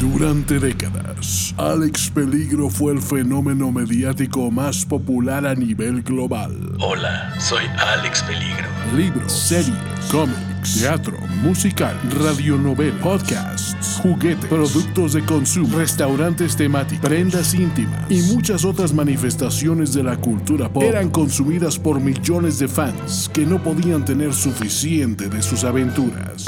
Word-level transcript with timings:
Durante 0.00 0.58
décadas, 0.58 1.54
Alex 1.58 2.08
Peligro 2.08 2.70
fue 2.70 2.94
el 2.94 3.02
fenómeno 3.02 3.70
mediático 3.70 4.50
más 4.50 4.86
popular 4.86 5.46
a 5.46 5.54
nivel 5.54 6.02
global. 6.02 6.56
Hola, 6.80 7.38
soy 7.38 7.66
Alex 7.78 8.22
Peligro. 8.22 8.66
Libros, 8.96 9.30
series, 9.30 9.76
cómics, 10.10 10.80
teatro, 10.80 11.18
musical, 11.42 11.94
radionovela, 12.18 12.98
podcasts, 13.02 14.00
juguetes, 14.02 14.46
productos 14.46 15.12
de 15.12 15.22
consumo, 15.22 15.76
restaurantes 15.76 16.56
temáticos, 16.56 17.06
prendas 17.06 17.52
íntimas 17.52 18.10
y 18.10 18.22
muchas 18.34 18.64
otras 18.64 18.94
manifestaciones 18.94 19.92
de 19.92 20.02
la 20.02 20.16
cultura 20.16 20.72
pop 20.72 20.82
eran 20.82 21.10
consumidas 21.10 21.78
por 21.78 22.00
millones 22.00 22.58
de 22.58 22.68
fans 22.68 23.30
que 23.34 23.44
no 23.44 23.62
podían 23.62 24.06
tener 24.06 24.32
suficiente 24.32 25.28
de 25.28 25.42
sus 25.42 25.62
aventuras. 25.62 26.46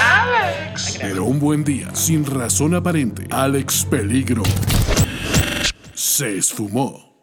Pero 0.99 1.25
un 1.25 1.39
buen 1.39 1.63
día, 1.63 1.93
sin 1.93 2.25
razón 2.25 2.73
aparente, 2.73 3.27
Alex 3.29 3.85
Peligro 3.85 4.43
se 5.93 6.37
esfumó. 6.37 7.13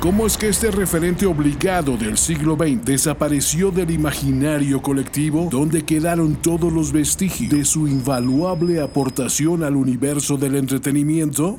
¿Cómo 0.00 0.26
es 0.26 0.38
que 0.38 0.48
este 0.48 0.70
referente 0.70 1.26
obligado 1.26 1.96
del 1.98 2.16
siglo 2.16 2.56
XX 2.56 2.84
desapareció 2.84 3.70
del 3.70 3.90
imaginario 3.90 4.80
colectivo 4.80 5.48
donde 5.50 5.84
quedaron 5.84 6.36
todos 6.36 6.72
los 6.72 6.90
vestigios 6.90 7.50
de 7.50 7.64
su 7.66 7.86
invaluable 7.86 8.80
aportación 8.80 9.62
al 9.62 9.76
universo 9.76 10.38
del 10.38 10.56
entretenimiento? 10.56 11.58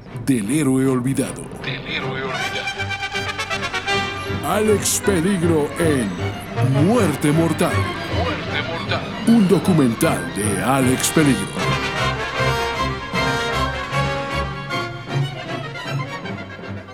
del 0.25 0.49
héroe 0.51 0.87
olvidado. 0.87 1.41
Del 1.63 1.87
héroe 1.87 2.23
olvidado. 2.23 2.41
Alex 4.47 5.01
Peligro 5.05 5.69
en 5.79 6.09
Muerte 6.85 7.31
Mortal, 7.31 7.73
Muerte 8.17 8.61
mortal. 8.67 9.03
un 9.27 9.47
documental 9.47 10.35
de 10.35 10.63
Alex 10.63 11.09
Peligro. 11.11 11.47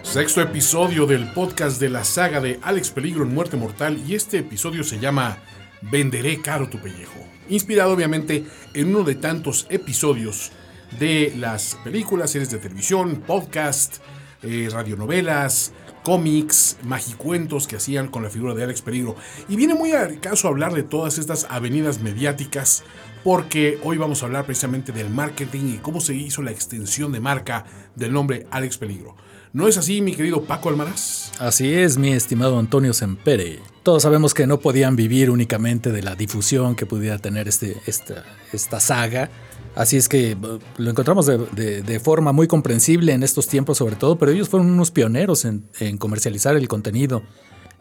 Sexto 0.04 0.42
episodio 0.42 1.06
del 1.06 1.32
podcast 1.34 1.80
de 1.80 1.90
la 1.90 2.04
saga 2.04 2.42
de 2.42 2.60
Alex 2.64 2.92
Peligro 2.92 3.24
en 3.24 3.34
Muerte 3.34 3.58
Mortal 3.58 4.02
y 4.08 4.16
este 4.16 4.40
episodio 4.40 4.84
se 4.84 5.00
llama 5.00 5.38
Venderé 5.82 6.42
caro 6.42 6.70
tu 6.70 6.80
pellejo. 6.80 7.20
Inspirado 7.50 7.94
obviamente 7.94 8.46
en 8.74 8.90
uno 8.96 9.04
de 9.04 9.16
tantos 9.16 9.68
episodios 9.70 10.52
de 11.00 11.34
las 11.38 11.78
películas, 11.84 12.32
series 12.32 12.50
de 12.50 12.58
televisión, 12.58 13.24
podcast, 13.26 13.98
eh, 14.44 14.70
radionovelas, 14.72 15.74
cómics, 16.04 16.78
magicuentos 16.84 17.68
que 17.68 17.76
hacían 17.76 18.08
con 18.08 18.24
la 18.24 18.30
figura 18.30 18.54
de 18.54 18.64
Alex 18.64 18.82
Peligro. 18.82 19.16
Y 19.50 19.56
viene 19.56 19.74
muy 19.74 19.92
al 19.92 20.20
caso 20.20 20.48
hablar 20.48 20.74
de 20.74 20.84
todas 20.84 21.18
estas 21.18 21.46
avenidas 21.50 22.00
mediáticas 22.02 22.84
porque 23.24 23.78
hoy 23.84 23.98
vamos 23.98 24.24
a 24.24 24.28
hablar 24.28 24.46
precisamente 24.46 24.94
del 24.94 25.10
marketing 25.10 25.76
y 25.76 25.78
cómo 25.80 26.00
se 26.00 26.16
hizo 26.16 26.42
la 26.42 26.52
extensión 26.52 27.12
de 27.12 27.20
marca 27.20 27.66
del 27.96 28.14
nombre 28.14 28.48
Alex 28.52 28.78
Peligro. 28.78 29.16
¿No 29.54 29.68
es 29.68 29.78
así, 29.78 30.02
mi 30.02 30.14
querido 30.14 30.44
Paco 30.44 30.70
Almaraz? 30.70 31.32
Así 31.40 31.74
es, 31.74 31.98
mi 31.98 32.12
estimado 32.14 32.60
Antonio 32.60 32.94
Sempere. 32.94 33.60
Todos 33.84 34.04
sabemos 34.04 34.34
que 34.34 34.48
no 34.48 34.60
podían 34.60 34.96
vivir 34.96 35.30
únicamente 35.30 35.92
de 35.92 36.04
la 36.04 36.16
difusión 36.16 36.76
que 36.76 36.86
pudiera 36.86 37.18
tener 37.18 37.48
este, 37.48 37.76
esta, 37.86 38.24
esta 38.54 38.80
saga. 38.80 39.30
Así 39.78 39.96
es 39.96 40.10
que 40.10 40.32
eh, 40.32 40.38
lo 40.78 40.90
encontramos 40.90 41.28
de, 41.28 42.02
forma 42.04 42.32
muy 42.32 42.48
comprensible 42.48 43.14
en 43.14 43.22
estos 43.22 43.48
tiempos 43.48 43.78
sobre 43.78 43.96
todo, 43.96 44.18
pero 44.18 44.32
ellos 44.32 44.50
fueron 44.50 44.72
unos 44.72 44.90
pioneros 44.90 45.46
en, 45.46 45.70
comercializar 46.00 46.56
el 46.56 46.68
contenido 46.68 47.22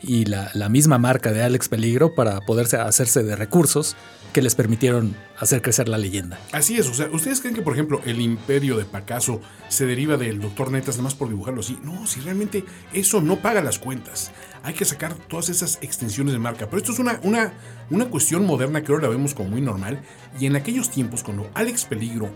y 0.03 0.27
la, 0.27 0.51
la 0.53 0.69
misma 0.69 0.99
marca 0.99 1.33
de 1.33 1.43
Alex 1.43 1.71
Peligro 1.71 2.15
para 2.15 2.43
poderse 2.43 2.77
hacerse 2.77 3.23
de 3.23 3.35
recursos 3.35 3.97
que 4.37 4.43
les 4.43 4.55
permitieron 4.55 5.17
hacer 5.39 5.63
crecer 5.63 5.89
la 5.89 5.97
leyenda. 5.97 6.39
Así 6.53 6.77
es, 6.77 6.87
o 6.89 6.93
sea, 6.93 7.09
¿ustedes 7.11 7.41
creen 7.41 7.55
que, 7.55 7.63
por 7.63 7.73
ejemplo, 7.73 8.03
el 8.05 8.21
imperio 8.21 8.77
de 8.77 8.85
Pacaso 8.85 9.41
se 9.69 9.87
deriva 9.87 10.19
del 10.19 10.43
Doctor 10.43 10.71
Netas 10.71 10.97
nada 10.97 11.05
más 11.05 11.15
por 11.15 11.31
dibujarlo 11.31 11.61
así? 11.61 11.79
No, 11.83 12.07
si 12.07 12.21
realmente 12.21 12.63
eso 12.93 13.23
no 13.23 13.37
paga 13.37 13.63
las 13.63 13.79
cuentas. 13.79 14.33
Hay 14.67 14.75
que 14.75 14.85
sacar 14.85 15.15
todas 15.15 15.49
esas 15.49 15.79
extensiones 15.81 16.33
de 16.33 16.41
marca. 16.41 16.67
Pero 16.67 16.79
esto 16.79 16.91
es 16.91 16.99
una, 16.99 17.21
una, 17.23 17.53
una 17.89 18.07
cuestión 18.07 18.45
moderna 18.45 18.83
que 18.83 18.91
ahora 18.91 19.05
la 19.05 19.11
vemos 19.11 19.33
como 19.33 19.51
muy 19.51 19.61
normal. 19.61 20.03
Y 20.41 20.47
en 20.47 20.57
aquellos 20.57 20.91
tiempos, 20.91 21.23
cuando 21.23 21.49
Alex 21.55 21.85
Peligro 21.85 22.29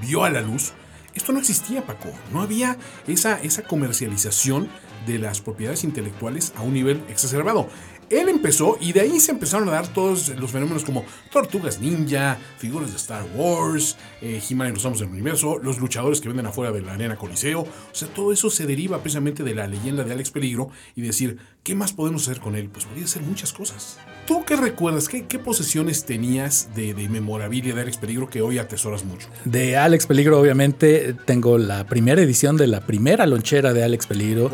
vio 0.00 0.24
a 0.24 0.30
la 0.30 0.40
luz, 0.40 0.72
esto 1.14 1.32
no 1.32 1.38
existía, 1.38 1.84
Paco. 1.84 2.10
No 2.32 2.40
había 2.40 2.78
esa, 3.06 3.38
esa 3.42 3.60
comercialización 3.64 4.70
de 5.06 5.18
las 5.18 5.42
propiedades 5.42 5.84
intelectuales 5.84 6.54
a 6.56 6.62
un 6.62 6.72
nivel 6.72 7.04
exacerbado. 7.10 7.68
Él 8.10 8.28
empezó 8.28 8.76
y 8.80 8.92
de 8.92 9.02
ahí 9.02 9.20
se 9.20 9.30
empezaron 9.30 9.68
a 9.68 9.72
dar 9.72 9.86
todos 9.86 10.30
los 10.30 10.50
fenómenos 10.50 10.84
como 10.84 11.04
tortugas 11.30 11.78
ninja, 11.78 12.38
figuras 12.58 12.90
de 12.90 12.96
Star 12.96 13.24
Wars, 13.36 13.96
eh, 14.20 14.42
He-Man 14.50 14.70
y 14.70 14.72
los 14.72 14.84
Amos 14.84 14.98
del 14.98 15.10
Universo, 15.10 15.60
los 15.62 15.78
luchadores 15.78 16.20
que 16.20 16.26
venden 16.26 16.46
afuera 16.46 16.72
de 16.72 16.82
la 16.82 16.94
arena 16.94 17.14
Coliseo. 17.14 17.60
O 17.60 17.68
sea, 17.92 18.08
todo 18.08 18.32
eso 18.32 18.50
se 18.50 18.66
deriva 18.66 18.98
precisamente 19.00 19.44
de 19.44 19.54
la 19.54 19.68
leyenda 19.68 20.02
de 20.02 20.12
Alex 20.12 20.32
Peligro 20.32 20.70
y 20.96 21.02
decir, 21.02 21.38
¿qué 21.62 21.76
más 21.76 21.92
podemos 21.92 22.22
hacer 22.26 22.40
con 22.40 22.56
él? 22.56 22.68
Pues 22.68 22.84
podría 22.84 23.04
hacer 23.04 23.22
muchas 23.22 23.52
cosas. 23.52 23.98
¿Tú 24.26 24.44
qué 24.44 24.56
recuerdas? 24.56 25.08
¿Qué, 25.08 25.26
qué 25.26 25.38
posesiones 25.38 26.04
tenías 26.04 26.70
de, 26.74 26.94
de 26.94 27.08
memorabilia 27.08 27.76
de 27.76 27.82
Alex 27.82 27.96
Peligro 27.96 28.28
que 28.28 28.42
hoy 28.42 28.58
atesoras 28.58 29.04
mucho? 29.04 29.28
De 29.44 29.76
Alex 29.76 30.06
Peligro, 30.06 30.40
obviamente, 30.40 31.14
tengo 31.26 31.58
la 31.58 31.86
primera 31.86 32.20
edición 32.20 32.56
de 32.56 32.66
la 32.66 32.80
primera 32.80 33.24
lonchera 33.26 33.72
de 33.72 33.84
Alex 33.84 34.06
Peligro. 34.06 34.50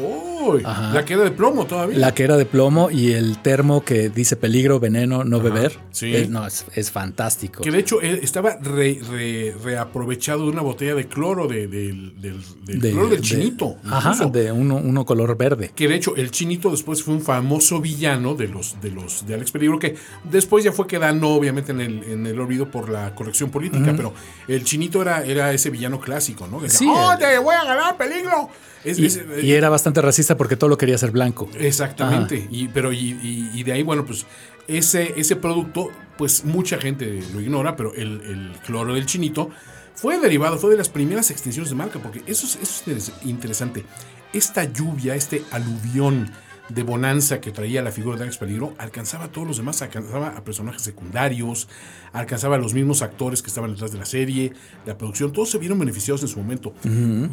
La 0.54 1.04
que 1.04 1.14
era 1.14 1.24
de 1.24 1.30
plomo 1.30 1.66
todavía. 1.66 1.98
La 1.98 2.14
que 2.14 2.22
era 2.24 2.36
de 2.36 2.46
plomo 2.46 2.90
y 2.90 3.12
el 3.12 3.38
termo 3.42 3.84
que 3.84 4.08
dice 4.08 4.36
peligro, 4.36 4.80
veneno, 4.80 5.24
no 5.24 5.40
beber. 5.40 5.78
sí. 5.90 6.14
Eh, 6.14 6.26
no, 6.28 6.46
es, 6.46 6.64
es 6.74 6.90
fantástico. 6.90 7.62
Que 7.62 7.70
de 7.70 7.78
hecho 7.78 8.00
él 8.00 8.20
estaba 8.22 8.56
re- 8.60 9.00
re- 9.10 9.54
reaprovechado 9.62 10.44
de 10.44 10.50
una 10.50 10.62
botella 10.62 10.94
de 10.94 11.06
cloro 11.06 11.46
de- 11.46 11.66
del, 11.68 12.20
del- 12.20 12.42
del 12.64 12.80
De- 12.80 12.90
cloro 12.92 13.08
del 13.08 13.20
de- 13.20 13.26
chinito. 13.26 13.76
Ajá, 13.90 14.26
de 14.26 14.52
uno, 14.52 14.76
uno 14.76 15.04
color 15.04 15.36
verde. 15.36 15.72
Que 15.74 15.88
de 15.88 15.94
hecho 15.94 16.16
el 16.16 16.30
chinito 16.30 16.70
después 16.70 17.02
fue 17.02 17.14
un 17.14 17.20
famoso 17.22 17.80
villano 17.80 18.34
de 18.34 18.48
los 18.48 18.80
de 18.80 18.90
los 18.90 19.26
de 19.26 19.34
Alex 19.34 19.50
Peligro 19.50 19.78
que 19.78 19.96
después 20.24 20.64
ya 20.64 20.72
fue 20.72 20.86
quedando 20.86 21.28
obviamente 21.30 21.72
en 21.72 21.80
el, 21.80 22.02
en 22.04 22.26
el 22.26 22.38
olvido 22.40 22.70
por 22.70 22.88
la 22.88 23.14
corrección 23.14 23.50
política, 23.50 23.92
pero 23.96 24.12
el 24.48 24.64
chinito 24.64 25.02
era, 25.02 25.24
era 25.24 25.52
ese 25.52 25.70
villano 25.70 26.00
clásico, 26.00 26.46
¿no? 26.46 26.58
Que 26.58 26.64
decía, 26.64 26.78
Sí, 26.78 26.86
¡Oh, 26.88 27.12
el- 27.12 27.18
te 27.18 27.38
voy 27.38 27.54
a 27.54 27.64
ganar, 27.64 27.96
peligro! 27.96 28.48
Es- 28.84 28.98
Y, 28.98 29.06
es- 29.06 29.20
y 29.42 29.52
era 29.52 29.68
bastante 29.68 30.00
racista 30.00 30.35
porque 30.36 30.56
todo 30.56 30.68
lo 30.70 30.78
quería 30.78 30.94
hacer 30.96 31.10
blanco. 31.10 31.48
Exactamente. 31.58 32.46
Y, 32.50 32.68
pero 32.68 32.92
y, 32.92 32.98
y- 33.22 33.50
y 33.54 33.62
de 33.62 33.72
ahí, 33.72 33.82
bueno, 33.82 34.04
pues 34.04 34.26
ese, 34.68 35.14
ese 35.16 35.36
producto, 35.36 35.90
pues 36.18 36.44
mucha 36.44 36.78
gente 36.78 37.22
lo 37.32 37.40
ignora, 37.40 37.76
pero 37.76 37.94
el, 37.94 38.20
el 38.22 38.52
cloro 38.64 38.94
del 38.94 39.06
chinito 39.06 39.50
fue 39.94 40.18
derivado, 40.18 40.58
fue 40.58 40.70
de 40.70 40.76
las 40.76 40.88
primeras 40.88 41.30
extensiones 41.30 41.70
de 41.70 41.76
marca, 41.76 41.98
porque 42.00 42.22
eso 42.26 42.46
es, 42.46 42.56
eso 42.56 42.62
es 42.62 42.86
interes- 42.86 43.12
interesante. 43.24 43.84
Esta 44.32 44.64
lluvia, 44.64 45.14
este 45.14 45.42
aluvión 45.50 46.30
de 46.68 46.82
bonanza 46.82 47.40
que 47.40 47.52
traía 47.52 47.80
la 47.82 47.92
figura 47.92 48.16
de 48.16 48.24
Alex 48.24 48.38
Peligro, 48.38 48.74
alcanzaba 48.78 49.24
a 49.26 49.28
todos 49.28 49.46
los 49.46 49.56
demás, 49.58 49.82
alcanzaba 49.82 50.28
a 50.28 50.42
personajes 50.44 50.82
secundarios, 50.82 51.68
alcanzaba 52.12 52.56
a 52.56 52.58
los 52.58 52.74
mismos 52.74 53.02
actores 53.02 53.40
que 53.42 53.48
estaban 53.48 53.70
detrás 53.72 53.92
de 53.92 53.98
la 53.98 54.04
serie, 54.04 54.52
la 54.84 54.98
producción, 54.98 55.32
todos 55.32 55.50
se 55.50 55.58
vieron 55.58 55.78
beneficiados 55.78 56.22
en 56.22 56.28
su 56.28 56.38
momento. 56.38 56.74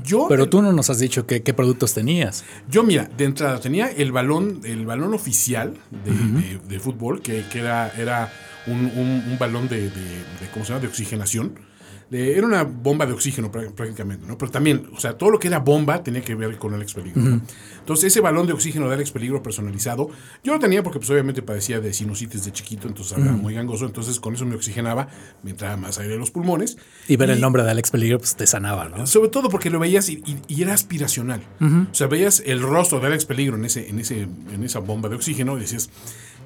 Yo, 0.03 0.27
Pero 0.29 0.47
tú 0.49 0.61
no 0.61 0.71
nos 0.71 0.89
has 0.89 0.99
dicho 0.99 1.25
qué, 1.25 1.41
qué 1.41 1.53
productos 1.53 1.93
tenías. 1.93 2.43
yo, 2.69 2.83
mira, 2.83 3.09
de 3.17 3.25
entrada 3.25 3.59
tenía 3.59 3.87
el 3.87 4.11
balón, 4.11 4.61
el 4.63 4.85
balón 4.85 5.13
oficial 5.13 5.73
de, 5.89 6.11
de- 6.11 6.59
de 6.67 6.79
fútbol, 6.79 7.21
que, 7.21 7.43
que 7.51 7.59
era, 7.59 7.91
era 7.97 8.31
un, 8.67 8.85
un- 8.85 9.23
un 9.31 9.37
balón 9.39 9.67
de, 9.67 9.81
de- 9.81 9.89
de- 9.89 10.49
¿cómo 10.53 10.63
se 10.65 10.69
llama? 10.73 10.81
de 10.81 10.87
oxigenación. 10.87 11.53
De- 12.09 12.37
era 12.37 12.45
una 12.45 12.63
bomba 12.63 13.05
de 13.05 13.13
oxígeno 13.13 13.51
prá- 13.51 13.71
prácticamente, 13.71 14.25
¿no? 14.27 14.37
Pero 14.37 14.51
también, 14.51 14.87
o 14.95 14.99
sea, 14.99 15.17
todo 15.17 15.31
lo 15.31 15.39
que 15.39 15.47
era 15.47 15.59
bomba 15.59 16.03
tenía 16.03 16.21
que 16.21 16.35
ver 16.35 16.57
con 16.57 16.73
Alex 16.73 16.93
Peligro. 16.93 17.21
Entonces, 17.79 18.05
ese 18.05 18.21
balón 18.21 18.45
de 18.47 18.53
oxígeno 18.53 18.87
de 18.87 18.95
Alex 18.95 19.11
Peligro 19.11 19.41
personalizado, 19.43 20.09
yo 20.43 20.53
lo 20.53 20.59
tenía 20.59 20.83
porque 20.83 20.99
pues 20.99 21.09
obviamente 21.09 21.41
padecía 21.41 21.79
de 21.79 21.91
sinusitis 21.93 22.45
de 22.45 22.51
chiquito, 22.51 22.87
entonces 22.87 23.17
era 23.17 23.31
muy 23.31 23.53
gangoso, 23.55 23.85
entonces 23.85 24.19
con 24.19 24.35
eso 24.35 24.45
me 24.45 24.55
oxigenaba, 24.55 25.07
me 25.43 25.51
entraba 25.51 25.75
más 25.77 25.97
aire 25.99 26.13
a 26.13 26.17
los 26.17 26.31
pulmones. 26.31 26.77
Y 27.07 27.15
ver 27.17 27.29
el 27.31 27.41
nombre 27.41 27.63
de 27.63 27.71
Alex 27.71 27.91
Peligro 27.91 28.19
pues, 28.19 28.35
te 28.35 28.47
sanaba, 28.47 28.89
¿no? 28.89 29.05
Sobre 29.07 29.29
todo 29.29 29.49
porque 29.49 29.69
lo 29.69 29.79
veías 29.79 30.07
y, 30.09 30.21
y- 30.25 30.37
y 30.47 30.61
era 30.61 30.73
aspiracional. 30.73 31.41
O 31.91 31.93
sea, 31.95 32.07
veías 32.07 32.43
el 32.45 32.61
rostro 32.61 32.99
de 32.99 33.07
Alex 33.07 33.25
Peligro 33.25 33.55
en, 33.57 33.65
ese, 33.65 33.89
en, 33.89 33.99
ese, 33.99 34.21
en 34.21 34.63
esa 34.63 34.79
bomba 34.79 35.09
de 35.09 35.15
oxígeno 35.15 35.57
y 35.57 35.61
decías, 35.61 35.89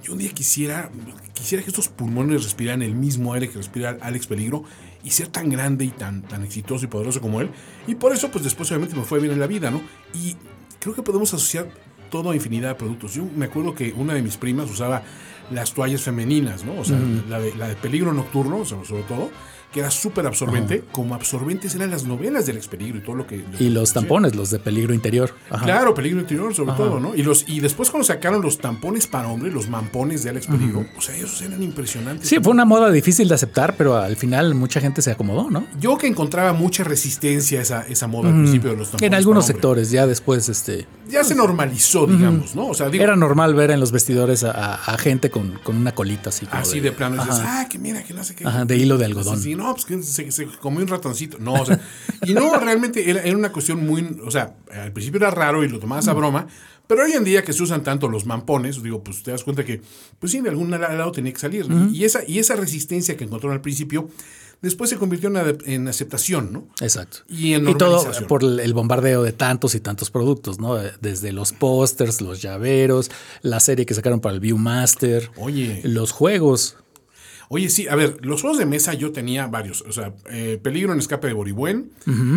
yo 0.04 0.14
un 0.14 0.20
día 0.20 0.32
quisiera, 0.32 0.90
quisiera 1.34 1.64
que 1.64 1.70
estos 1.70 1.90
pulmones 1.90 2.44
respiraran 2.44 2.82
el 2.82 2.96
mismo 2.96 3.34
aire 3.34 3.50
que 3.50 3.58
respira 3.58 3.98
Alex 4.02 4.28
Peligro 4.28 4.64
y 5.04 5.12
ser 5.12 5.28
tan 5.28 5.50
grande 5.50 5.86
y 5.86 5.90
tan, 5.90 6.22
tan 6.22 6.44
exitoso 6.44 6.86
y 6.86 6.88
poderoso 6.88 7.22
como 7.22 7.42
él. 7.42 7.50
Y 7.88 7.96
por 7.96 8.14
eso, 8.14 8.30
pues 8.30 8.44
después 8.44 8.70
obviamente 8.72 8.96
me 8.96 9.04
fue 9.04 9.20
bien 9.20 9.34
en 9.34 9.40
la 9.40 9.48
vida, 9.48 9.72
¿no? 9.72 9.82
Y 10.14 10.36
creo 10.80 10.96
que 10.96 11.04
podemos 11.04 11.34
asociar 11.34 11.70
todo 12.10 12.32
a 12.32 12.36
infinidad 12.36 12.70
de 12.70 12.76
productos. 12.76 13.14
Yo 13.14 13.26
me 13.36 13.46
acuerdo 13.46 13.76
que 13.76 13.94
una 13.94 14.14
de 14.14 14.22
mis 14.22 14.38
primas 14.38 14.70
usaba 14.70 15.04
las 15.52 15.74
toallas 15.74 16.02
femeninas, 16.02 16.64
¿no? 16.64 16.80
O 16.80 16.86
sea, 16.86 17.00
la, 17.30 17.40
de, 17.40 17.56
la 17.56 17.70
de 17.70 17.76
peligro 17.76 18.14
nocturno, 18.14 18.66
sobre 18.66 19.04
todo 19.04 19.30
que 19.78 19.82
era 19.82 19.92
súper 19.92 20.26
absorbente, 20.26 20.84
como 20.92 21.14
absorbentes 21.14 21.76
eran 21.76 21.92
las 21.92 22.04
novelas 22.04 22.48
del 22.48 22.58
expeligro 22.58 22.98
y 22.98 23.02
todo 23.02 23.16
lo 23.16 23.28
que... 23.28 23.46
y 23.60 23.70
los 23.70 23.94
tampones, 23.94 24.36
los 24.36 24.50
de 24.50 24.58
peligro 24.58 24.92
interior. 24.92 25.36
Claro, 25.64 25.94
peligro 25.94 26.20
interior 26.20 26.52
sobre 26.56 26.74
todo, 26.74 27.00
¿no? 27.00 27.14
Y, 27.14 27.22
los, 27.22 27.46
y 27.48 27.60
después 27.60 27.92
cuando 27.92 28.04
sacaron 28.04 28.42
los 28.42 28.58
tampones 28.58 29.06
para 29.06 29.28
hombre, 29.28 29.52
los 29.52 29.70
mampones 29.70 30.24
de 30.24 30.32
Alex 30.32 30.48
Peligro, 30.48 30.84
o 30.98 31.02
sea, 31.02 31.16
esos 31.16 31.44
eran 31.44 31.62
impresionantes. 31.62 32.28
Sí, 32.28 32.38
fue 32.42 32.54
una 32.54 32.66
moda 32.66 32.90
difícil 32.90 33.28
de 33.28 33.36
aceptar, 33.36 33.76
pero 33.78 33.98
al 33.98 34.16
final 34.16 34.56
mucha 34.56 34.82
gente 34.82 35.04
se 35.04 35.12
acomodó, 35.12 35.52
¿no? 35.52 35.68
Yo 35.80 35.96
que 36.00 36.08
encontraba 36.08 36.54
mucha 36.54 36.84
resistencia 36.84 37.60
a 37.60 37.62
esa, 37.62 37.82
esa 37.84 38.08
moda 38.08 38.30
al 38.30 38.36
principio 38.36 38.72
de 38.72 38.78
los 38.78 38.90
tampones. 38.90 39.08
En 39.08 39.14
algunos 39.14 39.46
sectores, 39.46 39.92
ya 39.92 40.08
después, 40.08 40.50
este... 40.50 40.88
Ya 41.08 41.24
se 41.24 41.36
normalizó, 41.36 42.08
digamos, 42.08 42.56
¿no? 42.56 42.68
O 42.70 42.74
sea, 42.74 42.88
Era 42.88 43.16
normal 43.16 43.54
ver 43.54 43.70
en 43.70 43.80
los 43.80 43.92
vestidores 43.92 44.44
a, 44.44 44.98
gente 44.98 45.30
con, 45.30 45.60
con, 45.64 45.78
una 45.78 45.94
colita 45.94 46.30
así. 46.30 46.48
así 46.52 46.80
de, 46.80 46.92
plano, 46.92 47.16
y 47.16 47.20
dices, 47.20 47.44
ah, 47.46 47.68
que 47.70 47.78
mira, 47.78 48.04
que 48.04 48.14
no 48.14 48.24
sé 48.24 48.34
qué. 48.34 48.48
Ajá, 48.48 48.66
de 48.66 48.76
hilo 48.76 48.98
de 48.98 49.06
algodón. 49.06 49.40
Sí, 49.40 49.56
no, 49.56 49.67
pues 49.74 49.86
que 49.86 50.02
se, 50.04 50.32
se 50.32 50.46
comió 50.46 50.82
un 50.82 50.88
ratoncito. 50.88 51.38
No, 51.40 51.54
o 51.54 51.66
sea, 51.66 51.80
y 52.26 52.34
no, 52.34 52.58
realmente 52.60 53.10
era, 53.10 53.22
una 53.36 53.52
cuestión 53.52 53.86
muy, 53.86 54.20
o 54.24 54.32
sea, 54.32 54.56
al 54.72 54.92
principio 54.92 55.18
era 55.20 55.32
raro 55.32 55.64
y 55.64 55.70
lo 55.70 55.80
tomabas 55.80 56.08
a 56.08 56.14
broma, 56.14 56.48
pero 56.88 57.04
hoy 57.04 57.12
en 57.14 57.24
día 57.24 57.44
que 57.44 57.54
se 57.54 57.64
usan 57.64 57.84
tanto 57.84 58.08
los 58.08 58.26
mampones, 58.26 58.82
digo, 58.82 59.04
pues 59.04 59.22
te 59.22 59.32
das 59.32 59.44
cuenta 59.44 59.66
que, 59.66 59.82
pues 60.20 60.32
sí, 60.32 60.42
de 60.42 60.50
algún 60.50 60.72
lado 60.72 61.12
tenía 61.12 61.34
que 61.34 61.40
salir. 61.40 61.68
y, 61.92 62.06
esa, 62.06 62.22
y 62.26 62.40
esa 62.40 62.56
resistencia 62.56 63.18
que 63.18 63.26
encontraron 63.26 63.56
al 63.56 63.62
principio, 63.62 64.10
después 64.62 64.90
se 64.90 64.98
convirtió 64.98 65.32
en, 65.66 65.88
aceptación, 65.88 66.52
¿no? 66.52 66.68
Exacto. 66.82 67.20
Y, 67.30 67.54
en 67.54 67.68
y 67.68 67.76
todo 67.76 68.10
por 68.28 68.44
el 68.44 68.74
bombardeo 68.74 69.24
de 69.24 69.32
tantos 69.34 69.76
y 69.76 69.80
tantos 69.80 70.10
productos, 70.10 70.60
¿no? 70.60 70.76
Desde 70.76 71.32
los 71.32 71.54
pósters, 71.54 72.22
los 72.22 72.42
llaveros, 72.42 73.12
la 73.42 73.60
serie 73.60 73.86
que 73.86 73.94
sacaron 73.94 74.20
para 74.20 74.36
el 74.36 74.40
Viewmaster, 74.40 75.30
Oye. 75.38 75.82
los 75.84 76.12
juegos. 76.12 76.78
Oye, 77.50 77.70
sí, 77.70 77.88
a 77.88 77.96
ver, 77.96 78.18
los 78.22 78.42
juegos 78.42 78.60
de 78.60 78.66
mesa 78.66 78.94
yo 78.94 79.12
tenía 79.12 79.48
varios. 79.48 79.82
O 79.82 79.92
sea, 79.94 80.14
eh, 80.30 80.60
Peligro 80.62 80.92
en 80.92 81.00
Escape 81.00 81.28
de 81.28 81.34
Boribuen, 81.34 81.92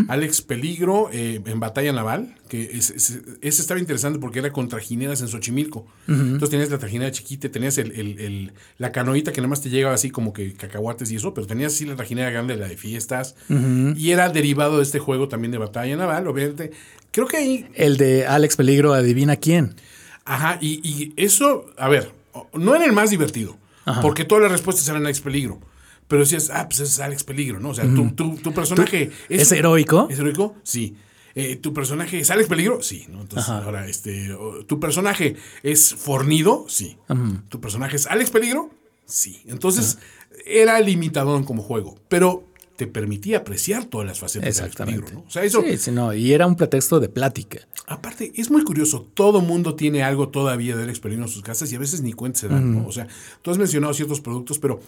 Alex 0.09 0.43
Peligro 0.43 1.11
eh, 1.13 1.41
en 1.45 1.59
Batalla 1.59 1.93
Naval, 1.93 2.37
que 2.49 2.71
ese 2.77 3.19
estaba 3.43 3.81
interesante 3.81 4.19
porque 4.21 4.39
era 4.39 4.53
contra 4.53 4.79
trajineras 4.79 5.21
en 5.21 5.29
Xochimilco. 5.29 5.87
Entonces 6.07 6.51
tenías 6.51 6.71
la 6.71 6.79
trajinera 6.79 7.11
chiquita, 7.11 7.51
tenías 7.51 7.77
el, 7.79 8.53
la 8.79 8.93
canoita 8.93 9.33
que 9.33 9.41
nada 9.41 9.49
más 9.49 9.63
te 9.63 9.69
llegaba 9.69 9.95
así 9.95 10.11
como 10.11 10.33
que 10.33 10.53
cacahuates 10.55 11.11
y 11.11 11.17
eso, 11.17 11.35
pero 11.35 11.47
tenías 11.47 11.75
así 11.75 11.87
la 11.87 11.97
trajinera 11.97 12.31
grande, 12.31 12.57
la 12.57 12.69
de 12.69 12.77
fiestas. 12.77 13.35
Y 13.97 14.11
era 14.11 14.29
derivado 14.29 14.77
de 14.77 14.85
este 14.85 15.01
juego 15.01 15.29
también 15.29 15.51
de 15.51 15.59
Batalla 15.59 15.97
Naval, 15.97 16.29
obviamente. 16.29 16.71
Creo 17.11 17.27
que 17.27 17.37
ahí... 17.37 17.67
El 17.75 17.97
de 17.97 18.27
Alex 18.27 18.55
Peligro, 18.55 18.95
adivina 18.95 19.37
quién. 19.37 19.75
Ajá, 20.25 20.59
y, 20.61 20.81
y 20.89 21.13
eso, 21.17 21.67
a 21.77 21.89
ver, 21.89 22.13
no 22.55 22.77
era 22.77 22.85
el 22.85 22.93
más 22.93 23.11
divertido. 23.11 23.59
Porque 24.03 24.25
todas 24.25 24.43
las 24.43 24.53
respuestas 24.53 24.89
eran 24.89 25.05
Alex 25.05 25.21
Peligro. 25.21 25.61
Pero 26.09 26.23
decías, 26.23 26.51
ah, 26.53 26.67
pues 26.69 26.81
es 26.81 26.99
Alex 26.99 27.23
Peligro, 27.23 27.61
¿no? 27.61 27.71
O 27.71 27.75
sea, 27.75 27.85
tu, 27.85 28.53
personaje. 28.53 29.13
¿Es, 29.29 29.53
heroico? 29.53 30.09
¿Es 30.11 30.19
heroico? 30.19 30.57
Sí. 30.65 30.97
Eh, 31.37 31.57
¿Tu 31.57 31.73
personaje 31.73 32.19
es 32.19 32.31
Alex 32.31 32.49
Peligro? 32.49 32.83
Sí, 32.83 33.07
¿no? 33.09 33.21
Entonces, 33.21 33.49
ahora, 33.49 33.87
este. 33.87 34.37
¿Tu 34.67 34.81
personaje 34.81 35.37
es 35.63 35.95
fornido? 35.95 36.67
Sí. 36.69 36.97
¿Tu 37.49 37.61
personaje 37.61 37.97
es 37.97 38.07
Alex 38.07 38.31
Peligro? 38.31 38.71
Sí. 39.07 39.41
Entonces, 39.47 39.99
era 40.45 40.81
limitadón 40.81 41.45
como 41.45 41.63
juego. 41.63 41.97
Pero 42.09 42.50
te 42.81 42.87
permitía 42.87 43.37
apreciar 43.37 43.85
todas 43.85 44.07
las 44.07 44.19
facetas 44.19 44.57
del 44.57 44.71
peligro, 44.71 45.07
¿no? 45.13 45.25
O 45.29 45.31
sea, 45.31 45.45
eso. 45.45 45.61
Sí, 45.61 45.77
sí, 45.77 45.91
no, 45.91 46.15
y 46.15 46.33
era 46.33 46.47
un 46.47 46.57
pretexto 46.57 46.99
de 46.99 47.11
plática. 47.11 47.59
Aparte, 47.87 48.33
es 48.35 48.51
muy 48.51 48.65
curioso, 48.65 49.07
todo 49.13 49.43
mundo 49.43 49.75
tiene 49.75 50.03
algo 50.03 50.31
todavía 50.31 50.75
del 50.79 50.99
Peligro 50.99 51.25
en 51.25 51.29
sus 51.29 51.43
casas 51.43 51.71
y 51.71 51.77
a 51.77 51.79
veces 51.79 52.01
ni 52.01 52.15
cuenta 52.15 52.41
se 52.41 52.49
dan, 52.49 52.75
¿no? 52.75 52.87
O 52.87 52.93
sea, 52.93 53.07
tú 53.43 53.51
has 53.51 53.59
mencionado 53.59 53.93
ciertos 53.93 54.23
productos, 54.23 54.59
pero 54.59 54.81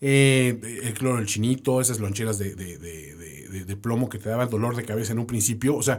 eh, 0.00 0.60
el 0.84 0.94
cloro 0.94 1.16
del 1.16 1.26
chinito, 1.26 1.80
esas 1.80 1.98
loncheras 1.98 2.38
de, 2.38 2.54
de, 2.54 2.78
de, 2.78 3.64
de, 3.64 3.76
plomo 3.76 4.08
que 4.08 4.18
te 4.18 4.28
daban 4.28 4.48
dolor 4.48 4.76
de 4.76 4.84
cabeza 4.84 5.10
en 5.10 5.18
un 5.18 5.26
principio, 5.26 5.74
o 5.74 5.82
sea, 5.82 5.98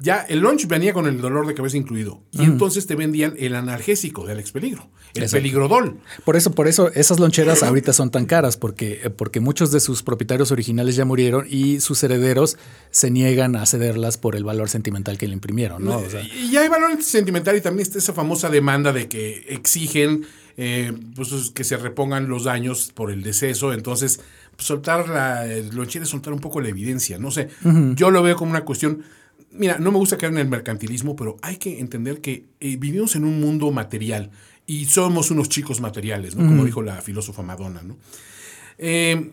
ya 0.00 0.20
el 0.22 0.40
lunch 0.40 0.66
venía 0.66 0.92
con 0.94 1.06
el 1.06 1.20
dolor 1.20 1.46
de 1.46 1.54
cabeza 1.54 1.76
incluido. 1.76 2.22
Y 2.32 2.42
entonces 2.42 2.86
te 2.86 2.96
vendían 2.96 3.34
el 3.38 3.54
analgésico 3.54 4.26
de 4.26 4.32
Alex 4.32 4.52
Peligro, 4.52 4.88
el 5.14 5.28
peligrodol. 5.28 6.00
Por 6.24 6.36
eso, 6.36 6.52
por 6.52 6.68
eso 6.68 6.90
esas 6.94 7.20
loncheras 7.20 7.62
ahorita 7.62 7.92
son 7.92 8.10
tan 8.10 8.24
caras, 8.24 8.56
porque, 8.56 9.12
porque 9.16 9.40
muchos 9.40 9.72
de 9.72 9.80
sus 9.80 10.02
propietarios 10.02 10.52
originales 10.52 10.96
ya 10.96 11.04
murieron 11.04 11.46
y 11.48 11.80
sus 11.80 12.02
herederos 12.02 12.56
se 12.90 13.10
niegan 13.10 13.56
a 13.56 13.66
cederlas 13.66 14.16
por 14.16 14.36
el 14.36 14.44
valor 14.44 14.70
sentimental 14.70 15.18
que 15.18 15.28
le 15.28 15.34
imprimieron. 15.34 15.84
¿no? 15.84 16.02
y 16.50 16.56
hay 16.56 16.68
valor 16.68 17.02
sentimental 17.02 17.56
y 17.56 17.60
también 17.60 17.82
está 17.82 17.98
esa 17.98 18.12
famosa 18.12 18.48
demanda 18.48 18.92
de 18.92 19.08
que 19.08 19.44
exigen 19.48 20.26
eh, 20.56 20.92
pues, 21.14 21.52
que 21.54 21.64
se 21.64 21.76
repongan 21.76 22.28
los 22.28 22.44
daños 22.44 22.90
por 22.94 23.10
el 23.10 23.22
deceso. 23.22 23.72
Entonces, 23.72 24.20
soltar 24.58 25.08
la 25.08 25.46
lonchera 25.72 26.04
es 26.04 26.10
soltar 26.10 26.32
un 26.32 26.40
poco 26.40 26.60
la 26.60 26.68
evidencia. 26.68 27.18
No 27.18 27.30
sé, 27.30 27.48
yo 27.94 28.10
lo 28.10 28.22
veo 28.22 28.36
como 28.36 28.50
una 28.50 28.64
cuestión 28.64 29.02
mira, 29.52 29.78
no 29.78 29.92
me 29.92 29.98
gusta 29.98 30.16
caer 30.16 30.32
en 30.32 30.38
el 30.38 30.48
mercantilismo, 30.48 31.16
pero 31.16 31.36
hay 31.42 31.56
que 31.56 31.80
entender 31.80 32.20
que 32.20 32.46
eh, 32.60 32.76
vivimos 32.76 33.16
en 33.16 33.24
un 33.24 33.40
mundo 33.40 33.70
material 33.70 34.30
y 34.66 34.86
somos 34.86 35.30
unos 35.30 35.48
chicos 35.48 35.80
materiales, 35.80 36.36
¿no? 36.36 36.46
Como 36.46 36.64
dijo 36.64 36.82
la 36.82 37.00
filósofa 37.02 37.42
Madonna, 37.42 37.82
¿no? 37.82 37.96
Eh, 38.82 39.32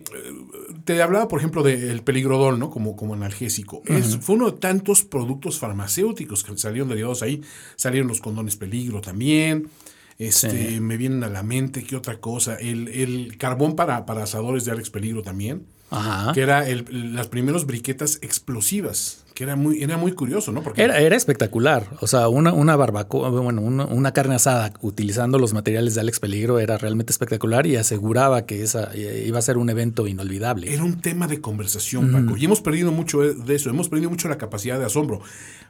te 0.84 1.02
hablaba, 1.02 1.30
por 1.30 1.40
ejemplo, 1.40 1.64
del 1.64 2.02
peligrodol, 2.02 2.60
¿no? 2.60 2.70
Como, 2.70 2.98
como 2.98 3.14
analgésico. 3.14 3.82
es, 3.86 4.18
fue 4.18 4.36
uno 4.36 4.52
de 4.52 4.58
tantos 4.58 5.04
productos 5.04 5.58
farmacéuticos 5.60 6.44
que 6.44 6.58
salieron 6.58 6.90
derivados 6.90 7.22
ahí. 7.22 7.42
Salieron 7.78 8.10
los 8.10 8.20
condones 8.20 8.58
peligro 8.58 9.00
también. 9.00 9.70
Este, 10.18 10.82
Me 10.82 10.98
vienen 10.98 11.24
a 11.24 11.30
la 11.30 11.44
mente, 11.44 11.84
¿qué 11.84 11.96
otra 11.96 12.20
cosa? 12.20 12.56
El, 12.56 12.90
el 12.90 13.38
carbón 13.38 13.76
para, 13.76 14.06
para 14.06 14.24
asadores 14.24 14.66
de 14.66 14.72
Alex 14.72 14.90
Peligro 14.90 15.22
también. 15.22 15.66
Ajá. 15.92 16.34
Que 16.34 16.42
era 16.42 16.68
el, 16.68 17.16
las 17.16 17.28
primeros 17.28 17.66
briquetas 17.66 18.20
explosivas 18.22 19.24
que 19.38 19.44
era 19.44 19.56
muy, 19.56 19.84
era 19.84 19.98
muy 19.98 20.14
curioso, 20.14 20.52
¿no? 20.52 20.64
Porque 20.64 20.82
era, 20.82 20.98
era 20.98 21.16
espectacular. 21.16 21.86
O 22.00 22.08
sea, 22.08 22.28
una, 22.28 22.54
una 22.54 22.76
barbacoa, 22.76 23.30
bueno, 23.30 23.62
una, 23.62 24.12
carne 24.12 24.34
asada 24.34 24.74
utilizando 24.82 25.38
los 25.38 25.54
materiales 25.54 25.94
de 25.94 26.02
Alex 26.02 26.20
Peligro 26.20 26.58
era 26.58 26.80
realmente 26.80 27.12
espectacular 27.12 27.68
y 27.68 27.76
aseguraba 27.76 28.48
que 28.48 28.64
esa 28.64 28.90
iba 28.98 29.38
a 29.38 29.42
ser 29.44 29.60
un 29.60 29.70
evento 29.70 30.08
inolvidable. 30.08 30.74
Era 30.74 30.84
un 30.84 31.02
tema 31.02 31.28
de 31.28 31.40
conversación, 31.40 32.12
Paco. 32.12 32.36
Y 32.36 32.46
hemos 32.46 32.62
perdido 32.62 32.92
mucho 32.92 33.22
de 33.22 33.56
eso, 33.56 33.70
hemos 33.70 33.90
perdido 33.90 34.10
mucho 34.10 34.28
la 34.28 34.40
capacidad 34.40 34.80
de 34.80 34.86
asombro. 34.86 35.22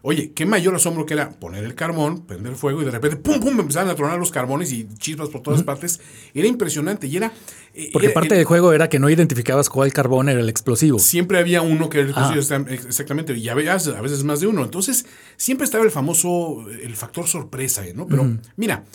Oye, 0.01 0.31
qué 0.31 0.45
mayor 0.45 0.73
asombro 0.73 1.05
que 1.05 1.15
era 1.15 1.31
poner 1.31 1.65
el 1.65 1.75
carbón, 1.75 2.25
prender 2.25 2.55
fuego 2.55 2.81
y 2.81 2.85
de 2.85 2.91
repente, 2.91 3.17
pum, 3.17 3.41
pum, 3.41 3.59
empezaban 3.59 3.89
a 3.89 3.95
tronar 3.95 4.17
los 4.17 4.31
carbones 4.31 4.71
y 4.71 4.87
chispas 4.97 5.27
por 5.27 5.41
todas 5.41 5.63
partes. 5.63 5.99
Era 6.33 6.47
impresionante 6.47 7.07
y 7.07 7.17
era... 7.17 7.33
Eh, 7.73 7.89
Porque 7.91 8.11
parte 8.11 8.33
del 8.33 8.45
juego 8.45 8.71
era 8.71 8.89
que 8.89 8.99
no 8.99 9.09
identificabas 9.09 9.69
cuál 9.69 9.91
carbón 9.91 10.29
era 10.29 10.39
el 10.39 10.49
explosivo. 10.49 10.99
Siempre 10.99 11.39
había 11.39 11.61
uno 11.61 11.89
que 11.89 11.99
era 11.99 12.05
el 12.05 12.11
explosivo, 12.11 12.67
exactamente. 12.69 13.35
Y 13.37 13.49
a 13.65 14.01
veces 14.01 14.23
más 14.23 14.39
de 14.39 14.47
uno. 14.47 14.63
Entonces, 14.63 15.05
siempre 15.35 15.65
estaba 15.65 15.83
el 15.83 15.91
famoso, 15.91 16.65
el 16.69 16.95
factor 16.95 17.27
sorpresa, 17.27 17.83
¿no? 17.95 18.07
Pero 18.07 18.37
mira, 18.55 18.85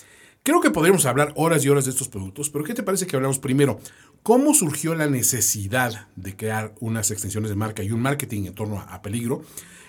creo 0.43 0.61
que 0.61 0.71
podríamos 0.71 1.07
hablar 1.07 1.33
horas 1.37 1.65
y 1.65 1.69
horas 1.69 1.85
de 1.85 1.91
estos 1.91 2.09
productos, 2.09 2.51
pero 2.51 2.65
¿qué 2.65 2.75
te 2.75 2.83
parece 2.83 3.07
que 3.07 3.17
hablamos 3.17 3.39
primero? 3.39 3.81
¿Cómo 4.23 4.55
surgió 4.55 4.95
la 4.95 5.09
necesidad 5.09 6.09
de 6.17 6.37
crear 6.37 6.75
unas 6.81 7.11
extensiones 7.11 7.51
de 7.51 7.57
marca 7.57 7.83
y 7.83 7.91
un 7.91 8.01
marketing 8.01 8.47
en 8.47 8.55
torno 8.55 8.81
a, 8.81 9.03
peligro? 9.03 9.43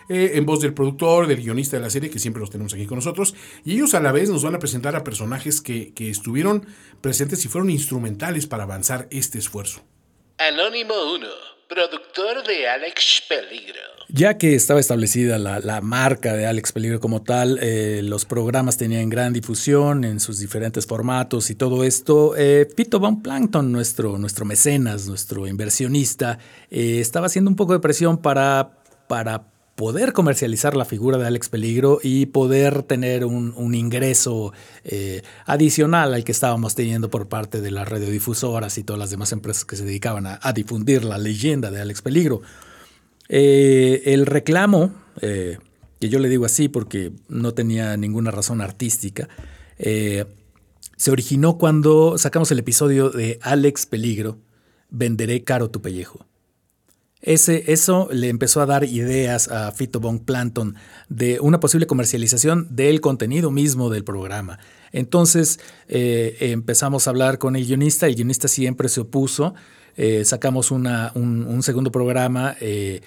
Eh, 0.10 0.32
en 0.36 0.46
voz 0.46 0.60
del 0.60 0.74
productor, 0.74 1.28
del 1.28 1.42
guionista 1.42 1.78
de 1.78 1.84
la 1.84 1.90
serie, 1.90 2.10
que 2.10 2.20
siempre 2.20 2.42
los 2.42 2.50
tenemos 2.50 2.74
aquí 2.74 2.86
con 2.86 2.98
nosotros. 2.98 3.36
Y 3.64 3.76
ellos 3.76 3.94
a 3.94 4.02
la 4.02 4.12
vez 4.12 4.30
nos 4.30 4.44
van 4.44 4.56
a 4.56 4.60
presentar 4.60 4.98
a 4.98 5.04
personajes 5.04 5.62
que, 5.62 5.94
que 5.94 6.10
estuvieron 6.10 6.66
presentes 7.00 7.46
y 7.46 7.48
fueron 7.48 7.70
instrumentales 7.70 8.46
para 8.46 8.64
avanzar 8.64 9.08
este 9.12 9.40
esfuerzo. 9.40 9.82
Anónimo 10.38 10.94
1 11.16 11.54
productor 11.74 12.46
de 12.46 12.68
Alex 12.68 13.24
Peligro. 13.28 13.80
Ya 14.10 14.38
que 14.38 14.54
estaba 14.54 14.80
establecida 14.80 15.40
la, 15.40 15.82
marca 15.82 16.34
de 16.34 16.46
Alex 16.46 16.72
Peligro 16.72 17.00
como 17.00 17.24
tal, 17.24 17.58
eh, 17.62 18.02
los 18.04 18.26
programas 18.26 18.78
tenían 18.78 19.10
gran 19.10 19.34
difusión 19.34 20.04
en 20.04 20.20
sus 20.20 20.38
diferentes 20.40 20.86
formatos 20.86 21.50
y 21.50 21.56
todo 21.56 21.84
esto, 21.84 22.36
eh, 22.38 22.68
Pito 22.76 23.00
Von 23.00 23.24
Plankton, 23.24 23.72
nuestro, 23.72 24.20
nuestro 24.20 24.46
mecenas, 24.46 25.08
nuestro 25.08 25.48
inversionista, 25.48 26.38
eh, 26.70 27.00
estaba 27.00 27.26
haciendo 27.26 27.50
un 27.50 27.56
poco 27.56 27.74
de 27.74 27.80
presión 27.80 28.20
para, 28.20 28.78
para 29.08 29.53
poder 29.76 30.14
comercializar 30.14 30.76
la 30.76 30.86
figura 30.86 31.18
de 31.18 31.26
Alex 31.26 31.50
Peligro 31.50 32.00
y 32.04 32.28
poder 32.28 32.84
tener 32.84 33.26
un, 33.26 33.74
ingreso 33.74 34.54
eh, 34.84 35.24
adicional 35.46 36.14
al 36.14 36.24
que 36.24 36.32
estábamos 36.32 36.76
teniendo 36.76 37.10
por 37.10 37.28
parte 37.28 37.60
de 37.60 37.72
las 37.72 37.88
radiodifusoras 37.88 38.78
y 38.78 38.84
todas 38.84 39.00
las 39.00 39.10
demás 39.10 39.32
empresas 39.32 39.66
que 39.66 39.76
se 39.76 39.86
dedicaban 39.86 40.28
a, 40.28 40.54
difundir 40.54 41.04
la 41.04 41.18
leyenda 41.18 41.72
de 41.72 41.82
Alex 41.82 42.02
Peligro. 42.02 42.42
Eh, 43.30 44.04
el 44.06 44.28
reclamo, 44.28 44.94
eh, 45.22 45.58
que 46.00 46.10
yo 46.10 46.20
le 46.20 46.30
digo 46.30 46.46
así 46.46 46.70
porque 46.70 47.12
no 47.28 47.54
tenía 47.54 47.98
ninguna 47.98 48.30
razón 48.30 48.62
artística, 48.62 49.28
se 49.78 51.12
originó 51.12 51.58
cuando 51.58 52.18
sacamos 52.18 52.52
el 52.52 52.60
episodio 52.60 53.10
de 53.10 53.40
Alex 53.42 53.88
Peligro, 53.88 54.38
Venderé 54.90 55.44
caro 55.44 55.72
tu 55.72 55.82
pellejo. 55.82 56.26
Ese, 57.24 57.72
eso 57.72 58.10
le 58.12 58.28
empezó 58.28 58.60
a 58.60 58.66
dar 58.66 58.84
ideas 58.84 59.48
a 59.48 59.72
Fito 59.72 60.02
Planton 60.02 60.76
de 61.08 61.40
una 61.40 61.62
posible 61.62 61.88
comercialización 61.88 62.68
del 62.76 63.00
contenido 63.00 63.50
mismo 63.50 63.90
del 63.90 64.04
programa. 64.04 64.60
Entonces 64.92 65.62
eh, 65.88 66.36
empezamos 66.42 67.08
a 67.08 67.12
hablar 67.12 67.38
con 67.38 67.56
el 67.56 67.66
guionista, 67.66 68.08
el 68.08 68.16
guionista 68.16 68.50
siempre 68.50 68.90
se 68.90 69.00
opuso, 69.00 69.56
eh, 69.96 70.26
sacamos 70.26 70.70
un, 70.70 70.84
segundo 71.62 71.94
programa 71.94 72.58
eh, 72.60 73.00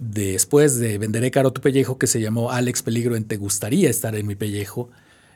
después 0.00 0.78
de 0.78 0.96
Venderé 0.96 1.30
caro 1.30 1.52
tu 1.52 1.60
pellejo 1.60 1.98
que 1.98 2.06
se 2.06 2.22
llamó 2.22 2.50
Alex 2.50 2.82
Peligro 2.82 3.14
en 3.14 3.24
Te 3.24 3.36
gustaría 3.36 3.90
estar 3.90 4.16
en 4.16 4.26
mi 4.26 4.36
pellejo. 4.36 4.88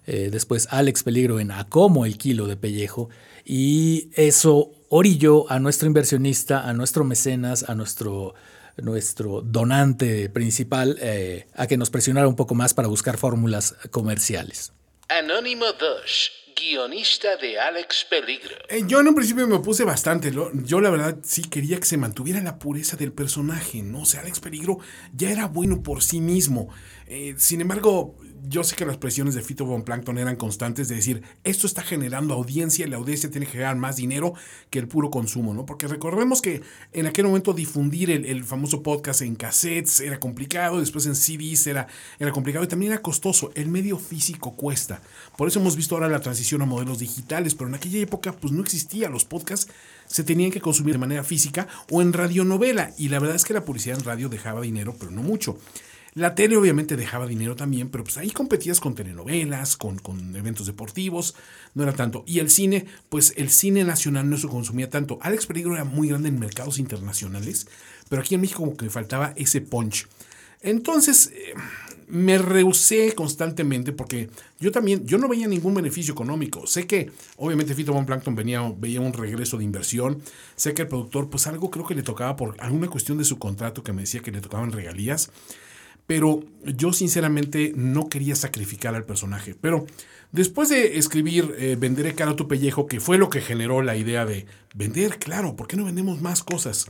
después 0.06 0.66
Alex 0.70 1.02
Peligro 1.02 1.40
en 1.40 1.50
A 1.50 1.68
como 1.68 2.06
el 2.06 2.16
kilo 2.16 2.46
de 2.46 2.56
pellejo. 2.56 3.10
Y 3.44 4.08
eso 4.14 4.70
orilló 4.94 5.50
a 5.50 5.58
nuestro 5.58 5.88
inversionista, 5.88 6.68
a 6.68 6.74
nuestro 6.74 7.02
mecenas, 7.02 7.66
a 7.66 7.74
nuestro, 7.74 8.34
nuestro 8.76 9.40
donante 9.40 10.28
principal 10.28 10.98
eh, 11.00 11.46
a 11.54 11.66
que 11.66 11.78
nos 11.78 11.88
presionara 11.88 12.28
un 12.28 12.36
poco 12.36 12.54
más 12.54 12.74
para 12.74 12.88
buscar 12.88 13.16
fórmulas 13.16 13.74
comerciales. 13.90 14.74
Anónimo 15.08 15.64
2 15.64 16.41
guionista 16.54 17.36
de 17.36 17.58
Alex 17.58 18.06
Peligro. 18.08 18.56
Eh, 18.68 18.82
yo 18.86 19.00
en 19.00 19.08
un 19.08 19.14
principio 19.14 19.46
me 19.46 19.54
opuse 19.54 19.84
bastante. 19.84 20.32
Yo 20.32 20.80
la 20.80 20.90
verdad 20.90 21.18
sí 21.22 21.42
quería 21.42 21.78
que 21.78 21.86
se 21.86 21.96
mantuviera 21.96 22.40
la 22.40 22.58
pureza 22.58 22.96
del 22.96 23.12
personaje, 23.12 23.82
¿no? 23.82 24.02
O 24.02 24.06
sea, 24.06 24.20
Alex 24.20 24.40
Peligro 24.40 24.78
ya 25.14 25.30
era 25.30 25.46
bueno 25.46 25.82
por 25.82 26.02
sí 26.02 26.20
mismo. 26.20 26.68
Eh, 27.06 27.34
sin 27.36 27.60
embargo, 27.60 28.16
yo 28.48 28.64
sé 28.64 28.74
que 28.74 28.84
las 28.84 28.96
presiones 28.96 29.34
de 29.34 29.42
Fito 29.42 29.64
Von 29.64 29.82
Plankton 29.82 30.18
eran 30.18 30.36
constantes 30.36 30.88
de 30.88 30.96
decir, 30.96 31.22
esto 31.44 31.66
está 31.66 31.82
generando 31.82 32.34
audiencia 32.34 32.86
y 32.86 32.88
la 32.88 32.96
audiencia 32.96 33.30
tiene 33.30 33.46
que 33.46 33.52
generar 33.52 33.76
más 33.76 33.96
dinero 33.96 34.34
que 34.70 34.78
el 34.78 34.88
puro 34.88 35.10
consumo, 35.10 35.54
¿no? 35.54 35.64
Porque 35.64 35.86
recordemos 35.86 36.42
que 36.42 36.62
en 36.92 37.06
aquel 37.06 37.26
momento 37.26 37.52
difundir 37.52 38.10
el, 38.10 38.42
famoso 38.44 38.82
podcast 38.82 39.22
en 39.22 39.36
cassettes 39.36 40.00
era 40.00 40.18
complicado, 40.18 40.80
después 40.80 41.06
en 41.06 41.14
CDs 41.14 41.66
era, 41.66 41.86
era 42.18 42.32
complicado 42.32 42.64
y 42.64 42.68
también 42.68 42.92
era 42.92 43.02
costoso. 43.02 43.52
El 43.54 43.68
medio 43.68 43.98
físico 43.98 44.56
cuesta. 44.56 45.00
Por 45.36 45.46
eso 45.46 45.60
hemos 45.60 45.76
visto 45.76 45.94
ahora 45.94 46.08
la 46.08 46.20
transición 46.20 46.41
a 46.50 46.66
modelos 46.66 46.98
digitales, 46.98 47.54
pero 47.54 47.68
en 47.68 47.74
aquella 47.74 47.98
época 47.98 48.32
pues 48.32 48.52
no 48.52 48.62
existía. 48.62 49.08
Los 49.08 49.24
podcasts 49.24 49.72
se 50.06 50.24
tenían 50.24 50.50
que 50.50 50.60
consumir 50.60 50.94
de 50.94 50.98
manera 50.98 51.24
física 51.24 51.68
o 51.90 52.02
en 52.02 52.12
radionovela 52.12 52.92
y 52.98 53.08
la 53.08 53.18
verdad 53.18 53.36
es 53.36 53.44
que 53.44 53.54
la 53.54 53.64
publicidad 53.64 53.98
en 53.98 54.04
radio 54.04 54.28
dejaba 54.28 54.60
dinero, 54.60 54.94
pero 54.98 55.10
no 55.10 55.22
mucho. 55.22 55.58
La 56.14 56.34
tele 56.34 56.58
obviamente 56.58 56.94
dejaba 56.94 57.26
dinero 57.26 57.56
también, 57.56 57.88
pero 57.88 58.04
pues 58.04 58.18
ahí 58.18 58.30
competías 58.30 58.80
con 58.80 58.94
telenovelas, 58.94 59.78
con, 59.78 59.98
con, 59.98 60.36
eventos 60.36 60.66
deportivos, 60.66 61.34
no 61.74 61.84
era 61.84 61.94
tanto. 61.94 62.22
Y 62.26 62.40
el 62.40 62.50
cine, 62.50 62.84
pues 63.08 63.32
el 63.38 63.48
cine 63.48 63.82
nacional 63.82 64.28
no 64.28 64.36
se 64.36 64.46
consumía 64.46 64.90
tanto. 64.90 65.18
Alex 65.22 65.46
Peligro 65.46 65.74
era 65.74 65.84
muy 65.84 66.08
grande 66.08 66.28
en 66.28 66.38
mercados 66.38 66.78
internacionales, 66.78 67.66
pero 68.10 68.20
aquí 68.20 68.34
en 68.34 68.42
México 68.42 68.60
como 68.60 68.76
que 68.76 68.90
faltaba 68.90 69.32
ese 69.36 69.62
punch. 69.62 70.06
Entonces 70.60 71.32
eh, 71.34 71.54
me 72.12 72.36
rehusé 72.36 73.14
constantemente 73.14 73.90
porque 73.90 74.28
yo 74.60 74.70
también, 74.70 75.06
yo 75.06 75.16
no 75.16 75.28
veía 75.28 75.48
ningún 75.48 75.74
beneficio 75.74 76.12
económico. 76.12 76.66
Sé 76.66 76.86
que 76.86 77.10
obviamente 77.38 77.74
Fito 77.74 77.94
Von 77.94 78.04
Plankton 78.04 78.34
venía, 78.34 78.60
veía 78.76 79.00
un 79.00 79.14
regreso 79.14 79.56
de 79.56 79.64
inversión. 79.64 80.20
Sé 80.54 80.74
que 80.74 80.82
el 80.82 80.88
productor, 80.88 81.30
pues 81.30 81.46
algo 81.46 81.70
creo 81.70 81.86
que 81.86 81.94
le 81.94 82.02
tocaba 82.02 82.36
por 82.36 82.54
alguna 82.60 82.88
cuestión 82.88 83.16
de 83.16 83.24
su 83.24 83.38
contrato 83.38 83.82
que 83.82 83.94
me 83.94 84.02
decía 84.02 84.20
que 84.20 84.30
le 84.30 84.42
tocaban 84.42 84.72
regalías 84.72 85.30
pero 86.06 86.42
yo 86.64 86.92
sinceramente 86.92 87.72
no 87.74 88.08
quería 88.08 88.34
sacrificar 88.34 88.94
al 88.94 89.04
personaje. 89.04 89.54
Pero 89.58 89.86
después 90.32 90.68
de 90.68 90.98
escribir 90.98 91.54
eh, 91.56 91.76
Venderé 91.78 92.14
caro 92.14 92.36
tu 92.36 92.48
pellejo, 92.48 92.86
que 92.86 93.00
fue 93.00 93.16
lo 93.16 93.30
que 93.30 93.40
generó 93.40 93.80
la 93.80 93.96
idea 93.96 94.26
de 94.26 94.44
vender, 94.74 95.18
claro, 95.18 95.56
¿por 95.56 95.68
qué 95.68 95.76
no 95.76 95.84
vendemos 95.84 96.20
más 96.20 96.42
cosas? 96.42 96.88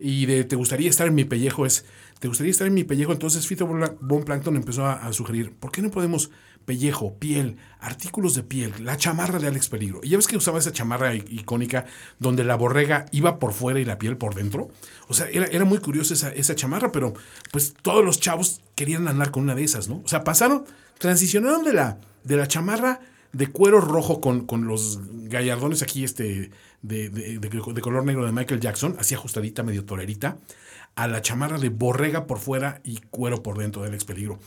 Y 0.00 0.26
de 0.26 0.44
te 0.44 0.56
gustaría 0.56 0.88
estar 0.88 1.06
en 1.06 1.14
mi 1.14 1.24
pellejo 1.24 1.66
es, 1.66 1.84
¿te 2.18 2.26
gustaría 2.26 2.50
estar 2.50 2.66
en 2.66 2.74
mi 2.74 2.84
pellejo? 2.84 3.12
Entonces 3.12 3.46
Fito 3.46 3.66
Von 3.66 4.24
Plankton 4.24 4.56
empezó 4.56 4.86
a 4.86 5.12
sugerir, 5.12 5.52
¿por 5.52 5.70
qué 5.70 5.82
no 5.82 5.90
podemos 5.90 6.30
pellejo, 6.64 7.18
piel, 7.18 7.56
artículos 7.80 8.34
de 8.34 8.42
piel, 8.42 8.72
la 8.80 8.96
chamarra 8.96 9.38
de 9.38 9.48
Alex 9.48 9.68
Peligro. 9.68 10.00
Y 10.02 10.10
ya 10.10 10.16
ves 10.16 10.26
que 10.26 10.36
usaba 10.36 10.58
esa 10.58 10.72
chamarra 10.72 11.14
icónica 11.14 11.86
donde 12.18 12.44
la 12.44 12.54
borrega 12.54 13.06
iba 13.12 13.38
por 13.38 13.52
fuera 13.52 13.80
y 13.80 13.84
la 13.84 13.98
piel 13.98 14.16
por 14.16 14.34
dentro. 14.34 14.68
O 15.08 15.14
sea, 15.14 15.28
era, 15.28 15.64
muy 15.64 15.78
curiosa 15.78 16.14
esa, 16.14 16.30
esa, 16.30 16.54
chamarra, 16.54 16.92
pero 16.92 17.14
pues 17.50 17.74
todos 17.82 18.04
los 18.04 18.20
chavos 18.20 18.60
querían 18.74 19.08
andar 19.08 19.30
con 19.30 19.44
una 19.44 19.54
de 19.54 19.64
esas, 19.64 19.88
¿no? 19.88 20.02
O 20.04 20.08
sea, 20.08 20.22
pasaron, 20.22 20.64
transicionaron 20.98 21.64
de 21.64 21.72
la, 21.72 21.98
de 22.24 22.36
la 22.36 22.46
chamarra 22.46 23.00
de 23.32 23.46
cuero 23.46 23.80
rojo 23.80 24.20
con, 24.20 24.46
con 24.46 24.66
los 24.66 25.00
gallardones 25.28 25.82
aquí 25.82 26.04
este 26.04 26.50
de, 26.82 27.10
de, 27.10 27.80
color 27.80 28.04
negro 28.04 28.26
de 28.26 28.32
Michael 28.32 28.60
Jackson, 28.60 28.96
así 28.98 29.14
ajustadita, 29.14 29.62
medio 29.62 29.84
torerita, 29.84 30.38
a 30.94 31.06
la 31.06 31.22
chamarra 31.22 31.58
de 31.58 31.68
borrega 31.68 32.26
por 32.26 32.38
fuera 32.38 32.80
y 32.84 33.00
cuero 33.10 33.42
por 33.42 33.58
dentro 33.58 33.82
de 33.82 33.88
Alex 33.88 34.04
Peligro 34.04 34.38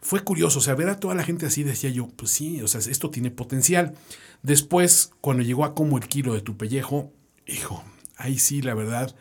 fue 0.00 0.20
curioso, 0.20 0.60
o 0.60 0.62
sea, 0.62 0.74
ver 0.74 0.88
a 0.88 1.00
toda 1.00 1.14
la 1.14 1.24
gente 1.24 1.46
así 1.46 1.64
decía 1.64 1.90
yo, 1.90 2.08
pues 2.08 2.30
sí, 2.30 2.62
o 2.62 2.68
sea, 2.68 2.80
esto 2.80 3.10
tiene 3.10 3.30
potencial. 3.30 3.94
Después, 4.42 5.10
cuando 5.20 5.42
llegó 5.42 5.64
a 5.64 5.74
como 5.74 5.98
el 5.98 6.06
kilo 6.06 6.34
de 6.34 6.40
tu 6.40 6.56
pellejo, 6.56 7.12
hijo, 7.46 7.82
ahí 8.16 8.38
sí, 8.38 8.62
la 8.62 8.74
verdad, 8.74 9.14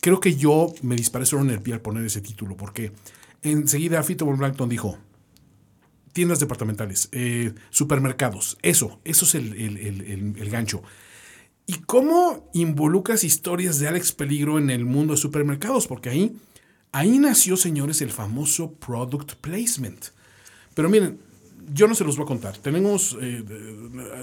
creo 0.00 0.20
que 0.20 0.36
yo 0.36 0.72
me 0.82 0.96
disparé 0.96 1.26
solo 1.26 1.42
en 1.42 1.50
el 1.50 1.60
pie 1.60 1.74
al 1.74 1.82
poner 1.82 2.04
ese 2.04 2.22
título, 2.22 2.56
porque 2.56 2.92
enseguida 3.42 4.02
Fito 4.02 4.24
Blankton 4.24 4.68
dijo, 4.68 4.98
tiendas 6.12 6.40
departamentales, 6.40 7.08
eh, 7.12 7.52
supermercados, 7.70 8.58
eso, 8.62 9.00
eso 9.04 9.24
es 9.24 9.34
el, 9.34 10.34
el 10.36 10.50
gancho. 10.50 10.82
¿Y 11.66 11.74
cómo 11.86 12.50
involucras 12.52 13.22
historias 13.22 13.78
de 13.78 13.88
Alex 13.88 14.12
Peligro 14.12 14.58
en 14.58 14.70
el 14.70 14.84
mundo 14.84 15.14
de 15.14 15.20
supermercados? 15.20 15.86
Porque 15.86 16.08
ahí 16.08 16.36
Ahí 16.92 17.18
nació, 17.18 17.56
señores, 17.56 18.02
el 18.02 18.10
famoso 18.10 18.72
product 18.74 19.34
placement. 19.34 20.06
Pero 20.74 20.88
miren, 20.88 21.20
yo 21.72 21.86
no 21.86 21.94
se 21.94 22.04
los 22.04 22.16
voy 22.16 22.24
a 22.24 22.26
contar. 22.26 22.56
Tenemos, 22.58 23.16
eh, 23.20 23.44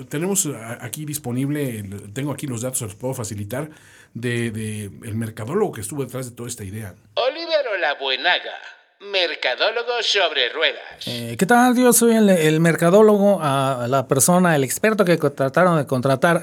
tenemos 0.10 0.50
aquí 0.82 1.06
disponible, 1.06 1.84
tengo 2.13 2.32
aquí 2.34 2.46
los 2.46 2.62
datos, 2.62 2.79
se 2.79 2.86
los 2.86 2.96
puedo 2.96 3.13
facilitar, 3.13 3.70
de, 4.13 4.51
de 4.51 4.86
el 5.03 5.15
mercadólogo 5.15 5.72
que 5.72 5.82
estuvo 5.82 6.03
detrás 6.03 6.29
de 6.29 6.36
toda 6.36 6.50
esta 6.50 6.65
idea. 6.65 6.96
Oliver 7.15 7.79
la 7.79 7.94
Buenaga 8.00 8.77
Mercadólogo 9.00 10.01
sobre 10.01 10.50
ruedas. 10.50 11.06
Eh, 11.06 11.36
¿Qué 11.38 11.46
tal? 11.46 11.77
Yo 11.77 11.94
soy 11.94 12.16
el, 12.16 12.60
mercadólogo, 12.60 13.39
la 13.39 14.08
persona, 14.08 14.56
el 14.56 14.63
experto 14.63 15.06
que 15.06 15.18
trataron 15.18 15.77
de 15.77 15.86
contratar 15.86 16.42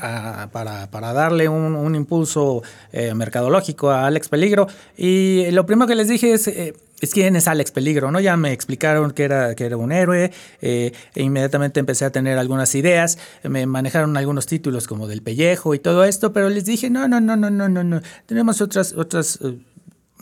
para, 0.53 1.13
darle 1.13 1.49
un, 1.49 1.95
impulso 1.97 2.63
eh, 2.93 3.13
mercadológico 3.13 3.91
a 3.91 4.07
Alex 4.07 4.29
Peligro. 4.29 4.69
Y 4.97 5.51
lo 5.51 5.67
primero 5.67 5.89
que 5.89 5.97
les 5.97 6.07
dije 6.07 6.33
es, 6.33 6.47
eh, 6.47 6.75
es 7.01 7.13
quién 7.13 7.35
es 7.35 7.49
Alex 7.49 7.73
Peligro, 7.73 8.13
¿no? 8.13 8.21
Ya 8.21 8.37
me 8.37 8.53
explicaron 8.53 9.11
que 9.11 9.25
era, 9.25 9.57
que 9.57 9.65
era 9.65 9.77
un 9.77 9.91
héroe, 9.91 10.31
e 10.63 10.93
inmediatamente 11.17 11.81
empecé 11.81 12.05
a 12.05 12.11
tener 12.11 12.39
algunas 12.39 12.73
ideas, 12.77 13.19
me 13.43 13.67
manejaron 13.67 14.17
algunos 14.17 14.47
títulos 14.47 14.87
como 14.87 15.09
del 15.09 15.23
pellejo 15.23 15.75
y 15.75 15.81
todo 15.81 16.05
esto, 16.05 16.33
pero 16.33 16.49
les 16.51 16.65
dije, 16.65 16.89
no, 16.89 17.09
no, 17.09 17.21
no, 17.21 17.35
no, 17.35 17.51
no, 17.51 17.69
no, 17.69 17.83
no, 17.83 18.01
tenemos 18.27 18.61
otras, 18.61 18.93
otras 18.93 19.41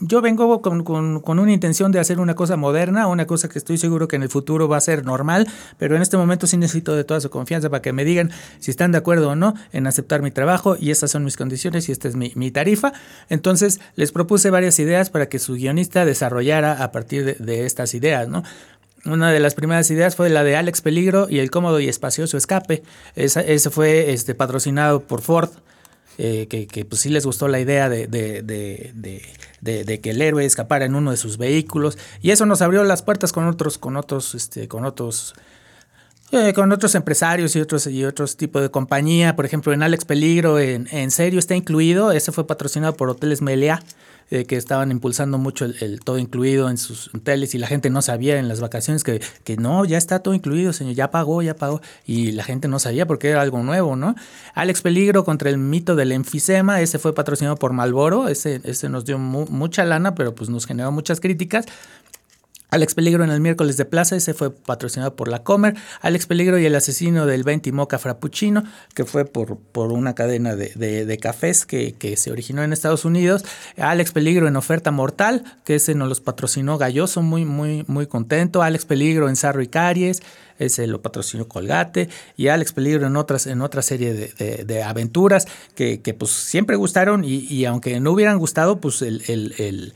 yo 0.05 0.21
vengo 0.21 0.61
con, 0.61 1.39
una 1.39 1.51
intención 1.51 1.91
de 1.91 1.99
hacer 1.99 2.19
una 2.19 2.35
cosa 2.35 2.57
moderna, 2.57 3.07
una 3.07 3.25
cosa 3.25 3.47
que 3.47 3.57
estoy 3.57 3.77
seguro 3.77 4.07
que 4.07 4.15
en 4.15 4.23
el 4.23 4.29
futuro 4.29 4.67
va 4.67 4.77
a 4.77 4.81
ser 4.81 5.05
normal, 5.05 5.47
pero 5.77 5.95
en 5.95 6.01
este 6.01 6.17
momento 6.17 6.45
sí 6.45 6.57
necesito 6.57 6.95
de 6.95 7.03
toda 7.03 7.21
su 7.21 7.29
confianza 7.29 7.69
para 7.69 7.81
que 7.81 7.93
me 7.93 8.03
digan 8.03 8.31
si 8.59 8.71
están 8.71 8.91
de 8.91 8.97
acuerdo 8.97 9.29
o 9.29 9.35
no 9.35 9.53
en 9.71 9.87
aceptar 9.87 10.21
mi 10.21 10.31
trabajo 10.31 10.75
y 10.79 10.91
estas 10.91 11.11
son 11.11 11.23
mis 11.23 11.37
condiciones 11.37 11.87
y 11.87 11.91
esta 11.91 12.07
es 12.07 12.15
mi, 12.15 12.51
tarifa. 12.51 12.93
Entonces 13.29 13.79
les 13.95 14.11
propuse 14.11 14.49
varias 14.49 14.77
ideas 14.79 15.09
para 15.09 15.29
que 15.29 15.39
su 15.39 15.53
guionista 15.53 16.05
desarrollara 16.05 16.83
a 16.83 16.91
partir 16.91 17.37
de, 17.37 17.65
estas 17.65 17.93
ideas, 17.93 18.27
¿no? 18.27 18.43
Una 19.05 19.31
de 19.31 19.39
las 19.39 19.55
primeras 19.55 19.89
ideas 19.91 20.15
fue 20.15 20.29
la 20.29 20.43
de 20.43 20.55
Alex 20.55 20.81
Peligro 20.81 21.27
y 21.29 21.39
el 21.39 21.51
cómodo 21.51 21.79
y 21.79 21.89
espacioso 21.89 22.37
escape. 22.37 22.83
ese 23.15 23.69
fue 23.69 24.13
este, 24.13 24.35
patrocinado 24.35 25.01
por 25.01 25.21
Ford. 25.21 25.49
Eh, 26.17 26.47
que, 26.47 26.85
pues 26.85 27.01
sí 27.01 27.09
les 27.09 27.25
gustó 27.25 27.47
la 27.47 27.59
idea 27.59 27.89
de, 27.89 28.07
de, 28.07 29.99
que 30.01 30.09
el 30.11 30.21
héroe 30.21 30.45
escapara 30.45 30.85
en 30.85 30.93
uno 30.95 31.11
de 31.11 31.17
sus 31.17 31.37
vehículos. 31.37 31.97
Y 32.21 32.31
eso 32.31 32.45
nos 32.45 32.61
abrió 32.61 32.83
las 32.83 33.01
puertas 33.01 33.31
con 33.31 33.47
otros 33.47 33.77
con 33.77 33.97
otros 33.97 34.35
este, 34.35 34.67
con 34.67 34.85
otros 34.85 35.33
eh, 36.31 36.53
con 36.53 36.71
otros 36.71 36.93
empresarios 36.95 37.55
y 37.55 37.61
otros 37.61 37.87
y 37.87 38.05
otros 38.05 38.37
tipos 38.37 38.61
de 38.61 38.69
compañía. 38.69 39.35
Por 39.35 39.45
ejemplo 39.45 39.73
en 39.73 39.81
Alex 39.81 40.05
Peligro 40.05 40.59
en, 40.59 40.87
en 40.91 41.09
serio 41.09 41.39
está 41.39 41.55
incluido. 41.55 42.11
Ese 42.11 42.31
fue 42.31 42.45
patrocinado 42.45 42.95
por 42.95 43.09
Hoteles 43.09 43.41
Meliá 43.41 43.81
eh, 44.33 44.45
que 44.45 44.55
estaban 44.55 44.89
impulsando 44.89 45.37
mucho 45.37 45.65
el, 45.65 45.99
todo 46.03 46.17
incluido 46.17 46.67
en 46.67 46.79
sus 46.79 47.13
hoteles 47.13 47.53
y 47.53 47.59
la 47.59 47.67
gente 47.67 47.91
no 47.91 48.01
sabía 48.01 48.39
en 48.39 48.47
las 48.47 48.61
vacaciones 48.61 49.03
que, 49.03 49.21
que 49.43 49.57
no, 49.57 49.85
ya 49.85 49.99
está 49.99 50.23
todo 50.23 50.33
incluido, 50.33 50.73
señor, 50.73 50.95
ya 50.95 51.11
pagó, 51.11 51.43
ya 51.43 51.55
pagó. 51.55 51.81
Y 52.07 52.31
la 52.31 52.43
gente 52.43 52.67
no 52.67 52.79
sabía 52.79 53.05
porque 53.05 53.29
era 53.29 53.43
algo 53.43 53.61
nuevo, 53.61 53.95
¿no? 53.95 54.15
Alex 54.55 54.81
Peligro 54.81 55.23
contra 55.23 55.51
el 55.51 55.59
mito 55.59 55.95
del 55.95 56.11
enfisema, 56.11 56.81
ese 56.81 56.97
fue 56.97 57.13
patrocinado 57.13 57.57
por 57.57 57.73
Malboro, 57.73 58.27
ese, 58.27 58.59
ese 58.63 58.89
nos 58.89 59.05
dio 59.05 59.19
mucha 59.19 59.85
lana, 59.85 60.15
pero 60.15 60.33
pues 60.33 60.49
nos 60.49 60.65
generó 60.65 60.91
muchas 60.91 61.19
críticas. 61.19 61.67
Alex 62.73 62.95
Peligro 62.95 63.23
en 63.23 63.29
el 63.29 63.39
miércoles 63.39 63.77
de 63.77 63.85
plaza, 63.85 64.15
ese 64.15 64.33
fue 64.33 64.49
patrocinado 64.49 65.15
por 65.15 65.27
la 65.27 65.43
Comer. 65.43 65.75
Alex 66.01 66.25
Peligro 66.25 66.57
y 66.57 66.65
el 66.65 66.73
asesino 66.73 67.27
del 67.27 67.43
20 67.43 67.71
Moca 67.71 67.99
Frappuccino, 67.99 68.63
que 68.95 69.05
fue 69.05 69.25
por, 69.25 69.59
por 69.59 69.91
una 69.91 70.15
cadena 70.15 70.55
de, 70.55 71.19
cafés 71.21 71.67
que, 71.67 72.15
se 72.17 72.31
originó 72.31 72.63
en 72.63 72.73
Estados 72.73 73.05
Unidos. 73.05 73.45
Alex 73.77 74.11
Peligro 74.11 74.47
en 74.47 74.55
Oferta 74.55 74.89
Mortal, 74.89 75.43
que 75.63 75.75
ese 75.75 75.93
nos 75.93 76.09
los 76.09 76.19
patrocinó 76.19 76.79
Galloso, 76.79 77.21
muy, 77.21 77.45
muy, 77.45 77.85
muy 77.85 78.07
contento. 78.07 78.63
Alex 78.63 78.85
Peligro 78.85 79.29
en 79.29 79.35
Sarro 79.35 79.61
y 79.61 79.67
Caries, 79.67 80.23
ese 80.57 80.87
lo 80.87 81.03
patrocinó 81.03 81.47
Colgate. 81.47 82.09
Y 82.37 82.47
Alex 82.47 82.73
Peligro 82.73 83.05
en 83.05 83.17
otras, 83.17 83.45
en 83.45 83.61
otra 83.61 83.83
serie 83.83 84.15
de, 84.15 84.83
aventuras 84.83 85.47
que, 85.75 86.15
pues 86.17 86.31
siempre 86.31 86.75
gustaron 86.75 87.23
y, 87.23 87.65
aunque 87.65 87.99
no 87.99 88.13
hubieran 88.13 88.39
gustado, 88.39 88.81
pues 88.81 89.03
el 89.03 89.21
el, 89.27 89.93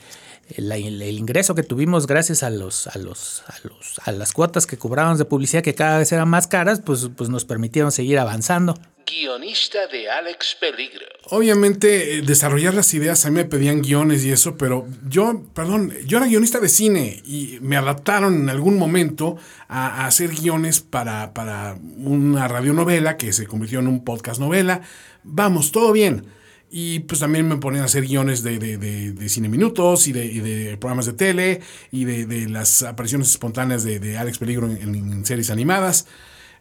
ingreso 0.56 1.56
que 1.56 1.63
tuvimos 1.63 2.08
gracias 2.08 2.44
a 2.44 2.50
los, 2.50 2.88
a 2.88 2.98
los, 2.98 3.44
a 3.48 3.56
los, 3.63 4.00
a 4.04 4.12
las 4.12 4.34
cuotas 4.34 4.66
que 4.66 4.77
cobrábamos 4.77 5.18
de 5.18 5.25
publicidad 5.25 5.63
que 5.63 5.75
cada 5.75 6.00
vez 6.00 6.12
eran 6.12 6.30
más 6.30 6.48
caras, 6.48 6.82
pues, 6.86 7.10
pues 7.16 7.30
nos 7.30 7.46
permitieron 7.46 7.92
seguir 7.92 8.20
avanzando. 8.20 8.77
Guionista 9.06 9.88
de 9.88 10.10
Alex 10.10 10.58
Peligro. 10.60 11.06
Obviamente, 11.30 12.18
eh, 12.18 12.22
desarrollar 12.22 12.74
las 12.74 12.94
ideas, 12.94 13.25
a 13.25 13.30
mí 13.30 13.36
me 13.36 13.46
pedían 13.46 13.82
guiones 13.82 14.25
y 14.25 14.32
eso, 14.32 14.58
pero 14.58 14.86
yo, 15.08 15.44
perdón, 15.54 15.94
yo 16.06 16.18
era 16.18 16.27
guionista 16.27 16.60
de 16.60 16.68
cine 16.68 17.22
y 17.25 17.58
me 17.62 17.77
adaptaron 17.77 18.36
en 18.36 18.50
algún 18.50 18.77
momento 18.77 19.38
a, 19.70 20.04
a 20.04 20.08
hacer 20.08 20.32
guiones 20.32 20.82
para, 20.82 21.34
para 21.34 21.77
una 21.98 22.48
radionovela 22.48 23.16
que 23.16 23.32
se 23.32 23.48
convirtió 23.48 23.80
en 23.80 23.88
un 23.88 24.04
podcast 24.04 24.39
novela. 24.39 24.82
Vamos, 25.24 25.72
todo 25.72 25.94
bien 25.94 26.37
y 26.70 27.00
pues 27.02 27.22
también 27.22 27.48
me 27.48 27.58
ponían 27.58 27.84
a 27.84 27.86
hacer 27.86 28.06
guiones 28.06 28.44
de, 28.44 28.60
de, 28.60 28.78
de, 28.78 29.30
cine 29.30 29.48
minutos 29.48 30.08
y 30.08 30.12
de, 30.12 30.78
programas 30.78 31.06
de 31.06 31.14
tele 31.14 31.62
y 31.92 32.04
de, 32.04 32.50
las 32.50 32.84
apariciones 32.84 33.30
espontáneas 33.30 33.84
de, 33.84 34.18
Alex 34.18 34.38
Peligro 34.38 34.68
en, 34.68 35.26
series 35.26 35.50
animadas. 35.50 36.08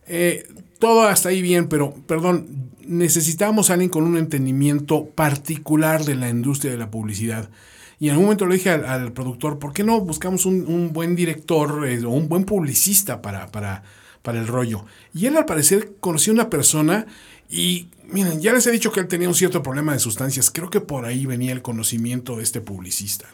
Eh, 0.07 0.47
todo 0.79 1.03
hasta 1.03 1.31
ahí 1.31 1.43
bien, 1.43 1.69
pero 1.69 1.93
perdón, 2.07 2.71
necesitábamos 2.87 3.71
a 3.71 3.73
alguien 3.73 3.91
con 3.91 4.05
un 4.05 4.17
entendimiento 4.17 5.07
particular 5.07 6.05
de 6.05 6.15
la 6.15 6.29
industria 6.29 6.71
de 6.71 6.79
la 6.79 6.91
publicidad. 6.91 7.51
Y 7.99 8.07
en 8.07 8.13
algún 8.13 8.27
momento 8.27 8.47
le 8.47 8.57
dije 8.57 8.71
al, 8.71 9.13
productor, 9.13 9.59
¿por 9.59 9.73
qué 9.73 9.83
no 9.83 10.01
buscamos 10.01 10.47
un, 10.47 10.93
buen 10.93 11.17
director 11.17 11.89
eh, 11.89 12.05
o 12.05 12.11
un 12.11 12.29
buen 12.29 12.45
publicista 12.45 13.23
para, 13.23 13.49
para, 13.49 13.83
para 14.23 14.39
el 14.39 14.47
rollo? 14.47 14.85
Y 15.13 15.27
él 15.27 15.37
al 15.37 15.47
parecer 15.47 15.95
conocía 15.99 16.33
una 16.33 16.51
persona 16.51 17.07
y 17.49 17.89
miren, 18.09 18.41
ya 18.41 18.53
les 18.53 18.67
he 18.67 18.71
dicho 18.71 18.93
que 18.93 19.01
él 19.01 19.09
tenía 19.09 19.29
un 19.29 19.35
cierto 19.35 19.63
problema 19.63 19.93
de 19.93 19.99
sustancias. 19.99 20.51
Creo 20.51 20.71
que 20.71 20.81
por 20.81 21.05
ahí 21.05 21.27
venía 21.27 21.53
el 21.53 21.63
conocimiento 21.63 22.37
de 22.37 22.43
este 22.43 22.61
publicista. 22.61 23.27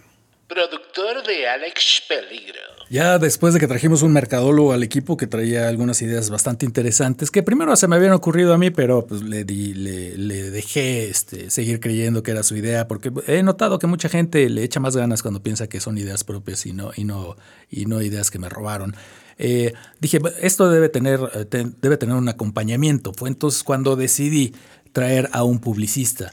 Productor 0.52 1.26
de 1.26 1.48
Alex 1.48 2.02
Peligro. 2.06 2.60
Ya 2.90 3.18
después 3.18 3.54
de 3.54 3.60
que 3.60 3.66
trajimos 3.66 4.02
un 4.02 4.12
mercadólogo 4.12 4.74
al 4.74 4.82
equipo 4.82 5.16
que 5.16 5.26
traía 5.26 5.66
algunas 5.66 6.02
ideas 6.02 6.28
bastante 6.28 6.66
interesantes, 6.66 7.30
que 7.30 7.42
primero 7.42 7.74
se 7.74 7.88
me 7.88 7.96
habían 7.96 8.12
ocurrido 8.12 8.52
a 8.52 8.58
mí, 8.58 8.68
pero 8.68 9.06
pues 9.06 9.22
le, 9.22 9.44
di, 9.44 9.72
le, 9.72 10.50
dejé 10.50 11.08
este, 11.08 11.48
seguir 11.48 11.80
creyendo 11.80 12.22
que 12.22 12.32
era 12.32 12.42
su 12.42 12.54
idea, 12.54 12.86
porque 12.86 13.10
he 13.28 13.42
notado 13.42 13.78
que 13.78 13.86
mucha 13.86 14.10
gente 14.10 14.46
le 14.50 14.62
echa 14.62 14.78
más 14.78 14.94
ganas 14.94 15.22
cuando 15.22 15.42
piensa 15.42 15.68
que 15.68 15.80
son 15.80 15.96
ideas 15.96 16.22
propias 16.22 16.66
y 16.66 16.74
no, 16.74 16.90
y 16.94 17.04
no, 17.04 17.36
y 17.70 17.86
no 17.86 18.02
ideas 18.02 18.30
que 18.30 18.38
me 18.38 18.50
robaron. 18.50 18.94
Eh, 19.38 19.72
dije, 20.00 20.20
esto 20.42 20.68
debe 20.68 20.90
tener, 20.90 21.18
eh, 21.32 21.64
debe 21.80 21.96
tener 21.96 22.14
un 22.14 22.28
acompañamiento. 22.28 23.14
Fue 23.14 23.30
entonces 23.30 23.62
cuando 23.62 23.96
decidí 23.96 24.54
traer 24.92 25.30
a 25.32 25.44
un 25.44 25.60
publicista. 25.60 26.30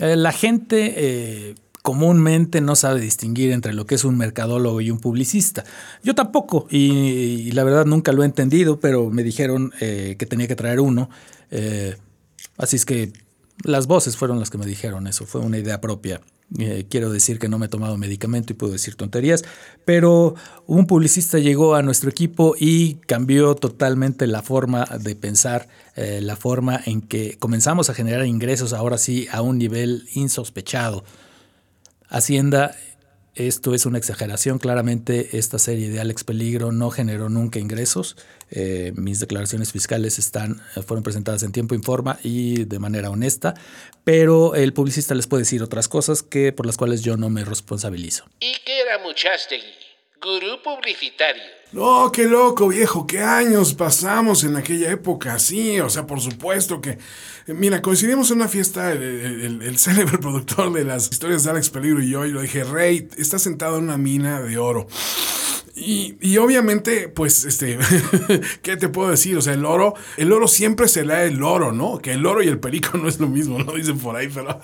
Eh, 0.00 0.16
la 0.16 0.32
gente 0.32 1.54
comúnmente 1.84 2.60
no 2.60 2.74
sabe 2.74 3.00
distinguir 3.00 3.52
entre 3.52 3.74
lo 3.74 3.86
que 3.86 3.94
es 3.94 4.04
un 4.04 4.18
mercadólogo 4.18 4.80
y 4.80 4.90
un 4.90 4.98
publicista. 4.98 5.64
Yo 6.02 6.16
tampoco, 6.16 6.66
y, 6.68 7.52
la 7.52 7.62
verdad 7.62 7.86
nunca 7.86 8.10
lo 8.12 8.24
he 8.24 8.26
entendido, 8.26 8.80
pero 8.80 9.10
me 9.10 9.22
dijeron 9.22 9.72
que 9.78 10.26
tenía 10.28 10.48
que 10.48 10.56
traer 10.56 10.80
uno. 10.80 11.10
así 12.58 12.76
es 12.76 12.84
que 12.84 13.12
las 13.62 13.86
voces 13.86 14.16
fueron 14.16 14.40
las 14.40 14.50
que 14.50 14.58
me 14.58 14.66
dijeron 14.66 15.06
eso, 15.06 15.26
fue 15.26 15.40
una 15.40 15.58
idea 15.58 15.80
propia. 15.80 16.20
Eh, 16.58 16.86
quiero 16.88 17.10
decir 17.10 17.38
que 17.38 17.48
no 17.48 17.58
me 17.58 17.66
he 17.66 17.68
tomado 17.68 17.96
medicamento 17.96 18.52
y 18.52 18.56
puedo 18.56 18.72
decir 18.72 18.94
tonterías, 18.94 19.44
pero 19.84 20.34
un 20.66 20.86
publicista 20.86 21.38
llegó 21.38 21.74
a 21.74 21.82
nuestro 21.82 22.10
equipo 22.10 22.54
y 22.58 22.94
cambió 23.06 23.54
totalmente 23.54 24.26
la 24.26 24.42
forma 24.42 24.84
de 24.84 25.16
pensar, 25.16 25.68
eh, 25.96 26.20
la 26.22 26.36
forma 26.36 26.80
en 26.84 27.00
que 27.00 27.38
comenzamos 27.38 27.88
a 27.88 27.94
generar 27.94 28.26
ingresos 28.26 28.72
ahora 28.72 28.98
sí 28.98 29.26
a 29.32 29.40
un 29.40 29.58
nivel 29.58 30.06
insospechado. 30.14 31.04
Hacienda 32.14 32.76
esto 33.34 33.74
es 33.74 33.86
una 33.86 33.98
exageración. 33.98 34.60
Claramente 34.60 35.36
esta 35.36 35.58
serie 35.58 35.90
de 35.90 36.00
Alex 36.00 36.22
Peligro 36.22 36.70
no 36.70 36.90
generó 36.90 37.28
nunca 37.28 37.58
ingresos. 37.58 38.16
Eh, 38.52 38.92
mis 38.94 39.18
declaraciones 39.18 39.72
fiscales 39.72 40.20
están, 40.20 40.62
eh, 40.76 40.82
fueron 40.82 41.02
presentadas 41.02 41.42
en 41.42 41.50
tiempo 41.50 41.74
y 41.74 41.78
forma 41.78 42.20
y 42.22 42.66
de 42.66 42.78
manera 42.78 43.10
honesta, 43.10 43.54
pero 44.04 44.54
el 44.54 44.72
publicista 44.72 45.16
les 45.16 45.26
puede 45.26 45.40
decir 45.40 45.64
otras 45.64 45.88
cosas 45.88 46.22
que 46.22 46.52
por 46.52 46.66
las 46.66 46.76
cuales 46.76 47.02
yo 47.02 47.16
no 47.16 47.30
me 47.30 47.44
responsabilizo. 47.44 48.26
¿Y 48.38 48.54
qué 48.64 48.82
era 48.82 48.98
Muchastegui? 48.98 49.74
Gurú 50.22 50.62
publicitario. 50.62 51.42
No, 51.74 52.12
qué 52.12 52.26
loco, 52.28 52.68
viejo, 52.68 53.04
qué 53.04 53.18
años 53.18 53.74
pasamos 53.74 54.44
en 54.44 54.54
aquella 54.54 54.92
época, 54.92 55.40
sí, 55.40 55.80
o 55.80 55.90
sea, 55.90 56.06
por 56.06 56.20
supuesto 56.20 56.80
que... 56.80 56.98
Mira, 57.48 57.82
coincidimos 57.82 58.30
en 58.30 58.36
una 58.36 58.46
fiesta, 58.46 58.92
el, 58.92 59.60
el, 59.60 59.78
célebre 59.78 60.18
productor 60.20 60.72
de 60.72 60.84
las 60.84 61.10
historias 61.10 61.42
de 61.42 61.50
Alex 61.50 61.70
Peligro 61.70 62.00
y 62.00 62.10
yo, 62.10 62.24
y 62.26 62.30
lo 62.30 62.42
dije, 62.42 62.62
Rey, 62.62 63.08
está 63.18 63.40
sentado 63.40 63.78
en 63.78 63.84
una 63.84 63.98
mina 63.98 64.40
de 64.40 64.56
oro. 64.56 64.86
Y, 65.76 66.36
obviamente, 66.36 67.08
pues, 67.08 67.44
este, 67.44 67.78
¿qué 68.62 68.76
te 68.76 68.88
puedo 68.88 69.10
decir? 69.10 69.36
O 69.36 69.42
sea, 69.42 69.54
el 69.54 69.64
oro, 69.64 69.94
el 70.16 70.30
oro 70.30 70.46
siempre 70.46 70.86
se 70.86 71.04
lee 71.04 71.26
el 71.26 71.42
oro, 71.42 71.72
¿no? 71.72 71.98
Que 71.98 72.12
el 72.12 72.24
oro 72.24 72.44
y 72.44 72.48
el 72.48 72.60
perico 72.60 72.96
no 72.98 73.08
es 73.08 73.18
lo 73.18 73.26
mismo, 73.26 73.58
¿no? 73.58 73.72
Dicen 73.72 73.98
por 73.98 74.14
ahí, 74.14 74.28
pero... 74.32 74.60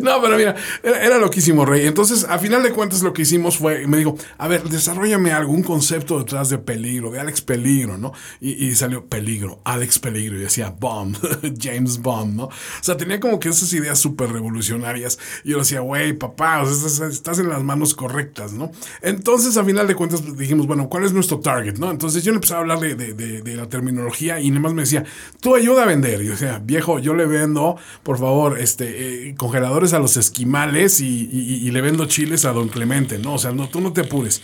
no, 0.00 0.22
pero 0.22 0.36
mira, 0.38 0.56
era, 0.82 1.18
loquísimo, 1.18 1.66
Rey. 1.66 1.86
Entonces, 1.86 2.24
a 2.24 2.38
final 2.38 2.62
de 2.62 2.72
cuentas, 2.72 3.02
lo 3.02 3.12
que 3.12 3.22
hicimos 3.22 3.58
fue, 3.58 3.86
me 3.86 3.98
dijo, 3.98 4.16
a 4.38 4.48
ver, 4.48 4.62
desarrollame 4.62 5.30
algún 5.32 5.62
concepto 5.62 6.18
detrás 6.30 6.48
de 6.48 6.58
peligro, 6.58 7.10
de 7.10 7.18
Alex 7.18 7.40
Peligro, 7.40 7.98
¿no? 7.98 8.12
Y, 8.40 8.72
salió 8.76 9.06
peligro, 9.06 9.60
Alex 9.64 9.98
Peligro, 9.98 10.36
y 10.36 10.40
decía 10.40 10.74
Bomb, 10.78 11.16
James 11.60 11.98
Bond, 12.00 12.36
¿no? 12.36 12.44
O 12.44 12.50
sea, 12.80 12.96
tenía 12.96 13.18
como 13.18 13.40
que 13.40 13.48
esas 13.48 13.72
ideas 13.72 13.98
súper 13.98 14.30
revolucionarias. 14.30 15.18
Y 15.42 15.50
yo 15.50 15.58
decía, 15.58 15.80
güey, 15.80 16.12
papá, 16.12 16.62
estás 16.62 17.38
en 17.40 17.48
las 17.48 17.64
manos 17.64 17.94
correctas, 17.94 18.52
¿no? 18.52 18.70
Entonces, 19.02 19.56
a 19.56 19.64
final 19.64 19.88
de 19.88 19.96
cuentas, 19.96 20.36
dijimos, 20.36 20.66
bueno, 20.68 20.88
¿cuál 20.88 21.04
es 21.04 21.12
nuestro 21.12 21.40
target? 21.40 21.78
¿no? 21.78 21.90
Entonces 21.90 22.22
yo 22.22 22.30
le 22.32 22.36
empezaba 22.36 22.60
a 22.60 22.62
hablar 22.62 22.78
de, 22.80 23.56
la 23.56 23.68
terminología 23.68 24.40
y 24.40 24.50
nada 24.50 24.60
más 24.60 24.74
me 24.74 24.82
decía, 24.82 25.04
tú 25.40 25.56
ayuda 25.56 25.82
a 25.82 25.86
vender. 25.86 26.22
Y 26.22 26.26
yo 26.26 26.32
decía, 26.32 26.60
viejo, 26.62 27.00
yo 27.00 27.14
le 27.14 27.26
vendo, 27.26 27.76
por 28.04 28.18
favor, 28.18 28.58
este, 28.58 29.28
eh, 29.28 29.34
congeladores 29.36 29.92
a 29.92 29.98
los 29.98 30.16
esquimales 30.16 31.00
y, 31.00 31.70
le 31.70 31.80
vendo 31.80 32.06
chiles 32.06 32.44
a 32.44 32.52
don 32.52 32.68
Clemente, 32.68 33.18
¿no? 33.18 33.34
O 33.34 33.38
sea, 33.38 33.52
no, 33.52 33.68
tú 33.68 33.80
no 33.80 33.92
te 33.92 34.02
apures. 34.02 34.42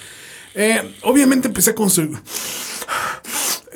Eh, 0.56 0.96
obviamente 1.02 1.48
empecé 1.48 1.70
a 1.70 1.74
construir 1.74 2.18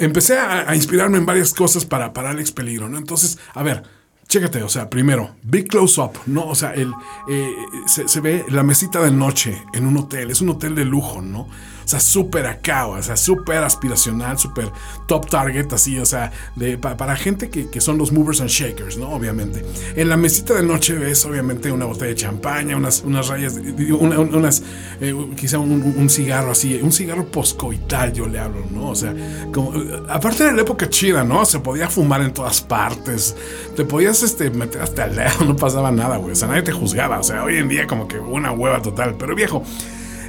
empecé 0.01 0.39
a, 0.39 0.75
inspirarme 0.75 1.19
en 1.19 1.27
varias 1.27 1.53
cosas 1.53 1.85
para, 1.85 2.13
para 2.13 2.31
Alex 2.31 2.53
Peligro, 2.53 2.89
¿no? 2.89 2.97
Entonces, 2.97 3.39
a 3.53 3.63
ver, 3.63 3.83
chécate, 4.29 4.63
o 4.63 4.69
sea, 4.69 4.89
primero, 4.89 5.37
big 5.43 5.69
close 5.69 6.01
up, 6.01 6.13
¿no? 6.27 6.47
O 6.47 6.55
sea, 6.55 6.73
el, 6.73 6.93
eh, 7.29 7.53
se, 7.87 8.09
se, 8.09 8.21
ve 8.21 8.45
la 8.49 8.63
mesita 8.63 9.01
de 9.03 9.11
noche 9.11 9.63
en 9.75 9.87
un 9.87 9.99
hotel, 9.99 10.31
es 10.31 10.41
un 10.41 10.49
hotel 10.49 10.75
de 10.75 10.87
lujo, 10.87 11.21
¿no? 11.21 11.49
Sea, 11.91 12.01
súper 12.01 12.47
acá, 12.47 12.87
o 12.87 13.03
sea, 13.03 13.17
súper 13.17 13.59
aspiracional, 13.59 14.39
súper 14.39 14.71
top 15.07 15.29
target, 15.29 15.73
así, 15.73 15.99
o 15.99 16.07
sea, 16.07 16.33
de, 16.57 16.79
para 16.79 17.17
gente 17.17 17.51
que, 17.51 17.81
son 17.81 17.99
los 17.99 18.13
movers 18.13 18.41
and 18.41 18.51
shakers, 18.51 18.97
¿no? 18.97 19.11
Obviamente. 19.11 19.65
En 19.97 20.09
la 20.09 20.17
mesita 20.17 20.55
de 20.55 20.63
noche 20.63 20.95
ves, 20.95 21.25
obviamente, 21.25 21.73
una 21.73 21.87
botella 21.87 22.09
de 22.09 22.15
champaña, 22.15 22.77
unas, 22.77 23.03
unas 23.03 23.29
rayas, 23.29 23.59
unas, 23.99 24.63
eh, 25.01 25.15
quizá 25.37 25.59
un, 25.59 26.11
cigarro 26.11 26.53
así, 26.53 26.79
un 26.83 26.93
cigarro 26.93 27.27
poscoital, 27.27 28.13
yo 28.13 28.27
le 28.27 28.39
hablo, 28.39 28.65
¿no? 28.71 28.91
O 28.91 28.95
sea, 28.95 29.15
como, 29.53 29.73
aparte 30.09 30.45
de 30.45 30.53
la 30.53 30.63
época 30.63 30.89
chida, 30.89 31.25
¿no? 31.25 31.45
Se 31.45 31.61
podía 31.61 31.89
fumar 31.89 32.23
en 32.23 32.33
todas 32.33 32.61
partes, 32.61 33.35
te 33.77 33.85
podías 33.85 34.23
este, 34.23 34.51
meter 34.51 34.83
hasta 34.83 35.07
el 35.07 35.17
dedo, 35.17 35.45
no 35.47 35.57
pasaba 35.57 35.91
nada, 35.91 36.19
güey, 36.19 36.33
o 36.33 36.37
sea, 36.37 36.49
nadie 36.49 36.63
te 36.63 36.73
juzgaba, 36.73 37.19
o 37.19 37.23
sea, 37.23 37.45
hoy 37.45 37.57
en 37.57 37.69
día 37.69 37.87
como 37.87 38.07
que 38.07 38.19
una 38.19 38.53
hueva 38.53 38.83
total, 38.83 39.17
pero 39.19 39.35
viejo, 39.35 39.63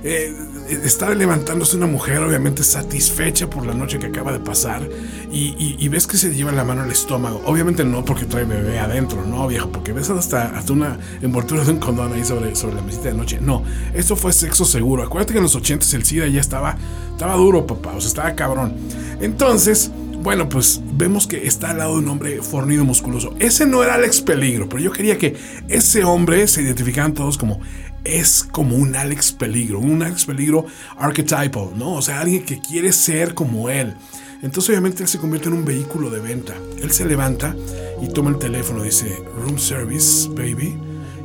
eh, 0.03 0.33
está 0.71 1.13
levantándose 1.13 1.77
una 1.77 1.87
mujer, 1.87 2.19
obviamente 2.19 2.63
satisfecha 2.63 3.49
por 3.49 3.65
la 3.65 3.73
noche 3.73 3.99
que 3.99 4.07
acaba 4.07 4.31
de 4.31 4.39
pasar, 4.39 4.87
y, 5.31 5.87
ves 5.89 6.07
que 6.07 6.17
se 6.17 6.33
lleva 6.33 6.51
la 6.51 6.63
mano 6.63 6.83
al 6.83 6.91
estómago. 6.91 7.41
Obviamente 7.45 7.83
no 7.83 8.05
porque 8.05 8.25
trae 8.25 8.45
bebé 8.45 8.79
adentro, 8.79 9.25
no, 9.25 9.47
viejo, 9.47 9.69
porque 9.69 9.91
ves 9.91 10.09
hasta, 10.09 10.57
hasta 10.57 10.73
una 10.73 10.97
envoltura 11.21 11.63
de 11.63 11.71
un 11.71 11.79
condón 11.79 12.13
ahí 12.13 12.23
sobre, 12.23 12.55
sobre 12.55 12.75
la 12.75 12.81
mesita 12.81 13.09
de 13.09 13.15
noche. 13.15 13.39
No, 13.41 13.63
esto 13.93 14.15
fue 14.15 14.31
sexo 14.31 14.63
seguro. 14.63 15.03
Acuérdate 15.03 15.33
que 15.33 15.39
en 15.39 15.43
los 15.43 15.55
80 15.55 15.85
el 15.93 16.05
SIDA 16.05 16.27
ya 16.27 16.39
estaba, 16.39 16.77
estaba 17.11 17.35
duro, 17.35 17.67
papá, 17.67 17.93
o 17.95 18.01
sea, 18.01 18.07
estaba 18.07 18.35
cabrón. 18.35 18.73
Entonces, 19.19 19.91
bueno, 20.21 20.47
pues 20.49 20.81
vemos 20.93 21.25
que 21.25 21.47
está 21.47 21.71
al 21.71 21.79
lado 21.79 21.93
de 21.93 22.03
un 22.03 22.09
hombre 22.09 22.41
fornido 22.43 22.85
musculoso. 22.85 23.33
Ese 23.39 23.65
no 23.65 23.83
era 23.83 23.95
Alex 23.95 24.21
Peligro, 24.21 24.69
pero 24.69 24.81
yo 24.81 24.91
quería 24.91 25.17
que 25.17 25.35
ese 25.67 26.03
hombre 26.03 26.47
se 26.47 26.61
identificaran 26.61 27.13
todos 27.13 27.39
como 27.39 27.59
es 28.03 28.43
como 28.43 28.75
un 28.75 28.95
Alex 28.95 29.31
Peligro, 29.31 29.79
un 29.79 30.03
Alex 30.03 30.25
Peligro 30.25 30.65
archetypal, 30.97 31.69
¿no? 31.75 31.93
O 31.93 32.01
sea, 32.01 32.21
alguien 32.21 32.45
que 32.45 32.59
quiere 32.59 32.91
ser 32.91 33.33
como 33.33 33.69
él. 33.69 33.95
Entonces 34.41 34.69
obviamente 34.69 35.03
él 35.03 35.09
se 35.09 35.19
convierte 35.19 35.49
en 35.49 35.55
un 35.55 35.65
vehículo 35.65 36.09
de 36.09 36.19
venta. 36.19 36.55
Él 36.81 36.91
se 36.91 37.05
levanta 37.05 37.55
y 38.01 38.07
toma 38.07 38.31
el 38.31 38.39
teléfono, 38.39 38.83
dice, 38.83 39.23
room 39.37 39.59
service, 39.59 40.27
baby. 40.29 40.77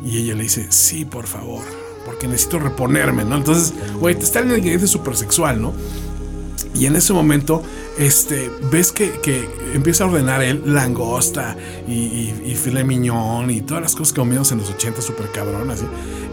Y 0.05 0.19
ella 0.19 0.35
le 0.35 0.45
dice, 0.45 0.67
sí, 0.71 1.05
por 1.05 1.27
favor, 1.27 1.65
porque 2.05 2.29
necesito 2.29 2.59
reponerme, 2.59 3.25
¿no? 3.25 3.37
Entonces, 3.37 3.73
güey, 3.99 4.15
te 4.15 4.25
está 4.25 4.41
en 4.41 4.51
el 4.51 4.59
ingrediente 4.59 4.87
súper 4.87 5.17
sexual, 5.17 5.61
¿no? 5.61 5.73
Y 6.79 6.87
en 6.87 6.97
ese 6.97 7.13
momento, 7.13 7.63
este, 7.99 8.51
ves 8.71 8.93
que, 8.93 9.13
que 9.21 9.49
empieza 9.75 10.05
a 10.05 10.09
ordenar 10.09 10.43
él 10.43 10.63
langosta 10.67 11.57
y, 11.89 11.93
y, 11.93 12.43
y 12.47 12.55
filet 12.55 12.85
mignon 12.85 13.51
y 13.51 13.63
todas 13.63 13.83
las 13.83 13.95
cosas 13.95 14.13
que 14.13 14.21
comíamos 14.21 14.53
en 14.53 14.59
los 14.59 14.71
80 14.71 15.01
súper 15.01 15.31
cabrón, 15.33 15.71
así. 15.71 15.85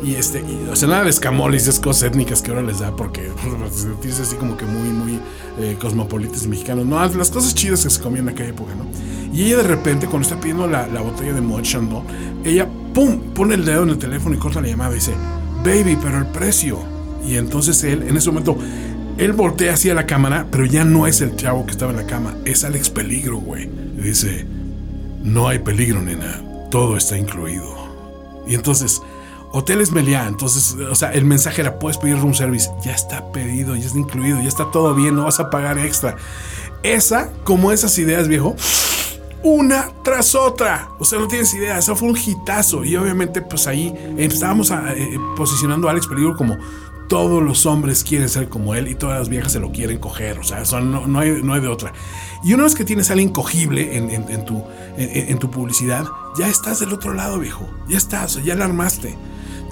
Y 0.04 0.16
este, 0.16 0.40
y, 0.40 0.68
o 0.70 0.76
sea, 0.76 0.90
nada 0.90 1.04
de 1.06 1.10
escamoles 1.10 1.66
y 1.66 1.70
esas 1.70 1.80
cosas 1.80 2.04
étnicas 2.04 2.42
que 2.42 2.52
ahora 2.52 2.64
les 2.64 2.80
da 2.80 2.96
porque 2.96 3.32
sentirse 3.72 4.24
así 4.24 4.36
como 4.36 4.58
que 4.58 4.66
muy, 4.66 4.90
muy 4.90 5.20
eh, 5.60 5.78
cosmopolitas 5.80 6.46
mexicanos. 6.48 6.86
No, 6.86 7.04
las 7.06 7.32
cosas 7.32 7.56
chidas 7.56 7.84
que 7.84 7.90
se 7.90 8.02
comían 8.02 8.28
en 8.28 8.34
aquella 8.34 8.50
época, 8.50 8.74
¿no? 8.76 8.86
Y 9.34 9.46
ella 9.46 9.58
de 9.58 9.64
repente, 9.64 10.08
cuando 10.08 10.28
está 10.28 10.40
pidiendo 10.40 10.68
la, 10.68 10.88
la 10.88 11.02
botella 11.02 11.34
de 11.34 11.62
Chandon, 11.62 12.04
ella, 12.44 12.68
pum, 12.94 13.20
pone 13.34 13.56
el 13.56 13.66
dedo 13.66 13.84
en 13.84 13.90
el 13.90 13.98
teléfono 13.98 14.36
y 14.36 14.40
corta 14.40 14.62
la 14.62 14.68
llamada 14.68 14.92
y 14.92 14.96
dice, 14.96 15.14
baby, 15.64 15.98
pero 16.02 16.18
el 16.20 16.28
precio. 16.28 16.80
Y 17.26 17.38
entonces 17.38 17.84
él, 17.84 18.04
en 18.04 18.18
ese 18.18 18.30
momento, 18.30 18.58
él 19.18 19.34
voltea 19.34 19.74
hacia 19.74 19.94
la 19.94 20.06
cámara, 20.06 20.48
pero 20.52 20.66
ya 20.66 20.84
no 20.84 21.08
es 21.08 21.22
el 21.22 21.36
chavo 21.36 21.66
que 21.66 21.72
estaba 21.72 21.92
en 21.92 21.98
la 21.98 22.08
cama, 22.08 22.36
es 22.46 22.64
Alex 22.64 22.90
Peligro, 22.90 23.38
güey. 23.38 23.70
Dice, 23.96 24.46
no 25.24 25.48
hay 25.48 25.60
peligro, 25.60 26.02
nena, 26.02 26.42
todo 26.70 26.98
está 26.98 27.18
incluido. 27.18 27.74
Y 28.48 28.56
entonces, 28.56 29.02
Hoteles 29.52 29.92
Meliá, 29.92 30.28
entonces, 30.28 30.76
o 30.90 30.96
sea, 30.96 31.14
el 31.14 31.26
mensaje 31.26 31.62
era, 31.62 31.78
puedes 31.78 31.98
pedir 31.98 32.18
room 32.20 32.34
service, 32.34 32.70
ya 32.84 32.94
está 32.94 33.32
pedido, 33.32 33.76
ya 33.76 33.86
está 33.86 34.00
incluido, 34.00 34.42
ya 34.42 34.48
está 34.48 34.72
todo 34.72 34.96
bien, 34.96 35.16
no 35.16 35.26
vas 35.26 35.40
a 35.40 35.50
pagar 35.50 35.78
extra. 35.78 36.16
Esa, 36.82 37.32
como 37.44 37.72
esas 37.72 37.98
ideas, 38.00 38.28
viejo, 38.28 38.56
una 39.44 39.90
tras 40.04 40.34
otra. 40.34 40.90
O 41.00 41.06
sea, 41.06 41.20
no 41.20 41.28
tienes 41.28 41.54
idea, 41.54 41.78
eso 41.78 41.96
fue 41.96 42.10
un 42.10 42.18
hitazo. 42.18 42.84
Y 42.84 42.96
obviamente, 42.96 43.42
pues 43.42 43.68
ahí 43.68 43.94
estábamos 44.18 44.72
a, 44.72 44.94
eh, 44.94 45.20
posicionando 45.38 45.88
a 45.88 45.92
Alex 45.92 46.08
Peligro 46.08 46.36
como 46.36 46.58
todos 47.14 47.44
los 47.44 47.68
hombres 47.68 48.04
quieren 48.04 48.28
ser 48.28 48.50
como 48.50 48.74
él 48.74 48.88
y 48.88 48.96
todas 48.96 49.20
las 49.20 49.30
viejas 49.30 49.52
se 49.52 49.60
lo 49.60 49.72
quieren 49.72 50.00
coger. 50.00 50.40
O 50.40 50.44
sea, 50.44 50.64
no, 50.82 51.06
no, 51.06 51.20
hay, 51.20 51.44
no 51.44 51.54
hay 51.54 51.62
de 51.62 51.68
otra. 51.68 51.94
Y 52.44 52.56
una 52.56 52.64
vez 52.64 52.74
que 52.74 52.86
tienes 52.86 53.12
a 53.12 53.14
alguien 53.14 53.32
en 53.78 54.46
tu, 54.46 54.64
en, 54.98 55.38
tu 55.38 55.52
publicidad, 55.52 56.08
ya 56.40 56.48
estás 56.48 56.80
del 56.80 56.92
otro 56.92 57.14
lado, 57.14 57.38
viejo. 57.38 57.70
Ya 57.88 57.98
estás, 57.98 58.44
ya 58.44 58.56
la 58.56 58.66
armaste. 58.66 59.16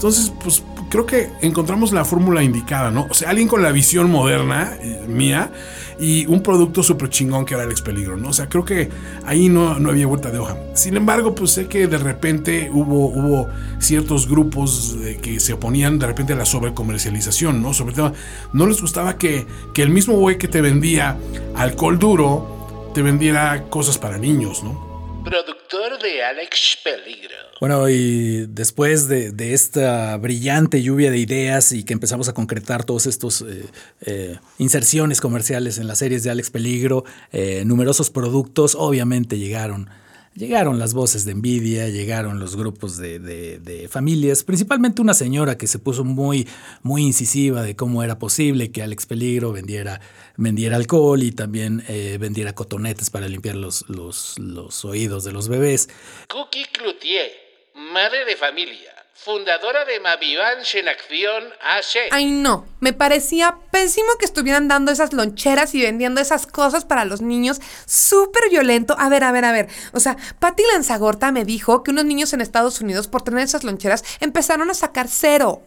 Entonces, 0.02 0.34
pues 0.44 0.64
creo 0.90 1.06
que 1.06 1.30
encontramos 1.44 1.92
la 1.92 2.04
fórmula 2.04 2.42
indicada, 2.42 2.90
¿no? 2.90 3.06
O 3.08 3.14
sea, 3.14 3.30
alguien 3.30 3.48
con 3.48 3.62
la 3.62 3.72
visión 3.72 4.10
moderna, 4.10 4.76
eh, 4.82 5.06
mía, 5.08 5.52
y 6.00 6.26
un 6.26 6.42
producto 6.42 6.82
súper 6.82 7.10
chingón 7.10 7.46
que 7.46 7.54
era 7.54 7.62
Alex 7.62 7.84
Peligro, 7.84 8.18
¿no? 8.18 8.30
O 8.30 8.34
sea, 8.34 8.50
creo 8.50 8.66
que 8.66 8.90
ahí 9.28 9.48
no, 9.48 9.78
no, 9.78 9.92
había 9.92 10.08
vuelta 10.08 10.32
de 10.32 10.40
hoja. 10.40 10.58
Sin 10.74 10.98
embargo, 10.98 11.36
pues 11.36 11.52
sé 11.52 11.68
que 11.68 11.86
de 11.86 12.00
repente 12.00 12.72
hubo, 12.74 13.10
hubo 13.10 13.48
ciertos 13.78 14.28
grupos 14.28 14.98
que 15.22 15.40
se 15.40 15.54
oponían 15.54 16.00
de 16.00 16.08
repente 16.08 16.34
a 16.34 16.36
la 16.36 16.46
sobrecomercialización, 16.46 17.62
¿no? 17.62 17.72
Sobre 17.76 17.94
todo, 17.94 18.12
no 18.54 18.66
les 18.66 18.82
gustaba 18.82 19.20
que, 19.20 19.46
que 19.76 19.84
el 19.84 19.92
mismo 19.92 20.16
güey 20.16 20.40
que 20.40 20.48
te 20.48 20.62
vendía 20.62 21.16
alcohol 21.54 22.00
duro 22.00 22.90
te 22.96 23.04
vendiera 23.04 23.66
cosas 23.70 24.00
para 24.00 24.18
niños, 24.18 24.64
¿no? 24.64 25.24
Productor 25.24 26.00
de 26.02 26.24
Alex 26.24 26.80
Peligro. 26.84 27.51
Bueno, 27.62 27.88
y 27.90 28.48
después 28.48 29.08
de, 29.08 29.32
de, 29.32 29.54
esta 29.54 30.18
brillante 30.18 30.82
lluvia 30.82 31.12
de 31.12 31.20
ideas 31.20 31.74
y 31.74 31.84
que 31.84 31.94
empezamos 31.94 32.28
a 32.28 32.34
concretar 32.34 32.84
todos 32.86 33.06
estos 33.06 33.44
eh, 33.44 33.68
eh, 34.02 34.40
inserciones 34.58 35.22
comerciales 35.22 35.78
en 35.78 35.86
las 35.86 36.00
series 36.00 36.24
de 36.24 36.32
Alex 36.32 36.50
Peligro, 36.50 37.04
eh, 37.32 37.62
numerosos 37.64 38.10
productos 38.10 38.74
obviamente 38.74 39.38
llegaron. 39.38 39.92
Llegaron 40.34 40.80
las 40.80 40.96
voces 40.96 41.24
de 41.26 41.34
envidia, 41.34 41.90
llegaron 41.90 42.40
los 42.40 42.56
grupos 42.56 42.98
de, 42.98 43.20
de, 43.20 43.88
familias, 43.90 44.44
principalmente 44.44 45.02
una 45.02 45.14
señora 45.14 45.56
que 45.58 45.68
se 45.68 45.78
puso 45.78 46.04
muy, 46.04 46.48
muy 46.82 47.04
incisiva 47.04 47.62
de 47.62 47.76
cómo 47.76 48.02
era 48.02 48.18
posible 48.18 48.72
que 48.72 48.82
Alex 48.82 49.06
Peligro 49.06 49.52
vendiera, 49.52 50.02
vendiera 50.36 50.78
alcohol 50.78 51.22
y 51.22 51.32
también 51.32 51.84
eh, 51.90 52.18
vendiera 52.20 52.56
cotonetes 52.56 53.12
para 53.12 53.28
limpiar 53.28 53.56
los, 53.56 53.88
los, 53.90 54.40
los 54.40 54.84
oídos 54.86 55.26
de 55.26 55.34
los 55.34 55.50
bebés. 55.50 55.90
Cookie 56.30 56.66
Cloutier, 56.72 57.51
madre 57.82 58.26
de 58.26 58.36
familia 58.36 58.92
fundadora 59.14 59.86
de 59.86 60.00
Mavivanche 60.00 60.80
en 60.80 60.88
Acción 60.88 61.44
AC. 61.62 62.10
Ay, 62.10 62.26
no, 62.26 62.66
me 62.80 62.92
parecía 62.92 63.56
pésimo 63.70 64.08
que 64.18 64.26
estuvieran 64.26 64.68
dando 64.68 64.92
esas 64.92 65.14
loncheras 65.14 65.76
y 65.76 65.82
vendiendo 65.82 66.20
esas 66.22 66.48
cosas 66.48 66.86
para 66.86 67.06
los 67.06 67.22
niños. 67.22 67.62
Súper 67.86 68.50
violento. 68.50 68.96
A 68.98 69.10
ver, 69.10 69.24
a 69.24 69.32
ver, 69.32 69.46
a 69.46 69.52
ver. 69.52 69.68
O 69.94 70.00
sea, 70.00 70.18
Patti 70.40 70.64
Lanzagorta 70.74 71.32
me 71.32 71.46
dijo 71.46 71.84
que 71.84 71.92
unos 71.92 72.06
niños 72.06 72.34
en 72.34 72.42
Estados 72.42 72.82
Unidos, 72.82 73.08
por 73.08 73.22
tener 73.22 73.44
esas 73.44 73.64
loncheras, 73.64 74.04
empezaron 74.22 74.72
a 74.72 74.74
sacar 74.74 75.08
cero. 75.08 75.62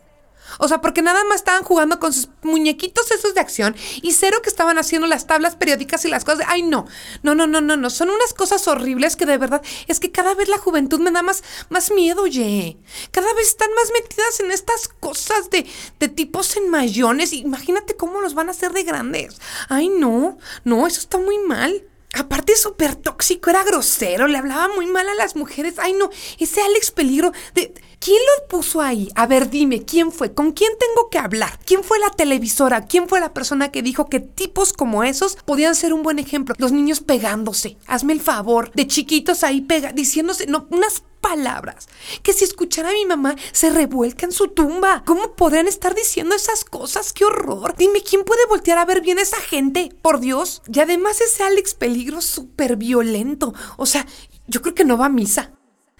O 0.59 0.69
sea, 0.69 0.81
porque 0.81 1.03
nada 1.03 1.25
más 1.25 1.37
estaban 1.37 1.63
jugando 1.63 1.99
con 1.99 2.13
sus 2.13 2.29
muñequitos 2.43 3.11
esos 3.11 3.35
de 3.35 3.41
acción 3.41 3.77
y 4.03 4.13
cero 4.13 4.39
que 4.43 4.49
estaban 4.49 4.79
haciendo 4.79 5.07
las 5.07 5.27
tablas 5.27 5.57
periódicas 5.57 6.05
y 6.05 6.09
las 6.09 6.25
cosas 6.25 6.47
ay 6.49 6.63
no, 6.63 6.87
no, 7.23 7.35
no, 7.35 7.47
no, 7.47 7.61
no, 7.61 7.77
no, 7.77 7.91
son 7.91 8.11
unas 8.11 8.35
cosas 8.35 8.67
horribles 8.69 9.17
que 9.17 9.27
de 9.27 9.39
verdad 9.39 9.63
es 9.87 10.01
que 10.01 10.11
cada 10.11 10.35
vez 10.35 10.49
la 10.49 10.59
juventud 10.59 11.01
me 11.01 11.11
da 11.11 11.23
más, 11.23 11.43
más 11.69 11.91
miedo, 11.91 12.23
oye. 12.23 12.79
Cada 13.11 13.33
vez 13.35 13.49
están 13.49 13.71
más 13.75 13.91
metidas 13.93 14.41
en 14.41 14.51
estas 14.51 14.89
cosas 14.89 15.51
de, 15.51 15.67
de 15.99 16.09
tipos 16.09 16.57
en 16.57 16.71
mayones. 16.71 17.33
Imagínate 17.33 17.97
cómo 17.97 18.21
los 18.21 18.35
van 18.35 18.49
a 18.49 18.53
hacer 18.53 18.73
de 18.73 18.85
grandes. 18.85 19.41
Ay 19.69 19.89
no, 19.89 20.39
no, 20.65 20.87
eso 20.87 21.01
está 21.01 21.19
muy 21.19 21.39
mal. 21.39 21.85
Aparte, 22.17 22.57
súper 22.57 22.95
tóxico, 22.95 23.51
era 23.51 23.65
grosero, 23.65 24.29
le 24.29 24.39
hablaba 24.39 24.69
muy 24.73 24.87
mal 24.87 25.09
a 25.09 25.15
las 25.15 25.35
mujeres. 25.35 25.75
Ay, 25.79 25.95
no, 25.95 26.11
ese 26.39 26.61
Alex 26.63 26.93
Peligro. 26.93 27.33
De, 27.55 27.75
¿Quién 27.99 28.19
lo 28.19 28.49
puso 28.49 28.81
ahí? 28.81 29.09
A 29.15 29.27
ver, 29.27 29.51
dime, 29.51 29.85
¿quién 29.85 30.13
fue? 30.13 30.35
¿Con 30.35 30.53
quién 30.53 30.73
tengo 30.79 31.09
que 31.11 31.19
hablar? 31.19 31.59
¿Quién 31.65 31.85
fue 31.85 31.99
la 31.99 32.11
televisora? 32.11 32.87
¿Quién 32.87 33.09
fue 33.09 33.21
la 33.21 33.33
persona 33.33 33.71
que 33.71 33.83
dijo 33.83 34.07
que 34.07 34.21
tipos 34.21 34.73
como 34.73 35.05
esos 35.05 35.37
podían 35.45 35.75
ser 35.75 35.93
un 35.93 36.03
buen 36.03 36.19
ejemplo? 36.19 36.55
Los 36.59 36.73
niños 36.73 37.01
pegándose. 37.01 37.77
Hazme 37.87 38.13
el 38.13 38.21
favor. 38.21 38.71
De 38.75 38.87
chiquitos 38.87 39.45
ahí 39.45 39.61
pega, 39.61 39.93
diciéndose, 39.93 40.47
no, 40.47 40.67
unas 40.71 41.03
palabras 41.25 41.89
que 42.23 42.35
si 42.35 42.45
escuchara 42.45 42.91
a 42.91 42.93
mi 42.93 43.07
mamá 43.07 43.35
se 43.53 43.71
revuelca 43.71 44.27
en 44.27 44.33
su 44.33 44.49
tumba. 44.49 45.03
¿Cómo 45.07 45.35
podrían 45.35 45.67
estar 45.67 45.95
diciendo 45.95 46.35
esas 46.35 46.67
cosas? 46.67 47.15
¡Qué 47.15 47.25
horror! 47.25 47.75
Dime, 47.79 48.03
¿quién 48.03 48.25
puede 48.25 48.47
voltear 48.47 48.77
a 48.77 48.85
ver 48.85 49.01
bien 49.01 49.19
a 49.19 49.23
esa 49.23 49.39
gente? 49.39 49.91
Por 50.03 50.21
Dios. 50.21 50.61
Y 50.71 50.81
además 50.81 51.23
ese 51.23 51.43
Alex 51.43 51.75
Peligro 51.75 52.21
súper 52.21 52.77
violento. 52.77 53.55
O 53.79 53.87
sea, 53.87 54.07
yo 54.47 54.61
creo 54.61 54.75
que 54.75 54.85
no 54.85 54.99
va 54.99 55.07
a 55.07 55.09
misa. 55.09 55.53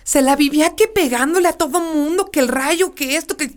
Se 0.05 0.23
la 0.23 0.37
vivía 0.37 0.77
que 0.77 0.87
pegándole 0.87 1.49
a 1.49 1.55
todo 1.55 1.81
mundo, 1.81 2.31
que 2.31 2.41
el 2.41 2.49
rayo, 2.49 2.95
que 2.95 3.17
esto, 3.17 3.37
que... 3.37 3.53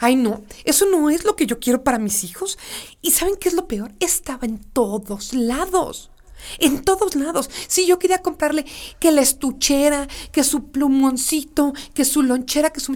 Ay, 0.00 0.16
no, 0.16 0.42
eso 0.64 0.86
no 0.86 1.10
es 1.10 1.24
lo 1.24 1.36
que 1.36 1.46
yo 1.46 1.58
quiero 1.58 1.82
para 1.82 1.98
mis 1.98 2.22
hijos. 2.22 2.58
¿Y 3.00 3.12
saben 3.12 3.36
qué 3.36 3.48
es 3.48 3.54
lo 3.54 3.66
peor? 3.66 3.92
Estaba 3.98 4.46
en 4.46 4.58
todos 4.58 5.32
lados. 5.32 6.10
En 6.58 6.84
todos 6.84 7.14
lados. 7.14 7.48
Si 7.68 7.82
sí, 7.82 7.86
yo 7.86 7.98
quería 7.98 8.18
comprarle 8.18 8.66
que 9.00 9.10
la 9.10 9.22
estuchera, 9.22 10.06
que 10.32 10.44
su 10.44 10.70
plumoncito, 10.70 11.72
que 11.94 12.04
su 12.04 12.22
lonchera, 12.22 12.70
que 12.70 12.80
su 12.80 12.92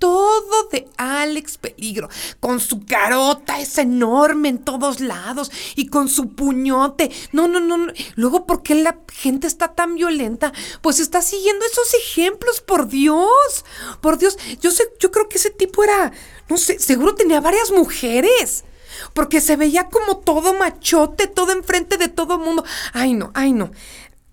todo 0.00 0.68
de 0.72 0.88
Alex 0.96 1.58
Peligro, 1.58 2.08
con 2.40 2.58
su 2.58 2.84
carota 2.84 3.60
es 3.60 3.78
enorme 3.78 4.48
en 4.48 4.58
todos 4.58 4.98
lados 4.98 5.52
y 5.76 5.86
con 5.86 6.08
su 6.08 6.34
puñote. 6.34 7.12
No, 7.30 7.46
no, 7.46 7.60
no, 7.60 7.76
no. 7.76 7.92
Luego, 8.16 8.46
¿por 8.46 8.64
qué 8.64 8.74
la 8.74 8.98
gente 9.12 9.46
está 9.46 9.74
tan 9.74 9.94
violenta? 9.94 10.52
Pues 10.80 10.98
está 10.98 11.22
siguiendo 11.22 11.64
esos 11.64 11.94
ejemplos, 11.94 12.60
por 12.60 12.88
Dios. 12.88 13.64
Por 14.00 14.18
Dios, 14.18 14.38
yo 14.60 14.70
sé, 14.70 14.84
yo 14.98 15.12
creo 15.12 15.28
que 15.28 15.36
ese 15.36 15.50
tipo 15.50 15.84
era, 15.84 16.12
no 16.48 16.56
sé, 16.56 16.78
seguro 16.78 17.14
tenía 17.14 17.40
varias 17.40 17.70
mujeres 17.70 18.64
porque 19.12 19.40
se 19.40 19.56
veía 19.56 19.88
como 19.88 20.18
todo 20.18 20.54
machote, 20.54 21.26
todo 21.26 21.52
enfrente 21.52 21.96
de 21.96 22.08
todo 22.08 22.38
mundo. 22.38 22.64
Ay, 22.92 23.14
no, 23.14 23.30
ay, 23.34 23.52
no. 23.52 23.70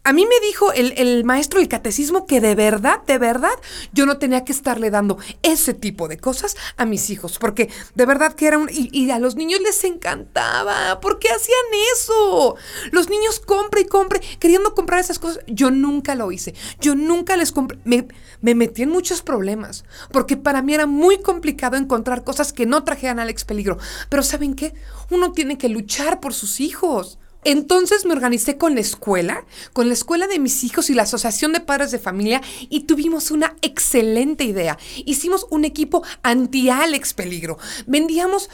A 0.07 0.13
mí 0.13 0.25
me 0.25 0.39
dijo 0.39 0.71
el, 0.71 1.25
maestro 1.25 1.59
del 1.59 1.67
catecismo 1.67 2.27
que 2.27 2.39
de 2.39 2.55
verdad, 2.55 3.03
de 3.05 3.17
verdad, 3.17 3.51
yo 3.91 4.05
no 4.05 4.19
tenía 4.19 4.45
que 4.45 4.53
estarle 4.53 4.89
dando 4.89 5.17
ese 5.43 5.73
tipo 5.73 6.07
de 6.07 6.17
cosas 6.17 6.55
a 6.77 6.85
mis 6.85 7.09
hijos, 7.09 7.37
porque 7.39 7.69
de 7.93 8.05
verdad 8.05 8.31
que 8.31 8.47
era 8.47 8.57
un... 8.57 8.69
Y, 8.71 9.11
a 9.11 9.19
los 9.19 9.35
niños 9.35 9.59
les 9.59 9.83
encantaba, 9.83 11.01
¿por 11.01 11.19
qué 11.19 11.27
hacían 11.27 11.57
eso? 11.93 12.55
Los 12.93 13.09
niños 13.09 13.41
compre 13.41 13.81
y 13.81 13.85
compre, 13.85 14.21
queriendo 14.39 14.73
comprar 14.73 15.01
esas 15.01 15.19
cosas. 15.19 15.43
Yo 15.45 15.71
nunca 15.71 16.15
lo 16.15 16.31
hice, 16.31 16.55
yo 16.79 16.95
nunca 16.95 17.35
les 17.35 17.51
compré, 17.51 17.77
me, 17.83 18.07
me 18.39 18.55
metí 18.55 18.83
en 18.83 18.91
muchos 18.91 19.21
problemas, 19.21 19.83
porque 20.13 20.37
para 20.37 20.61
mí 20.61 20.73
era 20.73 20.85
muy 20.85 21.21
complicado 21.21 21.75
encontrar 21.75 22.23
cosas 22.23 22.53
que 22.53 22.65
no 22.65 22.85
trajeran 22.85 23.19
Alex 23.19 23.43
Peligro. 23.43 23.77
Pero 24.07 24.23
¿saben 24.23 24.53
qué? 24.53 24.73
Uno 25.09 25.33
tiene 25.33 25.57
que 25.57 25.67
luchar 25.67 26.21
por 26.21 26.33
sus 26.33 26.61
hijos. 26.61 27.19
Entonces 27.47 28.03
me 28.03 28.11
organicé 28.11 28.57
con 28.57 28.75
la 28.75 28.81
escuela, 28.81 29.45
con 29.71 29.87
la 29.87 29.93
escuela 29.93 30.27
de 30.27 30.37
mis 30.37 30.65
hijos 30.65 30.89
y 30.89 30.93
la 30.93 31.03
Asociación 31.03 31.53
de 31.53 31.61
Padres 31.61 31.91
de 31.91 31.97
Familia 31.97 32.41
y 32.69 32.81
tuvimos 32.81 33.31
una 33.31 33.55
excelente 33.61 34.43
idea. 34.43 34.77
Hicimos 35.05 35.47
un 35.49 35.63
equipo 35.63 36.03
anti-Alex 36.23 37.13
Peligro. 37.13 37.57
Vendíamos 37.85 38.49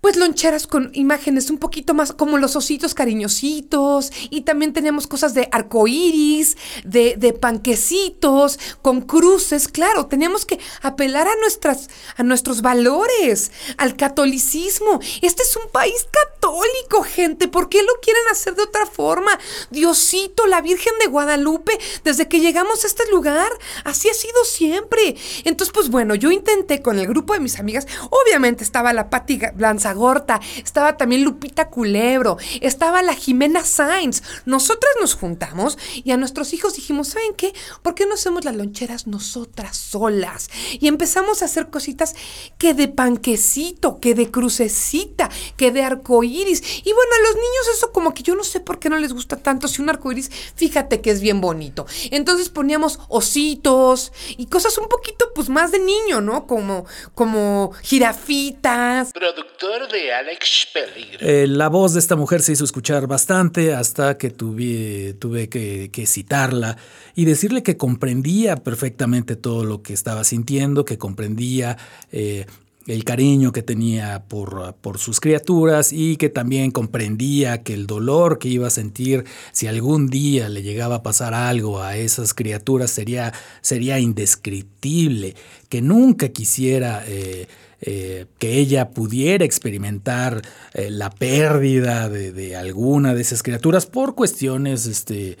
pues 0.00 0.16
loncheras 0.16 0.66
con 0.66 0.90
imágenes 0.94 1.50
un 1.50 1.58
poquito 1.58 1.94
más 1.94 2.12
como 2.12 2.38
los 2.38 2.54
ositos 2.56 2.94
cariñositos 2.94 4.12
y 4.30 4.42
también 4.42 4.72
teníamos 4.72 5.06
cosas 5.06 5.34
de 5.34 5.48
arcoíris, 5.50 6.56
de, 6.84 7.16
de 7.16 7.32
panquecitos, 7.32 8.58
con 8.82 9.00
cruces, 9.00 9.68
claro, 9.68 10.06
teníamos 10.06 10.46
que 10.46 10.60
apelar 10.82 11.26
a, 11.26 11.36
nuestras, 11.36 11.88
a 12.16 12.22
nuestros 12.22 12.62
valores, 12.62 13.50
al 13.76 13.96
catolicismo. 13.96 15.00
Este 15.22 15.42
es 15.42 15.56
un 15.56 15.70
país 15.72 16.06
católico, 16.10 17.02
gente, 17.02 17.48
¿por 17.48 17.68
qué 17.68 17.82
lo 17.82 17.92
quieren 18.00 18.22
hacer 18.30 18.54
de 18.54 18.62
otra 18.62 18.86
forma? 18.86 19.38
Diosito, 19.70 20.46
la 20.46 20.60
Virgen 20.60 20.92
de 21.00 21.06
Guadalupe, 21.06 21.78
desde 22.04 22.28
que 22.28 22.40
llegamos 22.40 22.84
a 22.84 22.86
este 22.86 23.10
lugar, 23.10 23.50
así 23.84 24.08
ha 24.08 24.14
sido 24.14 24.44
siempre. 24.44 25.16
Entonces, 25.44 25.72
pues 25.72 25.88
bueno, 25.88 26.14
yo 26.14 26.30
intenté 26.30 26.82
con 26.82 26.98
el 26.98 27.08
grupo 27.08 27.34
de 27.34 27.40
mis 27.40 27.58
amigas, 27.58 27.86
obviamente 28.10 28.62
estaba 28.62 28.92
la 28.92 29.10
Pati 29.10 29.40
Lanza 29.56 29.87
Gorta, 29.92 30.40
estaba 30.56 30.96
también 30.96 31.24
Lupita 31.24 31.68
Culebro, 31.70 32.38
estaba 32.60 33.02
la 33.02 33.14
Jimena 33.14 33.64
Sainz. 33.64 34.22
Nosotras 34.44 34.92
nos 35.00 35.14
juntamos 35.14 35.78
y 35.94 36.10
a 36.12 36.16
nuestros 36.16 36.52
hijos 36.52 36.74
dijimos, 36.74 37.08
¿saben 37.08 37.34
qué? 37.36 37.52
¿Por 37.82 37.94
qué 37.94 38.06
no 38.06 38.14
hacemos 38.14 38.44
las 38.44 38.56
loncheras 38.56 39.06
nosotras 39.06 39.76
solas? 39.76 40.48
Y 40.80 40.88
empezamos 40.88 41.42
a 41.42 41.46
hacer 41.46 41.70
cositas 41.70 42.14
que 42.58 42.74
de 42.74 42.88
panquecito, 42.88 44.00
que 44.00 44.14
de 44.14 44.30
crucecita, 44.30 45.30
que 45.56 45.70
de 45.70 45.82
arcoíris. 45.82 46.62
Y 46.84 46.92
bueno, 46.92 47.12
a 47.14 47.28
los 47.28 47.34
niños 47.34 47.68
eso 47.74 47.92
como 47.92 48.14
que 48.14 48.22
yo 48.22 48.34
no 48.34 48.44
sé 48.44 48.60
por 48.60 48.78
qué 48.78 48.88
no 48.88 48.98
les 48.98 49.12
gusta 49.12 49.36
tanto 49.36 49.68
si 49.68 49.82
un 49.82 49.90
arcoíris, 49.90 50.30
fíjate 50.54 51.00
que 51.00 51.10
es 51.10 51.20
bien 51.20 51.40
bonito. 51.40 51.86
Entonces 52.10 52.48
poníamos 52.48 52.98
ositos 53.08 54.12
y 54.36 54.46
cosas 54.46 54.76
un 54.78 54.88
poquito 54.88 55.30
pues 55.34 55.48
más 55.48 55.72
de 55.72 55.78
niño, 55.78 56.20
¿no? 56.20 56.46
Como, 56.46 56.86
como 57.14 57.72
jirafitas. 57.82 59.12
Productor 59.12 59.77
de 59.86 60.12
Alex 60.12 60.68
Peligro. 60.72 61.18
Eh, 61.20 61.46
la 61.46 61.68
voz 61.68 61.92
de 61.92 62.00
esta 62.00 62.16
mujer 62.16 62.42
se 62.42 62.52
hizo 62.52 62.64
escuchar 62.64 63.06
bastante 63.06 63.74
hasta 63.74 64.18
que 64.18 64.30
tuve, 64.30 65.14
tuve 65.18 65.48
que, 65.48 66.06
citarla 66.06 66.76
y 67.14 67.24
decirle 67.24 67.62
que 67.62 67.76
comprendía 67.76 68.56
perfectamente 68.56 69.36
todo 69.36 69.64
lo 69.64 69.82
que 69.82 69.92
estaba 69.92 70.24
sintiendo, 70.24 70.84
que 70.84 70.98
comprendía 70.98 71.76
eh, 72.10 72.46
el 72.86 73.04
cariño 73.04 73.52
que 73.52 73.62
tenía 73.62 74.24
por, 74.28 74.74
por, 74.80 74.98
sus 74.98 75.20
criaturas 75.20 75.92
y 75.92 76.16
que 76.16 76.30
también 76.30 76.70
comprendía 76.70 77.62
que 77.62 77.74
el 77.74 77.86
dolor 77.86 78.38
que 78.38 78.48
iba 78.48 78.66
a 78.66 78.70
sentir 78.70 79.24
si 79.52 79.66
algún 79.66 80.08
día 80.08 80.48
le 80.48 80.62
llegaba 80.62 80.96
a 80.96 81.02
pasar 81.02 81.34
algo 81.34 81.82
a 81.82 81.96
esas 81.96 82.32
criaturas 82.32 82.90
sería, 82.90 83.32
sería 83.60 83.98
indescriptible, 83.98 85.36
que 85.68 85.82
nunca 85.82 86.30
quisiera... 86.30 87.04
Eh, 87.06 87.46
eh, 87.80 88.26
que 88.38 88.58
ella 88.58 88.90
pudiera 88.90 89.44
experimentar 89.44 90.42
eh, 90.74 90.90
la 90.90 91.10
pérdida 91.10 92.08
de, 92.08 92.32
de, 92.32 92.56
alguna 92.56 93.14
de 93.14 93.20
esas 93.20 93.42
criaturas 93.42 93.86
por 93.86 94.14
cuestiones 94.14 94.86
este, 94.86 95.38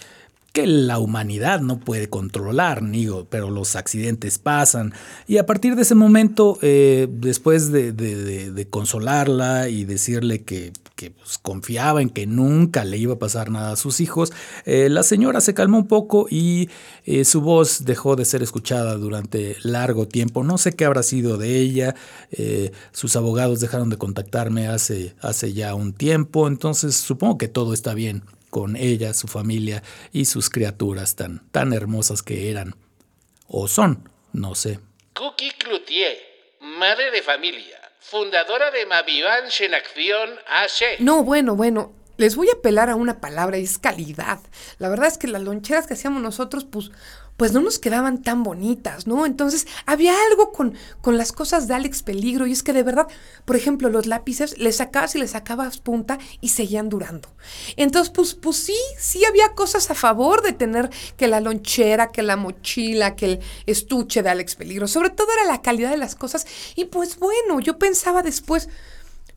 que 0.52 0.66
la 0.66 0.98
humanidad 0.98 1.60
no 1.60 1.78
puede 1.78 2.08
controlar, 2.08 2.82
pero 3.28 3.50
los 3.50 3.76
accidentes 3.76 4.38
pasan. 4.38 4.92
Y 5.26 5.38
a 5.38 5.46
partir 5.46 5.76
de 5.76 5.82
ese 5.82 5.94
momento, 5.94 6.58
eh, 6.62 7.08
después 7.10 7.70
de, 7.70 7.92
de, 7.92 8.50
de, 8.50 8.68
consolarla 8.68 9.68
y 9.68 9.84
decirle 9.84 10.42
que, 10.42 10.72
que 10.98 11.12
pues, 11.12 11.38
confiaba 11.38 12.02
en 12.02 12.10
que 12.10 12.26
nunca 12.26 12.84
le 12.84 12.98
iba 12.98 13.14
a 13.14 13.18
pasar 13.20 13.52
nada 13.52 13.70
a 13.70 13.76
sus 13.76 14.00
hijos, 14.00 14.32
eh, 14.64 14.88
la 14.90 15.04
señora 15.04 15.40
se 15.40 15.54
calmó 15.54 15.78
un 15.78 15.86
poco 15.86 16.26
y 16.28 16.70
eh, 17.04 17.24
su 17.24 17.40
voz 17.40 17.84
dejó 17.84 18.16
de 18.16 18.24
ser 18.24 18.42
escuchada 18.42 18.96
durante 18.96 19.56
largo 19.62 20.08
tiempo. 20.08 20.42
No 20.42 20.58
sé 20.58 20.72
qué 20.72 20.84
habrá 20.84 21.04
sido 21.04 21.38
de 21.38 21.60
ella. 21.60 21.94
Eh, 22.32 22.72
sus 22.90 23.14
abogados 23.14 23.60
dejaron 23.60 23.90
de 23.90 23.96
contactarme 23.96 24.66
hace, 24.66 25.14
hace 25.20 25.52
ya 25.52 25.76
un 25.76 25.92
tiempo, 25.92 26.48
entonces 26.48 26.96
supongo 26.96 27.38
que 27.38 27.46
todo 27.46 27.74
está 27.74 27.94
bien 27.94 28.24
con 28.50 28.74
ella, 28.74 29.14
su 29.14 29.28
familia 29.28 29.84
y 30.12 30.24
sus 30.24 30.50
criaturas 30.50 31.14
tan, 31.14 31.48
tan 31.52 31.72
hermosas 31.72 32.24
que 32.24 32.50
eran. 32.50 32.74
O 33.46 33.68
son, 33.68 34.10
no 34.32 34.56
sé. 34.56 34.80
Cookie 35.14 35.52
Cloutier, 35.58 36.16
madre 36.60 37.12
de 37.12 37.22
familia, 37.22 37.77
fundadora 38.00 38.70
de 38.70 38.86
Mavivans 38.86 39.60
en 39.60 39.74
Acción 39.74 40.38
AC. 40.46 40.98
No, 41.00 41.22
bueno, 41.24 41.56
bueno. 41.56 41.97
Les 42.18 42.34
voy 42.34 42.48
a 42.48 42.58
apelar 42.58 42.90
a 42.90 42.96
una 42.96 43.20
palabra, 43.20 43.58
es 43.58 43.78
calidad. 43.78 44.40
La 44.78 44.88
verdad 44.88 45.06
es 45.06 45.18
que 45.18 45.28
las 45.28 45.40
loncheras 45.40 45.86
que 45.86 45.94
hacíamos 45.94 46.20
nosotros, 46.20 46.64
pues, 46.64 46.90
pues 47.36 47.52
no 47.52 47.60
nos 47.60 47.78
quedaban 47.78 48.22
tan 48.24 48.42
bonitas, 48.42 49.06
¿no? 49.06 49.24
Entonces 49.24 49.68
había 49.86 50.12
algo 50.28 50.50
con, 50.50 50.74
con 51.00 51.16
las 51.16 51.30
cosas 51.30 51.68
de 51.68 51.74
Alex 51.74 52.02
Peligro 52.02 52.48
y 52.48 52.52
es 52.52 52.64
que 52.64 52.72
de 52.72 52.82
verdad, 52.82 53.06
por 53.44 53.54
ejemplo, 53.54 53.88
los 53.88 54.06
lápices 54.06 54.58
les 54.58 54.78
sacabas 54.78 55.14
y 55.14 55.20
les 55.20 55.30
sacabas 55.30 55.78
punta 55.78 56.18
y 56.40 56.48
seguían 56.48 56.88
durando. 56.88 57.28
Entonces, 57.76 58.12
pues, 58.12 58.34
pues 58.34 58.56
sí, 58.56 58.76
sí 58.98 59.24
había 59.24 59.54
cosas 59.54 59.88
a 59.92 59.94
favor 59.94 60.42
de 60.42 60.52
tener 60.52 60.90
que 61.16 61.28
la 61.28 61.38
lonchera, 61.38 62.08
que 62.08 62.24
la 62.24 62.34
mochila, 62.34 63.14
que 63.14 63.26
el 63.26 63.40
estuche 63.66 64.24
de 64.24 64.30
Alex 64.30 64.56
Peligro. 64.56 64.88
Sobre 64.88 65.10
todo 65.10 65.28
era 65.32 65.44
la 65.44 65.62
calidad 65.62 65.90
de 65.90 65.98
las 65.98 66.16
cosas 66.16 66.48
y 66.74 66.86
pues 66.86 67.16
bueno, 67.20 67.60
yo 67.60 67.78
pensaba 67.78 68.22
después 68.22 68.68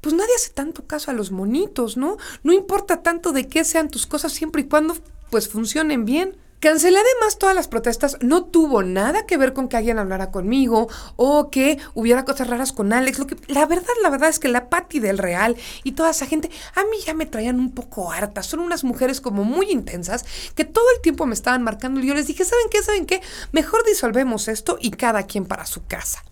pues 0.01 0.13
nadie 0.15 0.35
hace 0.35 0.49
tanto 0.49 0.85
caso 0.85 1.11
a 1.11 1.13
los 1.13 1.31
monitos, 1.31 1.95
¿no? 1.95 2.17
No 2.43 2.53
importa 2.53 3.03
tanto 3.03 3.31
de 3.31 3.47
qué 3.47 3.63
sean 3.63 3.89
tus 3.89 4.07
cosas 4.07 4.33
siempre 4.33 4.63
y 4.63 4.65
cuando 4.65 4.97
pues 5.29 5.47
funcionen 5.47 6.05
bien. 6.05 6.37
Cancelé 6.59 6.99
además 6.99 7.39
todas 7.39 7.55
las 7.55 7.67
protestas, 7.67 8.17
no 8.21 8.43
tuvo 8.45 8.83
nada 8.83 9.25
que 9.25 9.35
ver 9.35 9.51
con 9.51 9.67
que 9.67 9.77
alguien 9.77 9.97
hablara 9.97 10.29
conmigo 10.29 10.89
o 11.15 11.49
que 11.49 11.79
hubiera 11.95 12.23
cosas 12.23 12.47
raras 12.47 12.71
con 12.71 12.93
Alex. 12.93 13.17
Lo 13.17 13.25
que, 13.25 13.35
la 13.47 13.65
verdad, 13.65 13.89
la 14.03 14.11
verdad 14.11 14.29
es 14.29 14.37
que 14.37 14.47
la 14.47 14.69
Patti 14.69 14.99
del 14.99 15.17
Real 15.17 15.55
y 15.83 15.93
toda 15.93 16.11
esa 16.11 16.27
gente 16.27 16.51
a 16.75 16.83
mí 16.83 16.97
ya 17.03 17.15
me 17.15 17.25
traían 17.25 17.59
un 17.59 17.73
poco 17.73 18.11
hartas. 18.11 18.45
Son 18.45 18.59
unas 18.59 18.83
mujeres 18.83 19.21
como 19.21 19.43
muy 19.43 19.71
intensas 19.71 20.23
que 20.53 20.63
todo 20.63 20.85
el 20.95 21.01
tiempo 21.01 21.25
me 21.25 21.33
estaban 21.33 21.63
marcando 21.63 21.99
y 21.99 22.05
yo 22.05 22.13
les 22.13 22.27
dije, 22.27 22.45
¿saben 22.45 22.67
qué? 22.69 22.83
¿Saben 22.83 23.07
qué? 23.07 23.21
Mejor 23.51 23.83
disolvemos 23.83 24.47
esto 24.47 24.77
y 24.79 24.91
cada 24.91 25.25
quien 25.25 25.47
para 25.47 25.65
su 25.65 25.87
casa. 25.87 26.23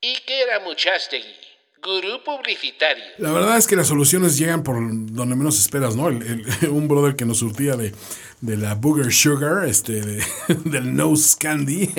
¿Y 0.00 0.16
qué 0.26 0.44
era 0.44 0.60
Muchastegui? 0.60 1.43
Gurú 1.84 2.22
publicitario. 2.24 3.04
La 3.18 3.30
verdad 3.30 3.58
es 3.58 3.66
que 3.66 3.76
las 3.76 3.88
soluciones 3.88 4.38
llegan 4.38 4.62
por 4.62 4.76
donde 4.76 5.36
menos 5.36 5.60
esperas, 5.60 5.94
¿no? 5.96 6.08
El, 6.08 6.22
el, 6.22 6.68
un 6.70 6.88
brother 6.88 7.14
que 7.14 7.26
nos 7.26 7.38
surtía 7.38 7.76
de, 7.76 7.92
de 8.40 8.56
la 8.56 8.74
Booger 8.74 9.12
Sugar, 9.12 9.66
este, 9.66 10.00
de, 10.00 10.24
del 10.64 10.96
Nose 10.96 11.36
Candy, 11.38 11.90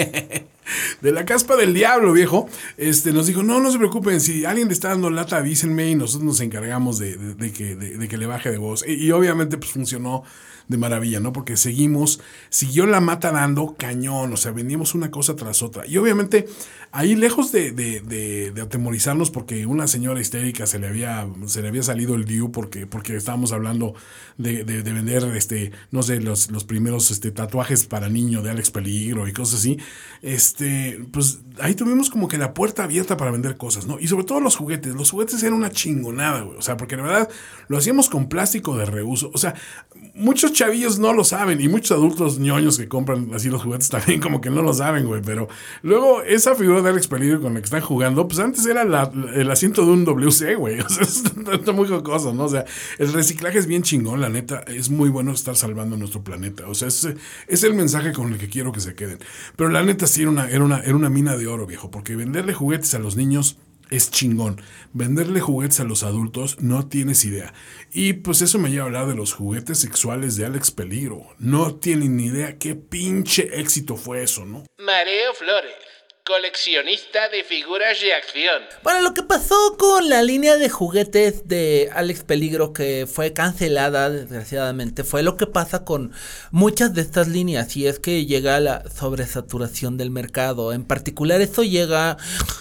de 1.02 1.12
la 1.12 1.26
caspa 1.26 1.56
del 1.56 1.74
diablo, 1.74 2.13
viejo, 2.13 2.50
este, 2.78 3.12
nos 3.12 3.28
dijo, 3.28 3.43
no, 3.43 3.60
no 3.60 3.71
se 3.71 3.78
preocupen, 3.78 4.19
si 4.21 4.45
alguien 4.45 4.67
le 4.67 4.74
está 4.74 4.89
dando 4.89 5.10
lata, 5.10 5.38
avísenme 5.38 5.89
y 5.89 5.95
nosotros 5.95 6.26
nos 6.26 6.39
encargamos 6.41 6.98
de, 6.98 7.17
de, 7.17 7.54
que, 7.54 8.08
que 8.08 8.17
le 8.17 8.26
baje 8.26 8.50
de 8.50 8.58
voz. 8.58 8.84
Y 8.88 9.12
obviamente 9.12 9.58
pues 9.58 9.71
funcionó 9.71 10.24
de 10.67 10.78
maravilla, 10.78 11.19
¿no? 11.19 11.34
Porque 11.34 11.58
seguimos, 11.58 12.21
siguió 12.49 12.86
la 12.86 13.01
mata 13.01 13.32
dando 13.32 13.75
cañón, 13.78 14.34
o 14.34 14.38
sea, 14.38 14.51
vendíamos 14.51 14.95
una 14.95 15.12
cosa 15.12 15.36
tras 15.36 15.62
otra. 15.62 15.86
Y 15.86 15.97
obviamente 15.97 16.47
ahí 16.95 17.15
lejos 17.15 17.51
de, 17.51 17.71
de, 17.71 17.99
de, 17.99 18.51
de, 18.51 18.62
atemorizarnos 18.62 19.30
porque 19.30 19.65
una 19.65 19.86
señora 19.86 20.21
histérica 20.21 20.65
se 20.65 20.80
le 20.80 20.88
había, 20.88 21.28
se 21.45 21.62
le 21.62 21.67
había 21.67 21.84
salido 21.84 22.15
el 22.15 22.23
due 22.23 22.49
porque, 22.49 22.88
porque 22.88 23.17
estábamos 23.17 23.51
hablando 23.51 23.95
de, 24.38 24.63
vender, 24.63 25.23
este, 25.36 25.71
no 25.91 26.04
sé, 26.04 26.21
los, 26.21 26.51
los 26.51 26.63
primeros 26.63 27.12
este, 27.12 27.32
tatuajes 27.32 27.86
para 27.86 28.08
niño 28.08 28.41
de 28.41 28.51
Alex 28.51 28.71
Peligro 28.71 29.28
y 29.28 29.34
cosas 29.34 29.60
así, 29.60 29.78
este, 30.21 31.06
pues 31.12 31.39
ahí 31.60 31.75
tuvimos 31.75 32.10
como 32.10 32.30
que 32.30 32.38
la 32.38 32.54
puerta 32.54 32.86
abierta 32.86 33.17
para 33.17 33.32
vender 33.32 33.58
cosas, 33.58 33.86
¿no? 33.86 33.99
Y 33.99 34.08
sobre 34.08 34.23
todo 34.23 34.39
los 34.39 34.56
juguetes, 34.56 34.95
los 34.95 35.12
juguetes 35.12 35.43
eran 35.43 35.56
una 35.56 35.71
chingonada, 35.71 36.41
güey, 36.41 36.58
o 36.58 36.62
sea, 36.62 36.78
porque 36.78 36.95
la 36.95 37.04
verdad 37.04 37.30
lo 37.67 37.78
hacíamos 37.78 38.10
con 38.10 38.30
plástico 38.30 38.78
de 38.78 38.86
reuso, 38.86 39.32
o 39.34 39.38
sea, 39.38 39.54
muchos 40.13 40.54
chavillos 40.56 40.98
no 40.98 41.13
lo 41.13 41.24
saben 41.24 41.62
y 41.62 41.68
muchos 41.68 41.91
adultos 41.91 42.39
ñoños 42.39 42.78
que 42.78 42.88
compran 42.88 43.30
así 43.34 43.50
los 43.50 43.62
juguetes 43.62 43.89
también 43.89 44.20
como 44.20 44.41
que 44.41 44.50
no 44.50 44.62
lo 44.62 44.74
saben, 44.74 45.06
güey, 45.06 45.22
pero 45.24 45.48
luego 45.84 46.24
esa 46.24 46.56
figura 46.56 46.82
de 46.82 46.89
Alex 46.89 47.08
Peligro 47.08 47.41
con 47.41 47.54
la 47.54 47.60
que 47.60 47.65
están 47.65 47.82
jugando, 47.82 48.28
pues 48.28 48.39
antes 48.39 48.65
era 48.65 48.82
el 48.82 49.52
asiento 49.52 49.86
de 49.86 49.91
un 49.91 50.06
WC, 50.06 50.56
güey, 50.56 50.80
o 50.82 50.89
sea, 50.89 51.04
es 51.04 51.74
muy 51.74 51.88
jocoso, 51.88 52.34
¿no? 52.34 52.46
O 52.46 52.50
sea, 52.50 52.65
el 52.98 53.13
reciclaje 53.13 53.60
es 53.60 53.68
bien 53.68 53.84
chingón, 53.84 54.22
la 54.22 54.30
neta, 54.30 54.63
es 54.68 54.89
muy 54.89 55.10
bueno 55.10 55.32
estar 55.32 55.56
salvando 55.56 55.98
nuestro 55.98 56.24
planeta, 56.24 56.68
o 56.68 56.74
sea, 56.74 56.88
es, 56.88 57.08
es 57.48 57.63
el 57.63 57.74
mensaje 57.74 58.13
con 58.13 58.32
el 58.32 58.39
que 58.39 58.50
quiero 58.50 58.72
que 58.72 58.80
se 58.80 58.96
queden, 58.96 59.20
pero 59.56 59.70
la 59.70 59.84
neta 59.84 60.08
sí 60.08 60.22
era 60.22 60.32
una, 60.32 60.50
era 60.50 60.63
una, 60.63 60.80
era 60.80 60.96
una 60.96 61.10
mina 61.10 61.36
de 61.36 61.48
oro, 61.48 61.65
viejo, 61.65 61.91
porque 61.91 62.15
venderle 62.15 62.54
juguetes 62.54 62.94
a 62.96 63.00
los 63.00 63.15
niños 63.15 63.58
es 63.89 64.12
chingón. 64.12 64.62
Venderle 64.93 65.39
juguetes 65.39 65.80
a 65.80 65.84
los 65.84 66.04
adultos 66.04 66.60
no 66.60 66.88
tienes 66.88 67.26
idea. 67.26 67.54
Y 67.91 68.13
pues 68.13 68.41
eso 68.41 68.60
me 68.60 68.69
lleva 68.69 68.84
a 68.84 68.86
hablar 68.88 69.08
de 69.08 69.15
los 69.15 69.34
juguetes 69.34 69.80
sexuales 69.80 70.36
de 70.36 70.45
Alex 70.45 70.71
Peligro. 70.71 71.28
No 71.39 71.76
tienen 71.76 72.17
ni 72.17 72.26
idea 72.26 72.58
qué 72.58 72.76
pinche 72.76 73.60
éxito 73.60 73.95
fue 73.98 74.24
eso, 74.24 74.45
¿no? 74.45 74.63
Mareo 74.78 75.34
Flores, 75.34 75.74
coleccionista 76.25 77.29
de 77.29 77.43
figuras 77.43 78.01
de 78.01 78.11
acción. 78.11 78.63
Bueno, 78.81 79.01
lo 79.01 79.13
que 79.13 79.21
pasó 79.21 79.55
con 79.77 80.09
la 80.09 80.23
línea 80.23 80.57
de 80.57 80.69
juguetes 80.69 81.47
de 81.47 81.91
Alex 81.93 82.23
Peligro 82.23 82.73
que 82.73 83.05
fue 83.05 83.31
cancelada 83.31 84.09
desgraciadamente 84.09 85.03
fue 85.03 85.21
lo 85.21 85.38
que 85.38 85.45
pasa 85.45 85.85
con 85.85 86.13
muchas 86.49 86.95
de 86.95 87.01
estas 87.01 87.27
líneas 87.27 87.77
y 87.77 87.85
es 87.85 87.99
que 87.99 88.25
llega 88.25 88.59
la 88.59 88.89
sobresaturación 88.89 89.97
del 89.97 90.09
mercado. 90.09 90.73
En 90.73 90.83
particular 90.83 91.41
esto 91.41 91.61
llega 91.61 92.17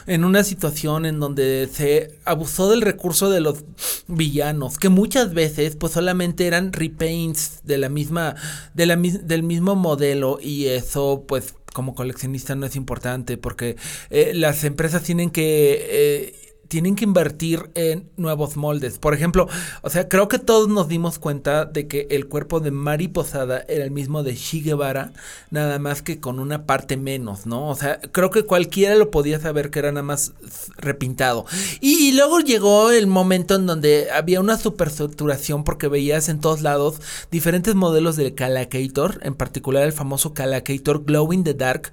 en 0.07 0.27
una 0.27 0.45
situación 0.45 1.07
en 1.07 1.19
donde 1.19 1.67
se 1.73 2.19
abusó 2.27 2.69
del 2.69 2.83
recurso 2.83 3.31
de 3.31 3.41
los 3.41 3.65
villanos 4.09 4.77
que 4.77 4.91
muchas 4.91 5.33
veces 5.33 5.77
pues 5.77 5.95
solamente 5.95 6.47
eran 6.47 6.71
repaints 6.75 7.61
de 7.65 7.79
la 7.79 7.89
misma 7.89 8.35
de 8.75 8.85
la, 8.85 8.97
del 8.97 9.43
mismo 9.43 9.75
modelo 9.75 10.39
y 10.39 10.67
eso 10.67 11.25
pues 11.27 11.55
como 11.75 11.95
coleccionista 11.95 12.55
no 12.55 12.65
es 12.65 12.77
importante 12.77 13.37
porque 13.37 13.77
eh, 14.09 14.33
las 14.33 14.65
empresas 14.65 15.03
tienen 15.03 15.31
que 15.31 15.87
eh, 15.91 16.44
tienen 16.69 16.97
que 16.97 17.05
invertir 17.05 17.71
en 17.75 18.09
nuevos 18.17 18.57
moldes. 18.57 18.99
Por 18.99 19.15
ejemplo, 19.15 19.49
o 19.83 19.91
sea, 19.91 20.09
creo 20.09 20.29
que 20.29 20.39
todos 20.39 20.69
nos 20.69 20.89
dimos 20.89 21.19
cuenta 21.19 21.65
de 21.65 21.87
que 21.87 22.07
el 22.11 22.27
cuerpo 22.27 22.61
de 22.61 22.71
Mari 22.71 23.09
Posada 23.09 23.65
era 23.69 23.85
el 23.85 23.91
mismo 23.91 24.23
de 24.23 24.35
Che 24.35 24.59
Guevara, 24.61 25.13
nada 25.51 25.79
más 25.79 26.03
que 26.03 26.21
con 26.21 26.39
una 26.39 26.67
parte 26.67 26.97
menos, 26.97 27.47
¿no? 27.47 27.69
O 27.69 27.75
sea, 27.75 28.01
creo 28.01 28.31
que 28.31 28.45
cualquiera 28.45 28.95
lo 28.95 29.11
podía 29.11 29.41
saber 29.41 29.71
que 29.71 29.79
era 29.79 29.93
nada 29.93 30.03
más 30.03 30.33
repintado. 30.77 31.47
Y, 31.81 32.13
luego 32.13 32.41
llegó 32.41 32.91
el 32.91 33.07
momento 33.07 33.57
en 33.57 33.67
donde 33.67 34.11
había 34.11 34.41
una 34.41 34.57
supersaturación 34.57 35.65
porque 35.65 35.89
veías 35.89 36.29
en 36.29 36.41
todos 36.41 36.63
lados 36.63 37.01
diferentes 37.31 37.75
modelos 37.75 38.17
del 38.17 38.35
Calacator, 38.35 39.21
en 39.23 39.35
particular 39.35 39.83
el 39.85 39.93
famoso 39.93 40.35
Calacator 40.35 41.05
Glow 41.05 41.33
in 41.33 41.45
the 41.45 41.55
Dark, 41.55 41.93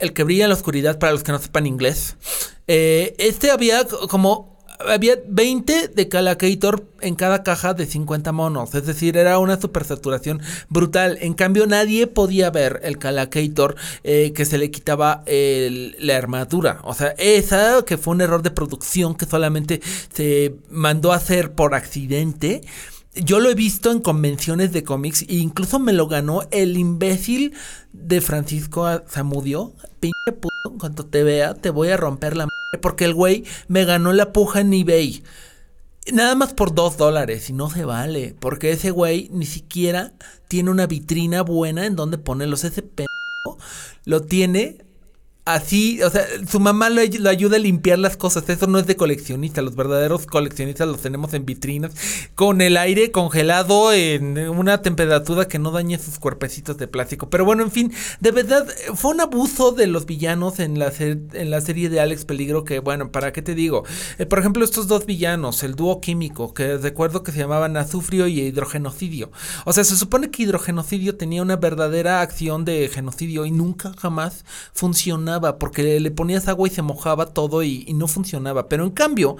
el 0.00 0.12
que 0.12 0.24
brilla 0.24 0.44
en 0.44 0.50
la 0.50 0.56
oscuridad 0.56 0.98
para 0.98 1.12
los 1.12 1.22
que 1.22 1.32
no 1.32 1.38
sepan 1.38 1.66
inglés. 1.66 2.16
Eh, 2.68 3.14
este 3.18 3.50
había 3.50 3.84
como 4.08 4.58
había 4.86 5.16
20 5.26 5.88
de 5.88 6.08
Calacator 6.08 6.88
en 7.00 7.14
cada 7.16 7.42
caja 7.42 7.74
de 7.74 7.86
50 7.86 8.32
monos. 8.32 8.74
Es 8.74 8.86
decir, 8.86 9.16
era 9.16 9.38
una 9.38 9.60
supersaturación 9.60 10.40
brutal. 10.68 11.18
En 11.20 11.34
cambio, 11.34 11.66
nadie 11.66 12.06
podía 12.06 12.50
ver 12.50 12.80
el 12.84 12.98
Calacator 12.98 13.76
eh, 14.04 14.32
que 14.34 14.44
se 14.44 14.58
le 14.58 14.70
quitaba 14.70 15.24
la 15.26 16.16
armadura. 16.16 16.80
O 16.84 16.94
sea, 16.94 17.08
esa 17.18 17.82
que 17.84 17.98
fue 17.98 18.14
un 18.14 18.20
error 18.20 18.42
de 18.42 18.50
producción 18.50 19.14
que 19.14 19.26
solamente 19.26 19.80
se 20.12 20.54
mandó 20.70 21.12
a 21.12 21.16
hacer 21.16 21.52
por 21.52 21.74
accidente. 21.74 22.62
Yo 23.14 23.40
lo 23.40 23.50
he 23.50 23.54
visto 23.54 23.90
en 23.90 24.00
convenciones 24.00 24.72
de 24.72 24.84
cómics 24.84 25.22
e 25.22 25.36
incluso 25.36 25.80
me 25.80 25.92
lo 25.92 26.06
ganó 26.06 26.42
el 26.52 26.76
imbécil 26.76 27.52
de 27.92 28.20
Francisco 28.20 28.86
Zamudio. 29.08 29.72
Pinche 29.98 30.32
puto, 30.40 30.54
en 30.70 30.78
cuanto 30.78 31.06
te 31.06 31.22
vea, 31.22 31.54
te 31.54 31.70
voy 31.70 31.88
a 31.88 31.96
romper 31.96 32.36
la 32.36 32.44
madre. 32.44 32.80
Porque 32.80 33.04
el 33.04 33.14
güey 33.14 33.44
me 33.66 33.84
ganó 33.84 34.12
la 34.12 34.32
puja 34.32 34.60
en 34.60 34.72
eBay. 34.72 35.22
Nada 36.12 36.34
más 36.34 36.54
por 36.54 36.74
dos 36.74 36.96
dólares 36.96 37.50
y 37.50 37.52
no 37.52 37.70
se 37.70 37.84
vale. 37.84 38.34
Porque 38.38 38.72
ese 38.72 38.90
güey 38.90 39.28
ni 39.32 39.46
siquiera 39.46 40.12
tiene 40.48 40.70
una 40.70 40.86
vitrina 40.86 41.42
buena 41.42 41.86
en 41.86 41.96
donde 41.96 42.18
ponerlos. 42.18 42.64
Ese 42.64 42.82
pendejo 42.82 43.58
lo 44.04 44.22
tiene 44.22 44.78
así, 45.48 46.02
o 46.02 46.10
sea, 46.10 46.26
su 46.46 46.60
mamá 46.60 46.90
lo, 46.90 47.00
ayuda 47.00 47.56
a 47.56 47.58
limpiar 47.58 47.98
las 47.98 48.16
cosas. 48.16 48.48
Eso 48.48 48.66
no 48.66 48.78
es 48.78 48.86
de 48.86 48.96
coleccionista. 48.96 49.62
Los 49.62 49.76
verdaderos 49.76 50.26
coleccionistas 50.26 50.86
los 50.86 51.00
tenemos 51.00 51.32
en 51.32 51.46
vitrinas 51.46 51.92
con 52.34 52.60
el 52.60 52.76
aire 52.76 53.10
congelado 53.10 53.92
en 53.92 54.38
una 54.50 54.82
temperatura 54.82 55.48
que 55.48 55.58
no 55.58 55.70
dañe 55.70 55.98
sus 55.98 56.18
cuerpecitos 56.18 56.76
de 56.76 56.86
plástico. 56.86 57.30
Pero 57.30 57.46
bueno, 57.46 57.62
en 57.62 57.70
fin, 57.70 57.92
de 58.20 58.30
verdad 58.30 58.66
fue 58.94 59.12
un 59.12 59.22
abuso 59.22 59.72
de 59.72 59.86
los 59.86 60.04
villanos 60.04 60.60
en 60.60 60.78
la, 60.78 60.92
en 60.98 61.50
la 61.50 61.60
serie 61.62 61.88
de 61.88 62.00
Alex 62.00 62.26
Peligro. 62.26 62.64
Que 62.64 62.80
bueno, 62.80 63.10
¿para 63.10 63.32
qué 63.32 63.40
te 63.40 63.54
digo? 63.54 63.84
Eh, 64.18 64.26
por 64.26 64.38
ejemplo, 64.38 64.64
estos 64.64 64.86
dos 64.86 65.06
villanos, 65.06 65.62
el 65.62 65.74
dúo 65.74 66.00
químico, 66.02 66.52
que 66.52 66.76
recuerdo 66.76 67.22
que 67.22 67.32
se 67.32 67.38
llamaban 67.38 67.76
azufrio 67.78 68.26
y 68.26 68.40
hidrogenocidio. 68.40 69.30
O 69.64 69.72
sea, 69.72 69.84
se 69.84 69.96
supone 69.96 70.30
que 70.30 70.42
hidrogenocidio 70.42 71.16
tenía 71.16 71.40
una 71.40 71.56
verdadera 71.56 72.20
acción 72.20 72.66
de 72.66 72.90
genocidio 72.92 73.46
y 73.46 73.50
nunca 73.50 73.94
jamás 73.98 74.44
funcionaba 74.74 75.37
porque 75.58 76.00
le 76.00 76.10
ponías 76.10 76.48
agua 76.48 76.68
y 76.68 76.70
se 76.70 76.82
mojaba 76.82 77.26
todo 77.26 77.62
y, 77.62 77.86
no 77.94 78.06
funcionaba. 78.08 78.68
Pero 78.68 78.84
en 78.84 78.90
cambio, 78.90 79.36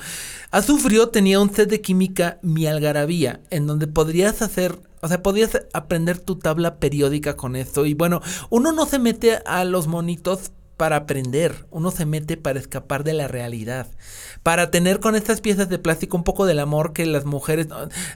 Azufrio 0.50 1.08
tenía 1.08 1.40
un 1.40 1.54
set 1.54 1.68
de 1.68 1.80
química 1.80 2.38
mi 2.42 2.66
algarabía, 2.66 3.40
en 3.50 3.66
donde 3.66 3.86
podrías 3.86 4.42
hacer 4.42 4.80
o 5.00 5.06
sea, 5.06 5.22
podías 5.22 5.52
aprender 5.74 6.18
tu 6.18 6.40
tabla 6.40 6.78
periódica 6.78 7.36
con 7.36 7.54
esto. 7.54 7.86
Y 7.86 7.94
bueno, 7.94 8.20
uno 8.50 8.72
no 8.72 8.84
se 8.84 8.98
mete 8.98 9.38
a 9.46 9.64
los 9.64 9.86
monitos 9.86 10.50
para 10.76 10.96
aprender, 10.96 11.66
uno 11.70 11.90
se 11.90 12.06
mete 12.06 12.36
para 12.36 12.58
escapar 12.58 13.04
de 13.04 13.12
la 13.12 13.28
realidad, 13.28 13.88
para 14.42 14.70
tener 14.70 15.00
con 15.00 15.16
estas 15.16 15.40
piezas 15.40 15.68
de 15.68 15.78
plástico 15.78 16.16
un 16.16 16.24
poco 16.24 16.46
del 16.46 16.60
amor 16.60 16.92
que 16.92 17.04
las 17.04 17.24
mujeres... 17.24 17.66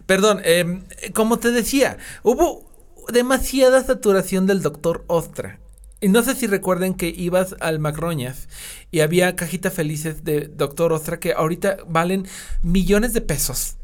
Perdón, 0.07 0.41
em, 0.45 0.85
como 1.13 1.39
te 1.39 1.51
decía, 1.51 1.99
hubo 2.23 2.65
demasiada 3.13 3.83
saturación 3.83 4.47
del 4.47 4.63
doctor 4.63 5.05
Ostra. 5.09 5.59
Y 6.03 6.09
no 6.09 6.25
sé 6.25 6.35
si 6.35 6.49
recuerden 6.49 6.95
que 6.95 7.15
ibas 7.17 7.55
al 7.61 7.79
Macroñas 7.79 8.49
y 8.91 9.01
había 9.01 9.37
cajitas 9.37 9.73
felices 9.73 10.25
de 10.25 10.49
Doctor 10.49 10.93
Ostra 10.93 11.21
que 11.21 11.33
ahorita 11.33 11.77
valen 11.87 12.27
millones 12.65 13.13
de 13.13 13.21
pesos. 13.21 13.77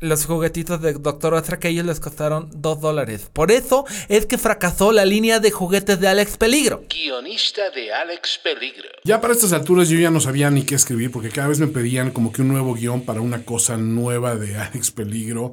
Los 0.00 0.26
juguetitos 0.26 0.82
de 0.82 0.94
Doctor 0.94 1.34
Ostra 1.34 1.60
que 1.60 1.68
ellos 1.68 1.86
les 1.86 2.00
costaron 2.00 2.50
dos 2.52 2.80
dólares. 2.80 3.30
Por 3.32 3.52
eso 3.52 3.84
es 4.08 4.26
que 4.26 4.38
fracasó 4.38 4.90
la 4.90 5.04
línea 5.04 5.38
de 5.38 5.52
juguetes 5.52 6.00
de 6.00 6.08
Alex 6.08 6.36
Peligro. 6.36 6.82
Guionista 6.90 7.70
de 7.70 7.92
Alex 7.92 8.40
Peligro. 8.42 8.88
Ya 9.04 9.20
para 9.20 9.32
estas 9.32 9.52
alturas 9.52 9.88
yo 9.88 10.00
ya 10.00 10.10
no 10.10 10.18
sabía 10.18 10.50
ni 10.50 10.64
qué 10.64 10.74
escribir 10.74 11.12
porque 11.12 11.28
cada 11.28 11.46
vez 11.46 11.60
me 11.60 11.68
pedían 11.68 12.10
como 12.10 12.32
que 12.32 12.42
un 12.42 12.48
nuevo 12.48 12.74
guion 12.74 13.02
para 13.02 13.20
una 13.20 13.44
cosa 13.44 13.76
nueva 13.76 14.34
de 14.34 14.56
Alex 14.56 14.90
Peligro 14.90 15.52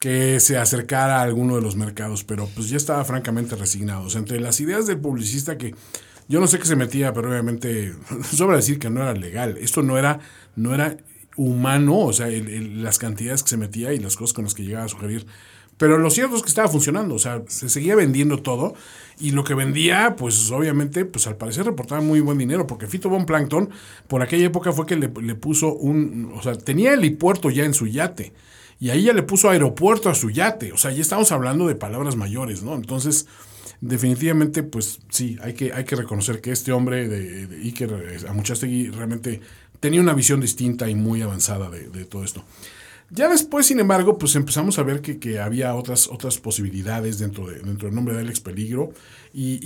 que 0.00 0.40
se 0.40 0.56
acercara 0.56 1.20
a 1.20 1.22
alguno 1.22 1.54
de 1.56 1.62
los 1.62 1.76
mercados, 1.76 2.24
pero 2.24 2.48
pues 2.56 2.70
ya 2.70 2.78
estaba 2.78 3.04
francamente 3.04 3.54
resignado. 3.54 4.08
entre 4.16 4.40
las 4.40 4.58
ideas 4.58 4.86
del 4.86 4.98
publicista 4.98 5.58
que 5.58 5.74
yo 6.26 6.40
no 6.40 6.46
sé 6.46 6.58
qué 6.58 6.64
se 6.64 6.74
metía, 6.74 7.12
pero 7.12 7.28
obviamente 7.28 7.94
sobra 8.32 8.56
decir 8.56 8.78
que 8.78 8.88
no 8.88 9.02
era 9.02 9.12
legal. 9.12 9.58
Esto 9.60 9.82
no 9.82 9.98
era, 9.98 10.20
no 10.56 10.74
era 10.74 10.96
humano, 11.36 11.98
o 11.98 12.12
sea, 12.12 12.28
las 12.28 12.98
cantidades 12.98 13.42
que 13.42 13.50
se 13.50 13.56
metía 13.58 13.92
y 13.92 13.98
las 13.98 14.16
cosas 14.16 14.32
con 14.32 14.44
las 14.44 14.54
que 14.54 14.64
llegaba 14.64 14.86
a 14.86 14.88
sugerir. 14.88 15.26
Pero 15.76 15.98
lo 15.98 16.10
cierto 16.10 16.36
es 16.36 16.42
que 16.42 16.48
estaba 16.48 16.68
funcionando, 16.68 17.14
o 17.14 17.18
sea, 17.18 17.42
se 17.48 17.68
seguía 17.68 17.94
vendiendo 17.94 18.42
todo 18.42 18.74
y 19.18 19.32
lo 19.32 19.44
que 19.44 19.54
vendía, 19.54 20.14
pues 20.16 20.50
obviamente, 20.50 21.04
pues 21.04 21.26
al 21.26 21.36
parecer 21.36 21.64
reportaba 21.66 22.00
muy 22.00 22.20
buen 22.20 22.38
dinero, 22.38 22.66
porque 22.66 22.86
Fito 22.86 23.08
Von 23.08 23.26
Plankton 23.26 23.70
por 24.06 24.22
aquella 24.22 24.46
época 24.46 24.72
fue 24.72 24.86
que 24.86 24.96
le, 24.96 25.10
le 25.22 25.34
puso 25.34 25.74
un, 25.74 26.32
o 26.36 26.42
sea, 26.42 26.54
tenía 26.54 26.92
el 26.92 27.00
helipuerto 27.00 27.50
ya 27.50 27.64
en 27.64 27.74
su 27.74 27.86
yate. 27.86 28.32
Y 28.80 28.88
ahí 28.88 29.04
ya 29.04 29.12
le 29.12 29.22
puso 29.22 29.50
aeropuerto 29.50 30.08
a 30.08 30.14
su 30.14 30.30
yate. 30.30 30.72
O 30.72 30.78
sea, 30.78 30.90
ya 30.90 31.02
estamos 31.02 31.30
hablando 31.32 31.68
de 31.68 31.74
palabras 31.74 32.16
mayores, 32.16 32.62
¿no? 32.62 32.74
Entonces, 32.74 33.26
definitivamente, 33.82 34.62
pues 34.62 35.00
sí, 35.10 35.36
hay 35.42 35.52
que, 35.52 35.74
hay 35.74 35.84
que 35.84 35.96
reconocer 35.96 36.40
que 36.40 36.50
este 36.50 36.72
hombre 36.72 37.06
de, 37.06 37.46
de 37.46 37.56
Iker 37.56 37.90
eh, 37.92 38.26
Amuchastegui 38.26 38.88
realmente 38.88 39.40
tenía 39.80 40.00
una 40.00 40.14
visión 40.14 40.40
distinta 40.40 40.88
y 40.88 40.94
muy 40.94 41.22
avanzada 41.22 41.70
de, 41.70 42.04
todo 42.04 42.22
esto. 42.22 42.44
Ya 43.10 43.28
después, 43.28 43.66
sin 43.66 43.80
embargo, 43.80 44.18
pues 44.18 44.36
empezamos 44.36 44.78
a 44.78 44.82
ver 44.82 45.00
que, 45.00 45.40
había 45.40 45.74
otras, 45.74 46.06
otras 46.06 46.38
posibilidades 46.38 47.18
dentro, 47.18 47.48
de, 47.48 47.58
dentro 47.58 47.88
del 47.88 47.94
nombre 47.94 48.14
de 48.14 48.20
Alex 48.20 48.40
Peligro 48.40 48.92
y, 49.32 49.58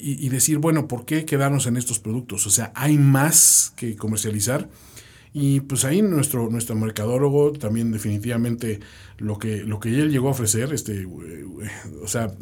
y, 0.00 0.28
decir, 0.28 0.58
bueno, 0.58 0.86
¿por 0.86 1.04
qué 1.04 1.24
quedarnos 1.24 1.66
en 1.66 1.76
estos 1.76 1.98
productos? 1.98 2.46
O 2.46 2.50
sea, 2.50 2.72
hay 2.76 2.98
más 2.98 3.72
que 3.74 3.96
comercializar 3.96 4.68
y 5.32 5.60
pues 5.60 5.84
ahí 5.84 6.02
nuestro, 6.02 6.50
nuestro 6.50 6.76
mercadólogo 6.76 7.52
también 7.52 7.90
definitivamente 7.90 8.80
lo 9.18 9.38
que, 9.38 9.58
lo 9.58 9.80
que 9.80 9.88
él 9.88 10.10
llegó 10.10 10.28
a 10.28 10.32
ofrecer, 10.32 10.72
este, 10.74 11.06
o 11.06 12.06
sea, 12.06 12.32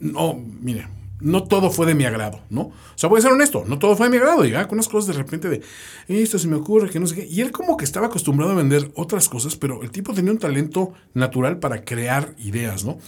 no, 0.00 0.34
mire, 0.34 0.88
no 1.22 1.44
todo 1.44 1.70
fue 1.70 1.86
de 1.86 1.94
mi 1.94 2.04
agrado, 2.04 2.40
¿no? 2.50 2.62
O 2.62 2.96
sea, 2.96 3.08
voy 3.08 3.20
a 3.20 3.22
ser 3.22 3.30
honesto, 3.30 3.64
no 3.66 3.78
todo 3.78 3.96
fue 3.96 4.06
de 4.06 4.10
mi 4.10 4.16
agrado, 4.16 4.42
diga, 4.42 4.66
con 4.66 4.76
unas 4.76 4.88
cosas 4.88 5.14
de 5.14 5.22
repente 5.22 5.48
de, 5.48 5.62
esto 6.08 6.38
se 6.38 6.48
me 6.48 6.56
ocurre, 6.56 6.90
que 6.90 6.98
no 6.98 7.06
sé 7.06 7.14
qué. 7.14 7.26
Y 7.26 7.40
él 7.40 7.52
como 7.52 7.76
que 7.76 7.84
estaba 7.84 8.08
acostumbrado 8.08 8.52
a 8.52 8.56
vender 8.56 8.90
otras 8.96 9.28
cosas, 9.28 9.54
pero 9.54 9.82
el 9.82 9.92
tipo 9.92 10.12
tenía 10.12 10.32
un 10.32 10.38
talento 10.38 10.92
natural 11.14 11.60
para 11.60 11.84
crear 11.84 12.34
ideas, 12.38 12.84
¿no? 12.84 12.98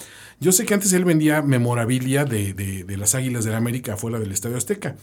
Yo 0.41 0.53
sé 0.53 0.65
que 0.67 0.75
antes 0.75 0.93
él 0.93 1.05
vendía 1.05 1.43
memorabilia 1.43 2.25
de, 2.25 2.55
de, 2.55 2.85
de 2.85 2.97
las 2.97 3.15
Águilas 3.15 3.45
de 3.45 3.51
la 3.51 3.57
América 3.57 3.95
afuera 3.95 4.21
del 4.21 4.31
Estadio 4.31 4.57
Azteca. 4.57 4.97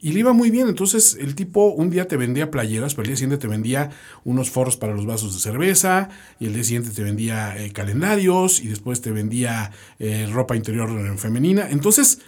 Y 0.00 0.12
le 0.12 0.20
iba 0.20 0.32
muy 0.32 0.50
bien. 0.50 0.68
Entonces 0.68 1.16
el 1.20 1.34
tipo 1.34 1.68
un 1.68 1.90
día 1.90 2.06
te 2.06 2.16
vendía 2.16 2.50
playeras, 2.50 2.94
pero 2.94 3.02
el 3.02 3.08
día 3.08 3.16
siguiente 3.16 3.38
te 3.38 3.48
vendía 3.48 3.90
unos 4.24 4.50
forros 4.50 4.76
para 4.76 4.94
los 4.94 5.06
vasos 5.06 5.34
de 5.34 5.40
cerveza, 5.40 6.08
y 6.38 6.46
el 6.46 6.54
día 6.54 6.64
siguiente 6.64 6.90
te 6.90 7.02
vendía 7.02 7.56
eh, 7.56 7.72
calendarios, 7.72 8.60
y 8.60 8.68
después 8.68 9.00
te 9.00 9.10
vendía 9.10 9.72
eh, 9.98 10.28
ropa 10.32 10.56
interior 10.56 10.88
femenina. 11.18 11.68
Entonces, 11.70 12.20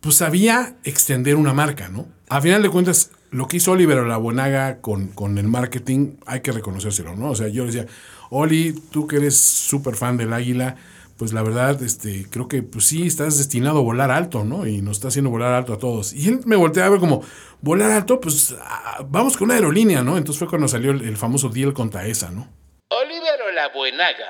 pues 0.00 0.16
sabía 0.16 0.76
extender 0.84 1.36
una 1.36 1.52
marca, 1.52 1.88
¿no? 1.88 2.06
A 2.28 2.40
final 2.40 2.62
de 2.62 2.70
cuentas, 2.70 3.10
lo 3.30 3.48
que 3.48 3.56
hizo 3.56 3.72
Oliver 3.72 3.98
Olabuenaga 3.98 4.80
con, 4.80 5.08
con 5.08 5.38
el 5.38 5.48
marketing, 5.48 6.14
hay 6.26 6.40
que 6.40 6.52
reconocérselo, 6.52 7.16
¿no? 7.16 7.30
O 7.30 7.34
sea, 7.34 7.48
yo 7.48 7.64
le 7.64 7.72
decía, 7.72 7.86
Oli, 8.30 8.72
tú 8.90 9.06
que 9.06 9.16
eres 9.16 9.36
súper 9.36 9.96
fan 9.96 10.16
del 10.16 10.32
águila, 10.32 10.76
pues 11.16 11.32
la 11.32 11.42
verdad, 11.42 11.82
este, 11.82 12.26
creo 12.30 12.48
que 12.48 12.62
pues 12.62 12.86
sí, 12.86 13.06
estás 13.06 13.38
destinado 13.38 13.78
a 13.78 13.82
volar 13.82 14.10
alto, 14.10 14.44
¿no? 14.44 14.66
Y 14.66 14.82
nos 14.82 14.98
está 14.98 15.08
haciendo 15.08 15.30
volar 15.30 15.54
alto 15.54 15.72
a 15.72 15.78
todos. 15.78 16.12
Y 16.12 16.28
él 16.28 16.40
me 16.44 16.56
voltea 16.56 16.86
a 16.86 16.90
ver 16.90 17.00
como, 17.00 17.22
volar 17.60 17.90
alto, 17.90 18.20
pues 18.20 18.54
ah, 18.60 19.04
vamos 19.08 19.36
con 19.36 19.46
una 19.46 19.54
aerolínea, 19.54 20.02
¿no? 20.02 20.18
Entonces 20.18 20.38
fue 20.38 20.48
cuando 20.48 20.68
salió 20.68 20.90
el, 20.90 21.16
famoso 21.16 21.48
deal 21.48 21.72
con 21.72 21.90
Taesa, 21.90 22.30
¿no? 22.30 22.48
Oliver 22.88 23.42
Olabuenaga, 23.50 24.28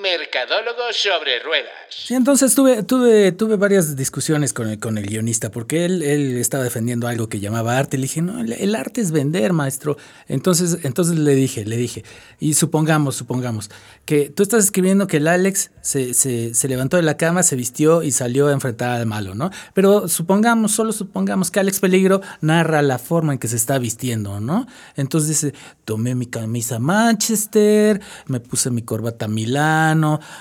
mercadólogo 0.00 0.82
sobre 0.92 1.38
ruedas. 1.40 1.70
Sí, 1.90 2.14
entonces 2.14 2.54
tuve, 2.54 2.82
tuve, 2.82 3.32
tuve 3.32 3.56
varias 3.56 3.94
discusiones 3.94 4.52
con 4.52 4.68
el, 4.68 4.78
con 4.78 4.96
el 4.96 5.06
guionista, 5.06 5.50
porque 5.50 5.84
él, 5.84 6.02
él 6.02 6.38
estaba 6.38 6.64
defendiendo 6.64 7.08
algo 7.08 7.28
que 7.28 7.40
llamaba 7.40 7.76
arte. 7.76 7.98
Le 7.98 8.04
dije, 8.04 8.22
no, 8.22 8.40
el, 8.40 8.74
arte 8.74 9.02
es 9.02 9.12
vender, 9.12 9.52
maestro. 9.52 9.98
Entonces, 10.28 10.78
entonces 10.84 11.18
le 11.18 11.34
dije, 11.34 11.66
le 11.66 11.76
dije, 11.76 12.04
y 12.40 12.54
supongamos, 12.54 13.16
supongamos, 13.16 13.70
que 14.06 14.30
tú 14.30 14.42
estás 14.42 14.64
escribiendo 14.64 15.06
que 15.06 15.18
el 15.18 15.28
Alex 15.28 15.70
se, 15.82 16.14
se, 16.14 16.68
levantó 16.68 16.96
de 16.96 17.02
la 17.02 17.16
cama, 17.16 17.42
se 17.42 17.56
vistió 17.56 18.02
y 18.02 18.12
salió 18.12 18.48
a 18.48 18.52
enfrentar 18.52 18.92
al 18.92 19.06
malo, 19.06 19.34
¿no? 19.34 19.50
Pero 19.74 20.08
supongamos, 20.08 20.72
solo 20.72 20.92
supongamos 20.92 21.50
que 21.50 21.60
Alex 21.60 21.80
Peligro 21.80 22.22
narra 22.40 22.80
la 22.80 22.98
forma 22.98 23.34
en 23.34 23.38
que 23.38 23.48
se 23.48 23.56
está 23.56 23.78
vistiendo, 23.78 24.40
¿no? 24.40 24.66
Entonces 24.96 25.28
dice, 25.28 25.54
tomé 25.84 26.14
mi 26.14 26.26
camisa 26.26 26.78
Manchester, 26.78 28.00
me 28.26 28.40
puse 28.40 28.70
mi 28.70 28.82
corbata 28.82 29.28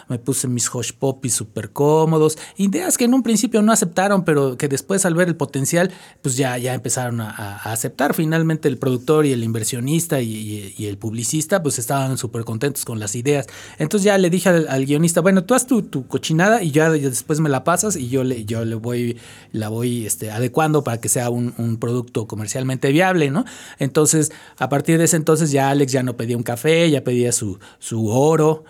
Me 0.07 0.19
puse 0.19 0.47
mis 0.47 0.73
hush 0.73 0.91
poppies 0.93 1.33
súper 1.33 1.71
cómodos, 1.71 2.37
ideas 2.57 2.97
que 2.97 3.05
en 3.05 3.13
un 3.13 3.23
principio 3.23 3.61
no 3.61 3.71
aceptaron, 3.71 4.23
pero 4.23 4.57
que 4.57 4.67
después 4.67 5.05
al 5.05 5.15
ver 5.15 5.27
el 5.27 5.35
potencial, 5.35 5.91
pues 6.21 6.37
ya, 6.37 6.57
ya 6.57 6.73
empezaron 6.73 7.21
a, 7.21 7.57
aceptar. 7.71 8.13
Finalmente 8.13 8.67
el 8.67 8.77
productor 8.77 9.25
y 9.25 9.31
el 9.31 9.43
inversionista 9.43 10.21
y, 10.21 10.75
el 10.79 10.97
publicista, 10.97 11.61
pues 11.61 11.79
estaban 11.79 12.17
súper 12.17 12.43
contentos 12.43 12.85
con 12.85 12.99
las 12.99 13.15
ideas. 13.15 13.47
Entonces 13.77 14.05
ya 14.05 14.17
le 14.17 14.29
dije 14.29 14.49
al, 14.49 14.85
guionista, 14.85 15.21
bueno, 15.21 15.43
tú 15.43 15.53
haz 15.53 15.67
tu, 15.67 15.83
tu 15.83 16.07
cochinada 16.07 16.63
y 16.63 16.71
ya 16.71 16.89
después 16.89 17.39
me 17.39 17.49
la 17.49 17.63
pasas 17.63 17.95
y 17.95 18.09
yo 18.09 18.23
le, 18.23 18.45
yo 18.45 18.65
le 18.65 18.75
voy, 18.75 19.17
la 19.51 19.69
voy 19.69 20.05
este, 20.05 20.31
adecuando 20.31 20.83
para 20.83 20.99
que 20.99 21.09
sea 21.09 21.29
un, 21.29 21.53
un 21.57 21.77
producto 21.77 22.27
comercialmente 22.27 22.91
viable, 22.91 23.29
¿no? 23.31 23.45
Entonces, 23.79 24.31
a 24.57 24.69
partir 24.69 24.97
de 24.97 25.05
ese 25.05 25.17
entonces 25.17 25.51
ya 25.51 25.69
Alex 25.69 25.91
ya 25.91 26.03
no 26.03 26.17
pedía 26.17 26.37
un 26.37 26.43
café, 26.43 26.89
ya 26.89 27.03
pedía 27.03 27.31
su, 27.31 27.59
su 27.79 28.07
oro. 28.09 28.63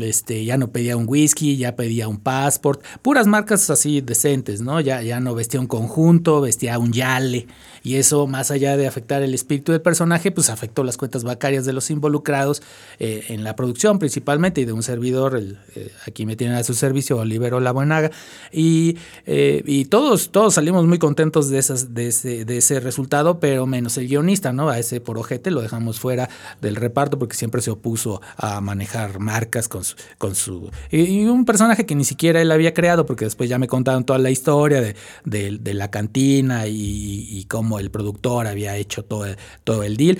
Este, 0.00 0.44
ya 0.44 0.58
no 0.58 0.68
pedía 0.68 0.96
un 0.96 1.06
whisky, 1.08 1.56
ya 1.56 1.74
pedía 1.74 2.06
un 2.06 2.18
passport, 2.18 2.84
puras 3.00 3.26
marcas 3.26 3.70
así 3.70 4.02
decentes, 4.02 4.60
¿no? 4.60 4.80
Ya, 4.80 5.00
ya 5.02 5.20
no 5.20 5.34
vestía 5.34 5.58
un 5.58 5.66
conjunto, 5.66 6.42
vestía 6.42 6.78
un 6.78 6.92
yale. 6.92 7.46
Y 7.82 7.96
eso, 7.96 8.26
más 8.26 8.50
allá 8.50 8.76
de 8.76 8.86
afectar 8.86 9.22
el 9.22 9.32
espíritu 9.32 9.72
del 9.72 9.80
personaje, 9.80 10.32
pues 10.32 10.50
afectó 10.50 10.82
las 10.84 10.96
cuentas 10.96 11.24
bancarias 11.24 11.64
de 11.64 11.72
los 11.72 11.88
involucrados 11.90 12.60
eh, 12.98 13.26
en 13.28 13.44
la 13.44 13.54
producción 13.56 13.98
principalmente 13.98 14.60
y 14.60 14.64
de 14.64 14.72
un 14.72 14.82
servidor, 14.82 15.36
el, 15.36 15.58
eh, 15.76 15.92
aquí 16.04 16.26
me 16.26 16.36
tienen 16.36 16.56
a 16.56 16.64
su 16.64 16.74
servicio, 16.74 17.18
Oliver 17.18 17.54
Olabuenaga. 17.54 18.10
Y, 18.52 18.98
eh, 19.24 19.62
y 19.64 19.86
todos, 19.86 20.30
todos 20.30 20.54
salimos 20.54 20.84
muy 20.84 20.98
contentos 20.98 21.48
de, 21.48 21.58
esas, 21.58 21.94
de, 21.94 22.08
ese, 22.08 22.44
de 22.44 22.58
ese 22.58 22.80
resultado, 22.80 23.40
pero 23.40 23.66
menos 23.66 23.96
el 23.96 24.08
guionista, 24.08 24.52
¿no? 24.52 24.68
A 24.68 24.78
ese 24.78 25.00
por 25.00 25.16
ojete 25.16 25.50
lo 25.50 25.62
dejamos 25.62 26.00
fuera 26.00 26.28
del 26.60 26.76
reparto 26.76 27.18
porque 27.18 27.36
siempre 27.36 27.62
se 27.62 27.70
opuso 27.70 28.20
a 28.36 28.60
manejar 28.60 29.20
marcas 29.20 29.68
con 29.68 29.84
su... 29.86 29.96
Con 30.18 30.34
su 30.34 30.70
y, 30.90 31.00
y 31.22 31.24
un 31.26 31.44
personaje 31.44 31.86
que 31.86 31.94
ni 31.94 32.04
siquiera 32.04 32.42
él 32.42 32.52
había 32.52 32.74
creado, 32.74 33.06
porque 33.06 33.24
después 33.24 33.48
ya 33.48 33.58
me 33.58 33.68
contaron 33.68 34.04
toda 34.04 34.18
la 34.18 34.30
historia 34.30 34.80
de, 34.80 34.94
de, 35.24 35.58
de 35.58 35.74
la 35.74 35.90
cantina 35.90 36.66
y, 36.66 37.26
y 37.30 37.44
cómo 37.46 37.78
el 37.78 37.90
productor 37.90 38.46
había 38.46 38.76
hecho 38.76 39.04
todo 39.04 39.24
el, 39.26 39.36
todo 39.64 39.82
el 39.82 39.96
deal. 39.96 40.18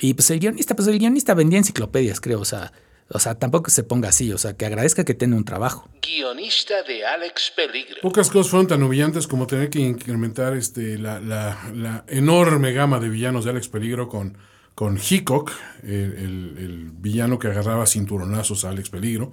Y 0.00 0.14
pues 0.14 0.30
el 0.30 0.38
guionista, 0.38 0.76
pues 0.76 0.86
el 0.86 0.98
guionista 0.98 1.34
vendía 1.34 1.58
enciclopedias, 1.58 2.20
creo, 2.20 2.40
o 2.40 2.44
sea, 2.44 2.72
o 3.10 3.18
sea, 3.18 3.34
tampoco 3.36 3.70
se 3.70 3.82
ponga 3.82 4.10
así, 4.10 4.30
o 4.32 4.38
sea, 4.38 4.52
que 4.52 4.66
agradezca 4.66 5.02
que 5.04 5.14
tiene 5.14 5.34
un 5.34 5.44
trabajo. 5.44 5.88
Guionista 6.02 6.82
de 6.86 7.04
Alex 7.06 7.52
Peligro. 7.56 7.96
Pocas 8.02 8.30
cosas 8.30 8.50
fueron 8.50 8.66
tan 8.68 8.82
humillantes 8.82 9.26
como 9.26 9.46
tener 9.46 9.70
que 9.70 9.80
incrementar 9.80 10.54
este, 10.54 10.98
la, 10.98 11.18
la- 11.18 11.58
la 11.74 12.04
enorme 12.06 12.72
gama 12.72 13.00
de 13.00 13.08
villanos 13.08 13.44
de 13.44 13.50
Alex 13.50 13.68
Peligro 13.68 14.08
con, 14.08 14.36
con 14.78 14.96
Hickok, 14.96 15.50
el, 15.82 16.92
villano 17.00 17.36
que 17.40 17.48
agarraba 17.48 17.84
cinturonazos 17.84 18.64
a 18.64 18.68
Alex 18.68 18.90
Peligro. 18.90 19.32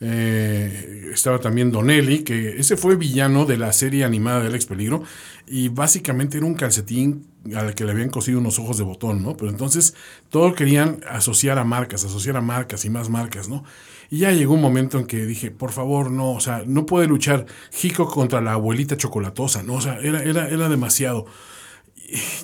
Eh, 0.00 1.10
estaba 1.12 1.38
también 1.38 1.70
Donnelly, 1.70 2.24
que 2.24 2.58
ese 2.58 2.78
fue 2.78 2.96
villano 2.96 3.44
de 3.44 3.58
la 3.58 3.74
serie 3.74 4.04
animada 4.04 4.40
de 4.40 4.46
Alex 4.46 4.64
Peligro 4.64 5.02
y 5.46 5.68
básicamente 5.68 6.38
era 6.38 6.46
un 6.46 6.54
calcetín 6.54 7.26
al 7.54 7.74
que 7.74 7.84
le 7.84 7.92
habían 7.92 8.08
cosido 8.08 8.38
unos 8.38 8.58
ojos 8.58 8.78
de 8.78 8.84
botón, 8.84 9.22
¿no? 9.22 9.36
Pero 9.36 9.50
entonces 9.50 9.94
todo 10.30 10.54
querían 10.54 11.00
asociar 11.06 11.58
a 11.58 11.64
marcas, 11.64 12.02
asociar 12.04 12.38
a 12.38 12.40
marcas 12.40 12.86
y 12.86 12.88
más 12.88 13.10
marcas, 13.10 13.50
¿no? 13.50 13.64
Y 14.08 14.20
ya 14.20 14.32
llegó 14.32 14.54
un 14.54 14.62
momento 14.62 14.98
en 14.98 15.04
que 15.04 15.26
dije, 15.26 15.50
por 15.50 15.72
favor, 15.72 16.10
no, 16.10 16.32
o 16.32 16.40
sea, 16.40 16.62
no 16.66 16.86
puede 16.86 17.06
luchar 17.06 17.44
Hickok 17.82 18.14
contra 18.14 18.40
la 18.40 18.54
abuelita 18.54 18.96
chocolatosa, 18.96 19.62
¿no? 19.62 19.74
O 19.74 19.80
sea, 19.82 19.98
era, 19.98 20.22
era, 20.22 20.48
era 20.48 20.70
demasiado 20.70 21.26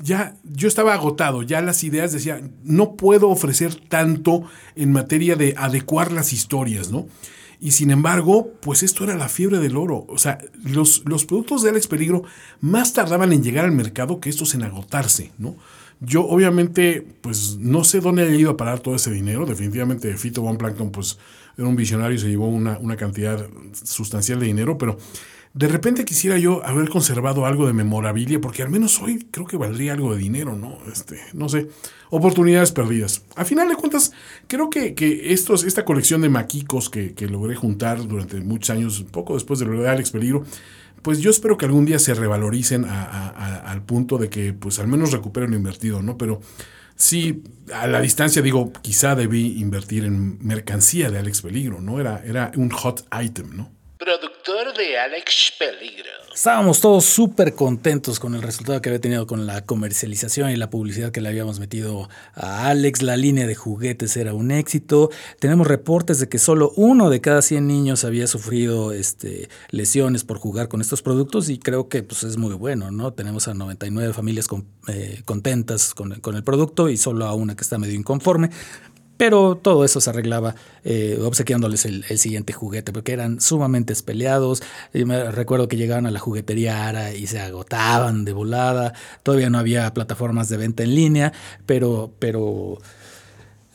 ya 0.03 0.35
yo 0.45 0.69
estaba 0.69 0.95
agotado, 0.95 1.43
ya 1.43 1.61
las 1.61 1.85
ideas 1.85 2.13
decía, 2.13 2.41
no 2.65 2.95
puedo 2.95 3.29
ofrecer 3.29 3.75
tanto 3.75 4.45
en 4.75 4.93
materia 4.93 5.37
de 5.37 5.55
adecuar 5.57 6.13
las 6.13 6.33
historias, 6.33 6.91
¿no? 6.91 7.07
Y 7.59 7.71
sin 7.71 7.91
embargo, 7.91 8.53
pues 8.61 8.83
esto 8.83 9.05
era 9.05 9.17
la 9.17 9.29
fiebre 9.29 9.59
del 9.59 9.77
oro. 9.77 10.05
O 10.09 10.19
sea, 10.19 10.39
los, 10.63 11.03
los 11.07 11.25
productos 11.25 11.63
de 11.63 11.71
Alex 11.71 11.87
Peligro 11.87 12.25
más 12.61 12.93
tardaban 12.93 13.33
en 13.33 13.43
llegar 13.43 13.65
al 13.65 13.73
mercado 13.73 14.21
que 14.21 14.29
estos 14.29 14.55
en 14.55 14.63
agotarse, 14.63 15.33
¿no? 15.39 15.57
Yo 16.01 16.27
obviamente, 16.27 17.07
pues 17.23 17.57
no 17.59 17.83
sé 17.83 18.01
dónde 18.01 18.25
haya 18.25 18.35
ido 18.35 18.51
a 18.51 18.57
parar 18.59 18.81
todo 18.81 18.95
ese 18.95 19.11
dinero. 19.11 19.47
Definitivamente 19.47 20.15
Fito 20.19 20.43
Von 20.43 20.59
Plankton, 20.59 20.91
pues 20.91 21.19
era 21.57 21.67
un 21.67 21.77
visionario 21.77 22.17
y 22.17 22.21
se 22.21 22.29
llevó 22.29 22.49
una, 22.49 22.79
una 22.79 22.97
cantidad 22.97 23.49
sustancial 23.73 24.41
de 24.41 24.47
dinero, 24.47 24.77
pero 24.77 24.99
de 25.57 25.69
repente 25.69 26.05
quisiera 26.05 26.37
yo 26.37 26.63
haber 26.67 26.91
conservado 26.91 27.47
algo 27.47 27.67
de 27.67 27.73
memorabilia, 27.73 28.39
porque 28.43 28.63
al 28.63 28.69
menos 28.69 29.01
hoy 29.01 29.27
creo 29.31 29.47
que 29.47 29.57
valdría 29.57 29.95
algo 29.95 30.15
de 30.15 30.21
dinero, 30.21 30.55
¿no? 30.55 30.77
Este, 30.93 31.19
no 31.33 31.49
sé, 31.49 31.69
oportunidades 32.11 32.73
perdidas. 32.73 33.23
A 33.37 33.47
final 33.47 33.67
de 33.67 33.75
cuentas, 33.75 34.13
creo 34.49 34.69
que, 34.69 34.95
que 34.95 35.33
estos, 35.33 35.65
esta 35.65 35.87
colección 35.87 36.21
de 36.21 36.29
maquicos 36.29 36.91
que, 36.91 37.15
logré 37.31 37.57
juntar 37.57 38.07
durante 38.07 38.39
muchos 38.43 38.69
años, 38.69 39.07
poco 39.11 39.33
después 39.33 39.59
de 39.59 39.65
lo 39.65 39.81
de 39.81 39.89
Alex 39.89 40.11
Peligro, 40.11 40.45
pues 41.01 41.21
yo 41.21 41.31
espero 41.31 41.57
que 41.57 41.65
algún 41.65 41.87
día 41.87 41.99
se 41.99 42.13
revaloricen 42.13 42.85
al 42.85 43.83
punto 43.83 44.19
de 44.19 44.29
que 44.29 44.53
pues 44.53 44.79
al 44.79 44.89
menos 44.89 45.13
recuperen 45.13 45.53
lo 45.53 45.57
invertido, 45.57 46.03
¿no? 46.03 46.19
Pero 46.19 46.43
sí, 46.97 47.43
a 47.73 47.87
la 47.87 48.03
distancia 48.03 48.43
digo, 48.43 48.75
quizá 48.83 49.15
debí 49.15 49.59
invertir 49.59 50.05
en 50.05 50.37
mercancía 50.47 51.11
de 51.11 51.19
Alex 51.19 51.41
Peligro, 51.41 51.81
¿no? 51.81 51.99
Era, 51.99 52.23
era 52.27 52.53
un 52.57 52.69
hot 52.69 53.09
item, 53.23 53.57
¿no? 53.57 53.76
De 54.47 54.97
Alex 54.97 55.55
Peligro. 55.59 56.09
Estábamos 56.33 56.81
todos 56.81 57.05
súper 57.05 57.55
contentos 57.57 58.21
con 58.21 58.37
el 58.37 58.43
resultado 58.43 58.81
que 58.81 58.91
había 58.91 59.01
tenido 59.01 59.27
con 59.27 59.45
la 59.45 59.63
comercialización 59.67 60.51
y 60.53 60.57
la 60.57 60.71
publicidad 60.71 61.11
que 61.11 61.21
le 61.21 61.29
habíamos 61.31 61.59
metido 61.59 62.09
a 62.35 62.69
Alex. 62.69 63.03
La 63.03 63.17
línea 63.17 63.49
de 63.49 63.57
juguetes 63.57 64.17
era 64.17 64.35
un 64.35 64.53
éxito. 64.53 65.11
Tenemos 65.41 65.67
reportes 65.67 66.21
de 66.21 66.29
que 66.29 66.39
solo 66.39 66.73
uno 66.77 67.11
de 67.11 67.21
cada 67.21 67.43
100 67.43 67.67
niños 67.67 68.05
había 68.05 68.29
sufrido 68.29 68.93
este, 68.93 69.49
lesiones 69.71 70.23
por 70.23 70.39
jugar 70.39 70.69
con 70.69 70.81
estos 70.81 71.03
productos 71.03 71.49
y 71.49 71.59
creo 71.59 71.89
que 71.89 72.05
pues, 72.05 72.23
es 72.23 72.37
muy 72.37 72.55
bueno, 72.55 72.93
¿no? 72.93 73.13
Tenemos 73.13 73.49
a 73.49 73.55
99 73.55 74.13
familias 74.13 74.47
con- 74.47 74.65
eh, 74.87 75.23
contentas 75.25 75.93
con, 75.93 76.21
con 76.21 76.37
el 76.37 76.45
producto 76.45 76.89
y 76.89 76.97
solo 76.99 77.27
a 77.27 77.35
una 77.35 77.57
que 77.57 77.63
está 77.63 77.79
medio 77.79 77.97
inconforme. 77.97 78.51
Pero 79.17 79.57
todo 79.57 79.85
eso 79.85 80.01
se 80.01 80.11
arreglaba 80.11 80.55
eh, 80.85 81.19
obsequiándoles 81.23 81.85
el, 81.87 82.05
siguiente 82.19 82.53
juguete, 82.53 82.93
porque 82.93 83.13
eran 83.13 83.41
sumamente 83.41 83.95
peleados. 84.05 84.63
Y 84.93 85.05
me 85.05 85.31
recuerdo 85.31 85.69
que 85.69 85.77
llegaban 85.77 86.07
a 86.07 86.11
la 86.11 86.21
juguetería 86.21 86.87
Ara 86.87 87.15
y 87.15 87.27
se 87.27 87.41
agotaban 87.41 88.25
de 88.25 88.33
volada. 88.33 88.93
Todavía 89.23 89.51
no 89.51 89.59
había 89.59 89.93
plataformas 89.95 90.49
de 90.49 90.57
venta 90.59 90.83
en 90.83 90.95
línea, 90.95 91.33
pero, 91.67 92.13
pero 92.19 92.79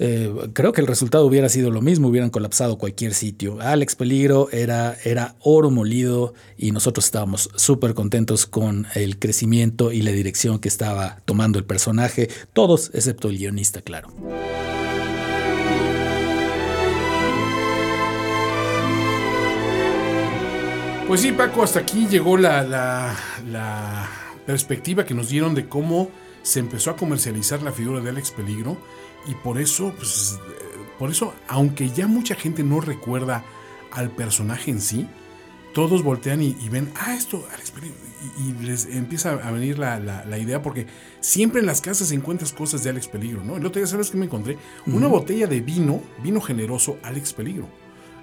eh, 0.03 0.33
creo 0.53 0.73
que 0.73 0.81
el 0.81 0.87
resultado 0.87 1.27
hubiera 1.27 1.47
sido 1.47 1.69
lo 1.69 1.79
mismo, 1.79 2.07
hubieran 2.07 2.31
colapsado 2.31 2.79
cualquier 2.79 3.13
sitio. 3.13 3.61
Alex 3.61 3.95
Peligro 3.95 4.49
era, 4.51 4.97
era 5.03 5.35
oro 5.39 5.69
molido 5.69 6.33
y 6.57 6.71
nosotros 6.71 7.05
estábamos 7.05 7.51
súper 7.55 7.93
contentos 7.93 8.47
con 8.47 8.87
el 8.95 9.19
crecimiento 9.19 9.91
y 9.91 10.01
la 10.01 10.09
dirección 10.09 10.57
que 10.57 10.69
estaba 10.69 11.21
tomando 11.25 11.59
el 11.59 11.65
personaje, 11.65 12.29
todos 12.53 12.89
excepto 12.95 13.29
el 13.29 13.37
guionista, 13.37 13.83
claro. 13.83 14.11
Pues 21.11 21.19
sí, 21.23 21.33
Paco, 21.33 21.61
hasta 21.61 21.79
aquí 21.79 22.07
llegó 22.07 22.37
la, 22.37 22.63
la- 22.63 23.13
la 23.51 24.09
perspectiva 24.45 25.03
que 25.03 25.13
nos 25.13 25.27
dieron 25.27 25.53
de 25.53 25.67
cómo 25.67 26.09
se 26.41 26.61
empezó 26.61 26.89
a 26.89 26.95
comercializar 26.95 27.61
la 27.63 27.73
figura 27.73 27.99
de 27.99 28.11
Alex 28.11 28.31
Peligro 28.31 28.77
y 29.27 29.33
por 29.35 29.59
eso, 29.59 29.93
pues, 29.97 30.39
eh, 30.47 30.77
por 30.97 31.11
eso, 31.11 31.33
aunque 31.49 31.89
ya 31.89 32.07
mucha 32.07 32.35
gente 32.35 32.63
no 32.63 32.79
recuerda 32.79 33.43
al 33.91 34.09
personaje 34.11 34.71
en 34.71 34.79
sí, 34.79 35.05
todos 35.73 36.01
voltean 36.01 36.41
y, 36.41 36.55
y 36.61 36.69
ven, 36.69 36.89
ah, 36.95 37.13
esto, 37.13 37.45
Alex 37.55 37.71
Peligro, 37.71 37.97
y, 38.39 38.49
y 38.61 38.65
les 38.65 38.85
empieza 38.85 39.31
a 39.33 39.51
venir 39.51 39.79
la, 39.79 39.99
la- 39.99 40.23
la 40.23 40.37
idea 40.37 40.61
porque 40.61 40.87
siempre 41.19 41.59
en 41.59 41.65
las 41.65 41.81
casas 41.81 42.13
encuentras 42.13 42.53
cosas 42.53 42.85
de 42.85 42.89
Alex 42.89 43.09
Peligro, 43.09 43.43
¿no? 43.43 43.57
El 43.57 43.65
otro 43.65 43.81
día, 43.81 43.87
¿sabes 43.87 44.09
qué 44.11 44.15
me 44.17 44.27
encontré? 44.27 44.57
Una 44.87 45.07
botella 45.07 45.45
de 45.47 45.59
vino, 45.59 46.01
vino 46.23 46.39
generoso, 46.39 46.99
Alex 47.03 47.33
Peligro. 47.33 47.67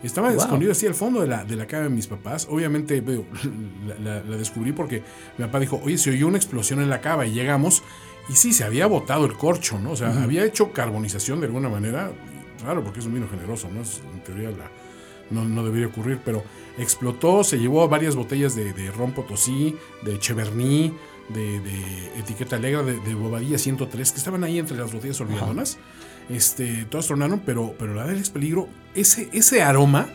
Estaba 0.02 0.28
Wow. 0.30 0.38
escondido 0.38 0.72
así 0.72 0.86
al 0.86 0.94
fondo 0.94 1.20
de 1.20 1.26
la, 1.26 1.44
de 1.44 1.56
la 1.56 1.66
cama 1.66 1.84
de 1.84 1.88
mis 1.90 2.06
papás. 2.06 2.46
Obviamente 2.50 3.00
veo, 3.00 3.24
la, 3.86 3.94
la- 3.98 4.22
la 4.24 4.36
descubrí 4.36 4.72
porque 4.72 5.02
mi 5.38 5.44
papá 5.46 5.58
dijo, 5.60 5.80
oye, 5.84 5.98
se 5.98 6.10
oyó 6.10 6.28
una 6.28 6.36
explosión 6.36 6.80
en 6.80 6.88
la 6.88 7.00
cava 7.00 7.26
y 7.26 7.32
llegamos 7.32 7.82
y 8.28 8.34
sí, 8.34 8.52
se 8.52 8.62
había 8.64 8.86
botado 8.86 9.24
el 9.26 9.34
corcho, 9.34 9.78
¿no? 9.78 9.92
O 9.92 9.96
sea, 9.96 10.22
había 10.22 10.44
hecho 10.44 10.72
carbonización 10.72 11.40
de 11.40 11.46
alguna 11.46 11.68
manera. 11.68 12.12
Raro 12.64 12.82
porque 12.84 13.00
es 13.00 13.06
un 13.06 13.14
vino 13.14 13.28
generoso, 13.28 13.68
¿no? 13.72 13.80
Es, 13.82 14.00
en 14.14 14.20
teoría 14.24 14.50
la, 14.50 14.70
no, 15.30 15.44
no 15.44 15.64
debería 15.64 15.86
ocurrir, 15.86 16.18
pero 16.24 16.42
explotó, 16.76 17.42
se 17.44 17.58
llevó 17.58 17.88
varias 17.88 18.16
botellas 18.16 18.54
de, 18.54 18.72
de 18.72 18.90
ron 18.90 19.12
potosí, 19.12 19.76
de 20.02 20.18
cheverny, 20.18 20.92
de, 21.28 21.60
de 21.60 22.18
etiqueta 22.18 22.56
alegre, 22.56 22.82
de, 22.84 23.00
de 23.00 23.14
bobadilla 23.14 23.58
103, 23.58 24.12
que 24.12 24.18
estaban 24.18 24.42
ahí 24.44 24.58
entre 24.58 24.76
las 24.76 24.92
botellas 24.92 25.20
olvidadonas. 25.20 25.78
Este, 26.28 26.84
todas 26.90 27.06
tronaron, 27.06 27.40
pero, 27.44 27.74
pero 27.78 27.94
la 27.94 28.06
del 28.06 28.18
ex 28.18 28.30
peligro, 28.30 28.68
ese, 28.94 29.28
ese 29.32 29.62
aroma 29.62 30.08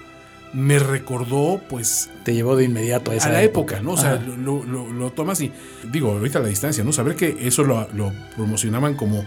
me 0.54 0.78
recordó, 0.78 1.60
pues, 1.68 2.12
Te 2.24 2.34
llevó 2.36 2.56
de 2.56 2.66
inmediato 2.66 3.10
a 3.10 3.16
esa 3.16 3.30
a 3.30 3.32
la 3.32 3.42
época, 3.42 3.82
¿no? 3.82 3.94
O 3.94 3.98
sea, 3.98 4.16
lo, 4.18 4.64
lo- 4.64 4.92
lo 4.94 5.10
tomas 5.12 5.42
y, 5.42 5.52
digo, 5.92 6.12
ahorita 6.12 6.38
a 6.38 6.42
la 6.44 6.48
distancia, 6.48 6.84
¿no? 6.84 6.94
Saber 6.94 7.16
que 7.16 7.36
eso 7.48 7.64
lo, 7.64 7.88
lo 7.94 8.12
promocionaban 8.36 8.94
como 8.96 9.26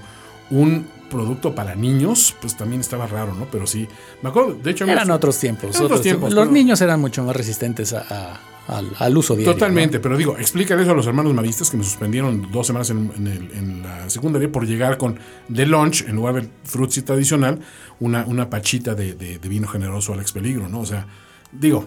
un 0.51 0.87
producto 1.11 1.53
para 1.57 1.75
niños, 1.75 2.35
pues 2.41 2.57
también 2.57 2.81
estaba 2.81 3.09
raro, 3.09 3.35
¿no? 3.35 3.47
Pero 3.51 3.67
sí, 3.67 3.89
me 4.23 4.29
acuerdo, 4.29 4.55
de 4.55 4.71
hecho... 4.71 4.85
Eran 4.85 5.11
otros 5.11 5.37
tiempos. 5.41 5.71
Eran 5.75 5.83
otros 5.87 6.03
tiempos, 6.03 6.33
Los 6.33 6.45
pero- 6.45 6.53
niños 6.53 6.81
eran 6.81 7.01
mucho 7.01 7.25
más 7.25 7.35
resistentes 7.35 7.93
a- 7.93 8.07
a- 8.09 8.41
al, 8.69 8.91
al 8.99 9.17
uso 9.17 9.35
diario. 9.37 9.53
Totalmente, 9.55 10.01
pero 10.01 10.17
digo, 10.17 10.37
explícale 10.39 10.83
eso 10.83 10.91
a 10.93 10.95
los 10.95 11.07
hermanos 11.07 11.33
maristas 11.35 11.71
que 11.71 11.77
me 11.77 11.85
suspendieron 11.85 12.51
dos 12.51 12.67
semanas 12.67 12.91
en, 12.91 13.13
en 13.17 13.27
el- 13.27 13.51
en 13.53 13.83
la 13.83 14.09
secundaria 14.11 14.51
por 14.51 14.67
llegar 14.67 14.99
con 14.99 15.19
de 15.49 15.67
lunch, 15.67 16.05
en 16.09 16.17
lugar 16.17 16.35
del 16.35 16.49
frutzi 16.65 17.03
tradicional, 17.03 17.61
una, 18.01 18.25
una 18.27 18.51
pachita 18.51 18.95
de, 18.95 19.15
de- 19.15 19.39
de 19.39 19.49
vino 19.49 19.69
generoso 19.69 20.13
al 20.13 20.21
ex 20.21 20.33
peligro, 20.33 20.69
¿no? 20.69 20.81
O 20.81 20.87
sea, 20.87 21.07
digo. 21.53 21.87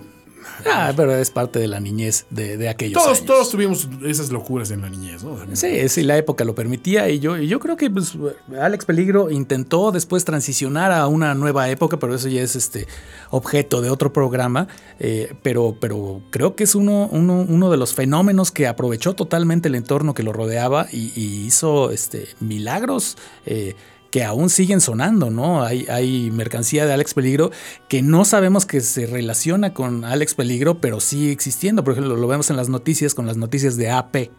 Ah, 0.71 0.91
pero 0.95 1.15
es 1.15 1.29
parte 1.31 1.59
de 1.59 1.67
la 1.67 1.79
niñez 1.79 2.25
de, 2.29 2.57
de 2.57 2.69
aquellos 2.69 3.01
todos, 3.01 3.17
años. 3.19 3.25
todos 3.25 3.49
tuvimos 3.51 3.87
esas 4.05 4.29
locuras 4.31 4.71
en 4.71 4.81
la 4.81 4.89
niñez, 4.89 5.23
¿no? 5.23 5.37
Sí, 5.53 5.87
sí, 5.89 6.03
la 6.03 6.17
época 6.17 6.43
lo 6.43 6.53
permitía 6.55 7.09
y 7.09 7.19
yo, 7.19 7.37
y 7.37 7.47
yo 7.47 7.59
creo 7.59 7.77
que 7.77 7.89
pues, 7.89 8.13
Alex 8.59 8.85
Peligro 8.85 9.29
intentó 9.31 9.91
después 9.91 10.25
transicionar 10.25 10.91
a 10.91 11.07
una 11.07 11.33
nueva 11.33 11.69
época, 11.69 11.97
pero 11.97 12.13
eso 12.15 12.27
ya 12.27 12.41
es 12.41 12.55
este 12.55 12.87
objeto 13.29 13.81
de 13.81 13.89
otro 13.89 14.11
programa. 14.11 14.67
eh, 14.99 15.33
pero, 15.43 15.75
pero 15.79 16.21
creo 16.29 16.55
que 16.55 16.63
es 16.65 16.75
uno, 16.75 17.07
uno, 17.11 17.45
uno 17.47 17.71
de 17.71 17.77
los 17.77 17.93
fenómenos 17.93 18.51
que 18.51 18.67
aprovechó 18.67 19.13
totalmente 19.13 19.69
el 19.69 19.75
entorno 19.75 20.13
que 20.13 20.23
lo 20.23 20.33
rodeaba 20.33 20.87
y, 20.91 21.11
y 21.15 21.45
hizo 21.45 21.91
este, 21.91 22.27
milagros. 22.39 23.17
eh, 23.45 23.75
que 24.11 24.23
aún 24.23 24.49
siguen 24.49 24.81
sonando, 24.81 25.29
¿no? 25.29 25.63
Hay, 25.63 25.85
hay 25.89 26.31
mercancía 26.31 26.85
de 26.85 26.93
Alex 26.93 27.13
Peligro 27.13 27.51
que 27.87 28.01
no 28.01 28.25
sabemos 28.25 28.65
que 28.65 28.81
se 28.81 29.05
relaciona 29.05 29.73
con 29.73 30.03
Alex 30.03 30.35
Peligro, 30.35 30.79
pero 30.79 30.99
sigue 30.99 31.31
existiendo. 31.31 31.83
Por 31.83 31.93
ejemplo, 31.93 32.15
lo 32.15 32.27
vemos 32.27 32.49
en 32.49 32.55
las 32.55 32.69
noticias, 32.69 33.13
con 33.13 33.25
las 33.25 33.37
noticias 33.37 33.77
de 33.77 33.91
AP. 33.91 34.31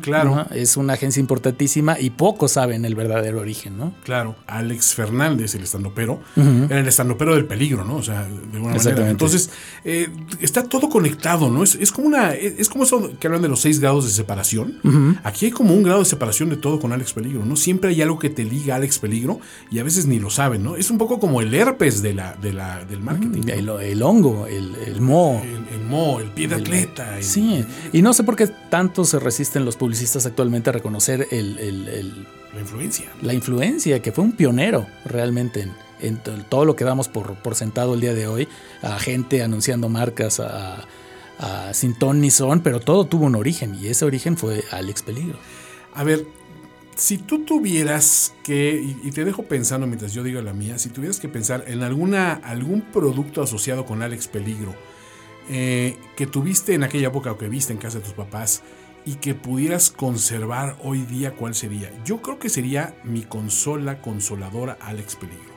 Claro. 0.00 0.34
¿no? 0.34 0.46
Es 0.54 0.76
una 0.76 0.94
agencia 0.94 1.20
importantísima 1.20 1.98
y 1.98 2.10
pocos 2.10 2.52
saben 2.52 2.84
el 2.84 2.94
verdadero 2.94 3.40
origen, 3.40 3.76
¿no? 3.76 3.94
Claro, 4.04 4.36
Alex 4.46 4.94
Fernández, 4.94 5.54
el 5.54 5.62
estandopero, 5.62 6.20
era 6.36 6.80
el 6.80 6.88
estandopero 6.88 7.34
del 7.34 7.46
peligro, 7.46 7.84
¿no? 7.84 7.96
O 7.96 8.02
sea, 8.02 8.22
de 8.24 8.56
alguna 8.56 8.74
manera. 8.74 9.08
Entonces, 9.08 9.50
eh, 9.84 10.08
está 10.40 10.64
todo 10.64 10.88
conectado, 10.88 11.50
¿no? 11.50 11.62
Es, 11.62 11.76
es 11.76 11.92
como 11.92 12.08
una. 12.08 12.34
Es, 12.34 12.54
es 12.58 12.68
como 12.68 12.84
eso 12.84 13.12
que 13.18 13.26
hablan 13.26 13.42
de 13.42 13.48
los 13.48 13.60
seis 13.60 13.80
grados 13.80 14.04
de 14.04 14.10
separación. 14.10 14.80
Aquí 15.22 15.46
hay 15.46 15.52
como 15.52 15.74
un 15.74 15.82
grado 15.82 16.00
de 16.00 16.06
separación 16.06 16.50
de 16.50 16.56
todo 16.56 16.80
con 16.80 16.92
Alex 16.92 17.12
Peligro, 17.12 17.44
¿no? 17.44 17.56
Siempre 17.56 17.90
hay 17.90 18.02
algo 18.02 18.18
que 18.18 18.30
te 18.30 18.44
liga 18.44 18.74
a 18.74 18.76
Alex 18.78 18.98
Peligro 18.98 19.11
y 19.70 19.78
a 19.78 19.82
veces 19.84 20.06
ni 20.06 20.18
lo 20.18 20.30
saben, 20.30 20.62
¿no? 20.62 20.76
Es 20.76 20.90
un 20.90 20.98
poco 20.98 21.18
como 21.20 21.40
el 21.40 21.52
herpes 21.54 22.02
de 22.02 22.14
la, 22.14 22.34
de 22.34 22.52
la, 22.52 22.84
del 22.84 23.00
marketing. 23.00 23.42
¿no? 23.64 23.78
El, 23.78 23.90
el 23.90 24.02
hongo, 24.02 24.46
el, 24.46 24.74
el 24.86 25.00
moho. 25.00 25.42
El, 25.42 25.66
el 25.74 25.80
mo, 25.86 26.20
el 26.20 26.30
pie 26.30 26.48
de 26.48 26.54
atleta. 26.56 27.18
el- 27.18 27.24
Sí, 27.24 27.64
y 27.92 28.02
no 28.02 28.12
sé 28.14 28.24
por 28.24 28.36
qué 28.36 28.46
tanto 28.46 29.04
se 29.04 29.18
resisten 29.18 29.64
los 29.64 29.76
publicistas 29.76 30.26
actualmente 30.26 30.70
a 30.70 30.72
reconocer 30.72 31.26
el- 31.30 32.26
La 32.54 32.60
influencia. 32.60 33.06
la 33.22 33.34
influencia, 33.34 34.00
que 34.02 34.12
fue 34.12 34.24
un 34.24 34.32
pionero 34.32 34.86
realmente 35.04 35.62
en, 35.62 35.72
en 36.00 36.16
to- 36.18 36.32
todo 36.48 36.64
lo 36.64 36.76
que 36.76 36.84
damos 36.84 37.08
por, 37.08 37.34
por 37.36 37.54
sentado 37.54 37.94
el 37.94 38.00
día 38.00 38.14
de 38.14 38.26
hoy, 38.26 38.48
a 38.82 38.98
gente 38.98 39.42
anunciando 39.42 39.88
marcas, 39.88 40.40
a, 40.40 40.84
a 41.38 41.74
sin 41.74 41.94
ton 41.98 42.20
ni 42.20 42.30
son, 42.30 42.60
pero 42.60 42.78
todo 42.80 43.06
tuvo 43.06 43.24
un 43.26 43.34
origen 43.36 43.74
y 43.74 43.86
ese 43.88 44.04
origen 44.04 44.36
fue 44.36 44.64
Alex 44.70 45.02
Peligro. 45.02 45.38
A 45.94 46.04
ver, 46.04 46.26
si 46.96 47.18
tú 47.18 47.44
tuvieras 47.44 48.34
que, 48.44 48.82
y, 49.02 49.10
te 49.10 49.24
dejo 49.24 49.44
pensando 49.44 49.86
mientras 49.86 50.12
yo 50.12 50.22
diga 50.22 50.42
la 50.42 50.52
mía, 50.52 50.78
si 50.78 50.88
tuvieras 50.90 51.20
que 51.20 51.28
pensar 51.28 51.64
en 51.66 51.82
alguna, 51.82 52.32
algún 52.32 52.82
producto 52.82 53.42
asociado 53.42 53.84
con 53.86 54.02
Alex 54.02 54.28
Peligro 54.28 54.74
eh, 55.48 55.96
que 56.16 56.26
tuviste 56.26 56.74
en 56.74 56.84
aquella 56.84 57.08
época 57.08 57.32
o 57.32 57.38
que 57.38 57.48
viste 57.48 57.72
en 57.72 57.78
casa 57.78 57.98
de 57.98 58.04
tus 58.04 58.14
papás 58.14 58.62
y 59.04 59.14
que 59.14 59.34
pudieras 59.34 59.90
conservar 59.90 60.76
hoy 60.84 61.02
día, 61.02 61.32
¿cuál 61.32 61.54
sería? 61.54 61.90
Yo 62.04 62.22
creo 62.22 62.38
que 62.38 62.48
sería 62.48 62.94
mi 63.04 63.22
consola 63.22 64.00
consoladora 64.00 64.76
Alex 64.80 65.16
Peligro. 65.16 65.52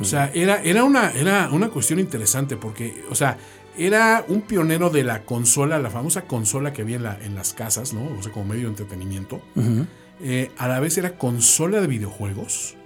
O 0.00 0.04
sea, 0.04 0.30
era, 0.34 0.60
era, 0.62 0.84
una, 0.84 1.10
era 1.12 1.48
una 1.50 1.68
cuestión 1.70 1.98
interesante 2.00 2.56
porque, 2.58 3.02
o 3.08 3.14
sea, 3.14 3.38
era 3.78 4.24
un 4.28 4.42
pionero 4.42 4.90
de 4.90 5.04
la 5.04 5.24
consola, 5.24 5.78
la 5.78 5.88
famosa 5.90 6.22
consola 6.22 6.72
que 6.74 6.82
había 6.82 6.96
en, 6.96 7.02
la- 7.04 7.18
en 7.24 7.34
las 7.34 7.54
casas, 7.54 7.94
¿no? 7.94 8.04
O 8.18 8.22
sea, 8.22 8.30
como 8.32 8.44
medio 8.46 8.64
de 8.64 8.70
entretenimiento. 8.70 9.40
Eh, 10.20 10.50
a 10.56 10.68
la 10.68 10.80
vez 10.80 10.98
era 10.98 11.16
consola 11.16 11.80
de 11.80 11.86
videojuegos. 11.86 12.76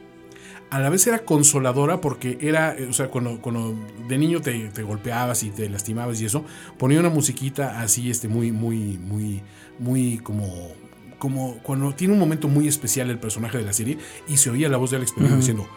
A 0.70 0.80
la 0.80 0.89
vez 0.89 1.07
era 1.07 1.20
consoladora 1.20 2.01
porque 2.01 2.39
era, 2.41 2.74
eh, 2.74 2.87
o 2.87 2.93
sea, 2.93 3.09
cuando, 3.09 3.41
cuando 3.41 3.74
de 4.09 4.18
niño 4.18 4.41
te, 4.41 4.68
te 4.70 4.83
golpeabas 4.83 5.43
y 5.43 5.51
te 5.51 5.68
lastimabas 5.68 6.20
y 6.20 6.24
eso, 6.24 6.45
ponía 6.78 7.01
una 7.01 7.11
musiquita 7.11 7.80
así, 7.80 8.11
este, 8.11 8.28
muy, 8.28 8.53
muy, 8.53 8.99
muy, 8.99 9.43
muy 9.78 10.18
como, 10.18 10.72
como 11.18 11.59
cuando 11.59 11.95
tiene 11.95 12.14
un 12.14 12.20
momento 12.20 12.49
muy 12.49 12.68
especial 12.68 13.11
el 13.11 13.18
personaje 13.18 13.59
de 13.59 13.64
la 13.64 13.72
serie 13.74 13.99
y 14.28 14.39
se 14.39 14.51
oía 14.51 14.68
la 14.70 14.78
voz 14.78 14.91
de 14.91 14.97
Alex 14.97 15.12
diciendo, 15.37 15.68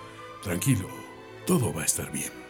tranquilo, 0.42 0.88
todo 1.46 1.74
va 1.74 1.82
a 1.82 1.86
estar 1.86 2.10
bien. 2.12 2.45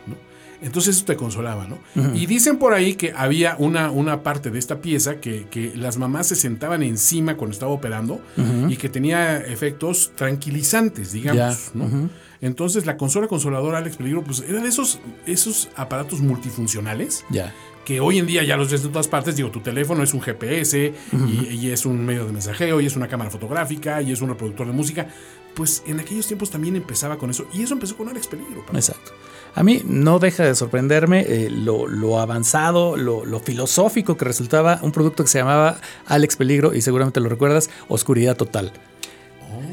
Entonces 0.66 0.98
eso 0.98 1.06
te 1.06 1.16
consolaba, 1.16 1.68
¿no? 1.68 1.78
Y 2.16 2.26
dicen 2.26 2.58
por 2.58 2.74
ahí 2.74 2.96
que 2.96 3.14
había 3.16 3.56
una, 3.60 3.92
una 3.92 4.24
parte 4.24 4.50
de 4.52 4.60
esta 4.60 4.82
pieza 4.82 5.22
que, 5.22 5.46
que 5.50 5.72
las 5.76 5.98
mamás 5.98 6.28
se 6.28 6.36
sentaban 6.36 6.82
encima 6.84 7.38
cuando 7.38 7.54
estaba 7.54 7.72
operando 7.72 8.20
y 8.68 8.76
que 8.76 8.90
tenía 8.90 9.38
efectos 9.38 10.12
tranquilizantes, 10.16 11.12
digamos, 11.14 11.72
¿no? 11.74 11.86
ujú. 11.86 12.10
Entonces 12.42 12.86
la 12.86 12.98
consola 12.98 13.28
consoladora 13.28 13.78
Alex 13.78 13.96
Peligro, 13.98 14.24
pues 14.24 14.42
era 14.48 14.62
de 14.62 14.68
esos, 14.68 15.00
esos 15.26 15.70
aparatos 15.76 16.20
multifuncionales 16.20 17.24
Ya. 17.30 17.54
que 17.86 18.00
hoy 18.02 18.18
en 18.20 18.26
día 18.28 18.44
ya 18.44 18.58
los 18.58 18.70
ves 18.72 18.84
en 18.84 18.92
todas 18.92 19.08
partes. 19.08 19.36
Digo, 19.36 19.52
tu 19.52 19.62
teléfono 19.62 20.04
es 20.04 20.14
un 20.14 20.22
GPS 20.22 20.94
y, 21.14 21.54
y 21.56 21.72
es 21.72 21.86
un 21.86 22.06
medio 22.06 22.26
de 22.26 22.34
mensajeo 22.34 22.82
y 22.82 22.86
es 22.86 22.96
una 22.96 23.08
cámara 23.08 23.30
fotográfica 23.30 24.02
y 24.02 24.12
es 24.12 24.22
un 24.22 24.30
reproductor 24.30 24.68
de 24.68 24.74
música. 24.74 25.08
Pues 25.56 25.84
en 25.88 26.00
aquellos 26.00 26.28
tiempos 26.28 26.50
también 26.52 26.76
empezaba 26.76 27.18
con 27.18 27.30
eso 27.30 27.48
y 27.54 27.64
eso 27.64 27.74
empezó 27.74 27.96
con 27.96 28.10
Alex 28.10 28.28
Peligro. 28.28 28.64
Pablo. 28.66 28.80
Exacto. 28.80 29.12
A 29.56 29.64
mí 29.64 29.82
no 29.86 30.20
deja 30.20 30.44
de 30.44 30.54
sorprenderme 30.54 31.22
eh, 31.22 31.50
lo, 31.50 31.88
lo 31.88 32.20
avanzado, 32.20 32.98
lo, 32.98 33.24
lo 33.26 33.40
filosófico 33.40 34.18
que 34.18 34.26
resultaba 34.26 34.80
un 34.82 34.92
producto 34.92 35.24
que 35.24 35.30
se 35.30 35.38
llamaba 35.40 35.78
Alex 36.08 36.36
Peligro 36.36 36.74
y 36.76 36.82
seguramente 36.82 37.20
lo 37.22 37.30
recuerdas, 37.30 37.70
Oscuridad 37.88 38.36
Total. 38.36 38.72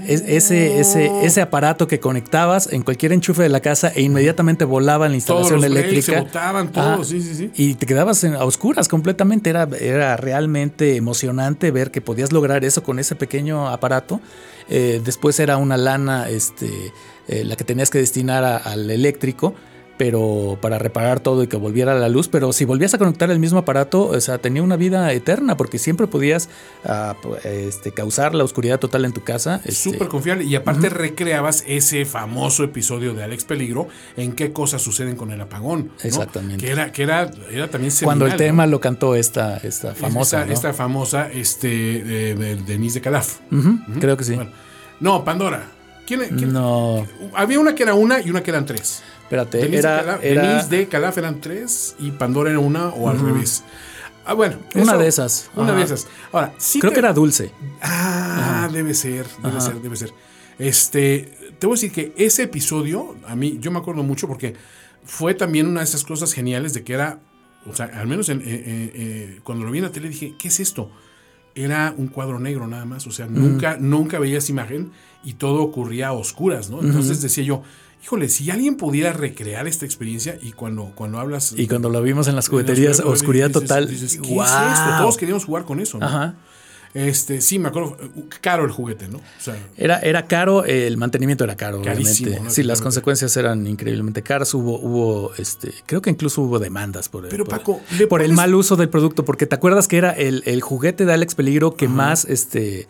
Es- 0.06 0.22
ese, 0.26 0.78
ese, 0.80 1.24
ese 1.24 1.40
aparato 1.40 1.86
que 1.88 1.98
conectabas 2.00 2.72
en 2.72 2.82
cualquier 2.82 3.12
enchufe 3.12 3.42
de 3.42 3.48
la 3.48 3.60
casa 3.60 3.88
e 3.94 4.02
inmediatamente 4.02 4.64
volaba 4.64 5.06
en 5.06 5.12
la 5.12 5.18
Todos 5.24 5.50
instalación 5.50 5.60
los 5.60 5.64
eléctrica. 5.80 6.12
se 6.18 6.20
botaban, 6.20 6.72
todos, 6.72 6.86
Ajá. 6.86 7.04
sí, 7.04 7.20
sí, 7.22 7.34
sí. 7.34 7.50
Y 7.56 7.74
te 7.74 7.86
quedabas 7.86 8.22
en- 8.24 8.34
a 8.34 8.44
oscuras 8.44 8.88
completamente. 8.88 9.50
Era, 9.50 9.68
era 9.80 10.16
realmente 10.16 10.96
emocionante 10.96 11.70
ver 11.72 11.90
que 11.90 12.00
podías 12.00 12.32
lograr 12.32 12.64
eso 12.64 12.82
con 12.82 12.98
ese 12.98 13.14
pequeño 13.16 13.68
aparato. 13.68 14.20
Eh, 14.68 15.00
después 15.04 15.38
era 15.40 15.56
una 15.56 15.76
lana 15.76 16.28
este, 16.28 16.68
eh, 17.28 17.44
la 17.44 17.56
que 17.56 17.64
tenías 17.64 17.90
que 17.90 17.98
destinar 17.98 18.44
a- 18.44 18.56
al 18.58 18.90
eléctrico. 18.90 19.54
Pero 20.02 20.58
para 20.60 20.80
reparar 20.80 21.20
todo 21.20 21.44
y 21.44 21.46
que 21.46 21.56
volviera 21.56 21.94
la 21.94 22.08
luz. 22.08 22.26
Pero 22.26 22.52
si 22.52 22.64
volvías 22.64 22.92
a 22.92 22.98
conectar 22.98 23.30
el 23.30 23.38
mismo 23.38 23.60
aparato, 23.60 24.08
o 24.08 24.20
sea, 24.20 24.38
tenía 24.38 24.60
una 24.60 24.74
vida 24.74 25.12
eterna 25.12 25.56
porque 25.56 25.78
siempre 25.78 26.08
podías 26.08 26.48
ah, 26.84 27.14
este, 27.44 27.92
causar 27.92 28.34
la 28.34 28.42
oscuridad 28.42 28.80
total 28.80 29.04
en 29.04 29.12
tu 29.12 29.22
casa. 29.22 29.60
este, 29.64 29.92
Súper 29.92 30.08
confiable. 30.08 30.42
Y 30.42 30.56
aparte 30.56 30.88
recreabas 30.88 31.62
ese 31.68 32.04
famoso 32.04 32.64
episodio 32.64 33.14
de 33.14 33.22
Alex 33.22 33.44
Peligro 33.44 33.86
en 34.16 34.32
qué 34.32 34.52
cosas 34.52 34.82
suceden 34.82 35.14
con 35.14 35.30
el 35.30 35.40
apagón. 35.40 35.92
¿no? 35.96 36.08
Exactamente. 36.08 36.64
Que 36.66 36.72
era, 36.72 36.90
que 36.90 37.04
era, 37.04 37.30
era 37.52 37.70
también 37.70 37.92
cuando 38.02 38.26
el 38.26 38.34
tema 38.34 38.66
¿no? 38.66 38.72
lo 38.72 38.80
cantó 38.80 39.14
esta, 39.14 39.58
esta 39.58 39.94
famosa. 39.94 40.38
Esta, 40.38 40.46
¿no? 40.48 40.52
esta 40.52 40.72
famosa, 40.72 41.30
este, 41.30 41.68
de, 41.68 42.34
de 42.34 42.56
Denise 42.56 42.94
de 42.94 43.02
Calaf. 43.02 43.36
Creo 44.00 44.16
que 44.16 44.24
sí. 44.24 44.34
Bueno. 44.34 44.50
no, 44.98 45.24
Pandora. 45.24 45.62
¿Quién, 46.04 46.36
quién- 46.36 46.52
No, 46.52 47.06
Había 47.34 47.60
una 47.60 47.76
que 47.76 47.84
era 47.84 47.94
una 47.94 48.20
y 48.20 48.30
una 48.30 48.42
que 48.42 48.50
eran 48.50 48.66
tres. 48.66 49.02
Espérate. 49.32 49.58
Denise, 49.58 49.78
Era, 49.78 49.96
de, 49.96 50.02
Calaf, 50.04 50.24
era 50.24 50.42
Denise 50.48 50.68
de 50.68 50.88
Calaf 50.88 51.18
eran 51.18 51.40
tres 51.40 51.96
y 51.98 52.10
Pandora 52.12 52.50
era 52.50 52.58
una 52.58 52.88
o 52.88 53.08
al 53.08 53.18
revés. 53.18 53.64
Ah, 54.24 54.34
bueno. 54.34 54.56
Una 54.74 54.96
de 54.96 55.08
esas. 55.08 55.50
Una 55.56 55.68
Ajá. 55.70 55.78
de 55.78 55.82
esas. 55.84 56.06
Ahora, 56.32 56.54
sí 56.58 56.78
creo 56.78 56.90
te- 56.90 56.94
que 56.94 57.00
era 57.00 57.12
dulce. 57.12 57.50
Ah, 57.80 58.68
debe 58.72 58.94
ser, 58.94 59.26
debe 59.42 59.48
Ajá. 59.56 59.60
ser, 59.60 59.74
debe 59.80 59.96
ser. 59.96 60.12
Este, 60.58 61.54
te 61.58 61.66
voy 61.66 61.74
a 61.74 61.76
decir 61.76 61.92
que 61.92 62.12
ese 62.16 62.44
episodio, 62.44 63.16
a 63.26 63.34
mí, 63.34 63.58
yo 63.60 63.70
me 63.70 63.78
acuerdo 63.78 64.02
mucho 64.02 64.28
porque 64.28 64.54
fue 65.04 65.34
también 65.34 65.66
una 65.66 65.80
de 65.80 65.84
esas 65.84 66.04
cosas 66.04 66.32
geniales 66.32 66.72
de 66.74 66.84
que 66.84 66.92
era, 66.94 67.18
o 67.66 67.74
sea, 67.74 67.86
al 67.86 68.06
menos 68.06 68.28
en- 68.28 68.40
eh, 68.42 68.44
eh, 68.46 68.92
eh, 68.94 69.40
cuando 69.42 69.64
lo 69.64 69.70
vi 69.72 69.78
en 69.78 69.84
la 69.84 69.90
tele 69.90 70.08
dije, 70.08 70.34
¿qué 70.38 70.48
es 70.48 70.60
esto? 70.60 70.90
Era 71.54 71.92
un 71.96 72.06
cuadro 72.08 72.38
negro 72.38 72.66
nada 72.68 72.84
más, 72.84 73.06
o 73.06 73.10
sea, 73.10 73.26
nunca, 73.26 73.76
nunca 73.78 74.18
veías 74.18 74.48
imagen 74.48 74.92
y 75.24 75.34
todo 75.34 75.62
ocurría 75.62 76.08
a 76.08 76.12
oscuras, 76.12 76.70
¿no? 76.70 76.80
Entonces 76.80 77.20
decía 77.20 77.44
yo, 77.44 77.62
híjole, 78.02 78.28
si 78.28 78.50
alguien 78.50 78.76
pudiera 78.76 79.12
recrear 79.12 79.66
esta 79.68 79.84
experiencia 79.84 80.36
y 80.42 80.52
cuando, 80.52 80.92
cuando 80.94 81.18
hablas... 81.20 81.54
Y 81.56 81.66
cuando 81.68 81.88
lo 81.88 82.02
vimos 82.02 82.26
en 82.26 82.34
las 82.34 82.46
en 82.48 82.56
las 82.56 82.66
jugueterías, 82.66 83.00
oscuridad 83.00 83.48
dices- 83.48 83.62
total. 83.62 83.88
dices, 83.88 84.18
¿qué 84.20 84.28
¡Guau! 84.28 84.66
es 84.72 84.78
esto? 84.78 84.90
Todos 84.98 85.16
queríamos 85.16 85.44
jugar 85.44 85.64
con 85.64 85.78
eso, 85.80 85.98
¿no? 85.98 86.06
Ajá. 86.06 86.34
Este, 86.94 87.40
sí, 87.40 87.58
me 87.58 87.68
acuerdo, 87.68 87.96
caro 88.42 88.66
el 88.66 88.70
juguete, 88.70 89.08
¿no? 89.08 89.16
O 89.16 89.22
sea, 89.38 89.56
Era, 89.78 89.98
era 90.00 90.26
caro, 90.26 90.66
el 90.66 90.98
mantenimiento 90.98 91.42
era 91.42 91.56
caro, 91.56 91.80
Carísimo, 91.80 92.26
obviamente. 92.28 92.44
¿no? 92.48 92.50
Sí, 92.54 92.62
las 92.64 92.82
consecuencias 92.82 93.34
eran 93.38 93.66
increíblemente 93.66 94.22
caras. 94.22 94.52
Hubo, 94.52 94.78
hubo, 94.78 95.32
este, 95.38 95.72
creo 95.86 96.02
que 96.02 96.10
incluso 96.10 96.42
hubo 96.42 96.58
demandas 96.58 97.08
por, 97.08 97.26
Pero, 97.30 97.44
por- 97.46 97.56
Paco, 97.58 97.80
¿le 97.98 98.06
por 98.06 98.20
el 98.20 98.34
mal 98.34 98.54
uso 98.54 98.76
del 98.76 98.90
producto, 98.90 99.24
porque 99.24 99.46
te 99.46 99.54
acuerdas 99.54 99.88
que 99.88 99.96
era 99.96 100.10
el, 100.10 100.42
el 100.44 100.60
juguete 100.60 101.06
de 101.06 101.14
Alex 101.14 101.34
Peligro 101.34 101.76
que 101.76 101.88
más, 101.88 102.26
este, 102.26 102.86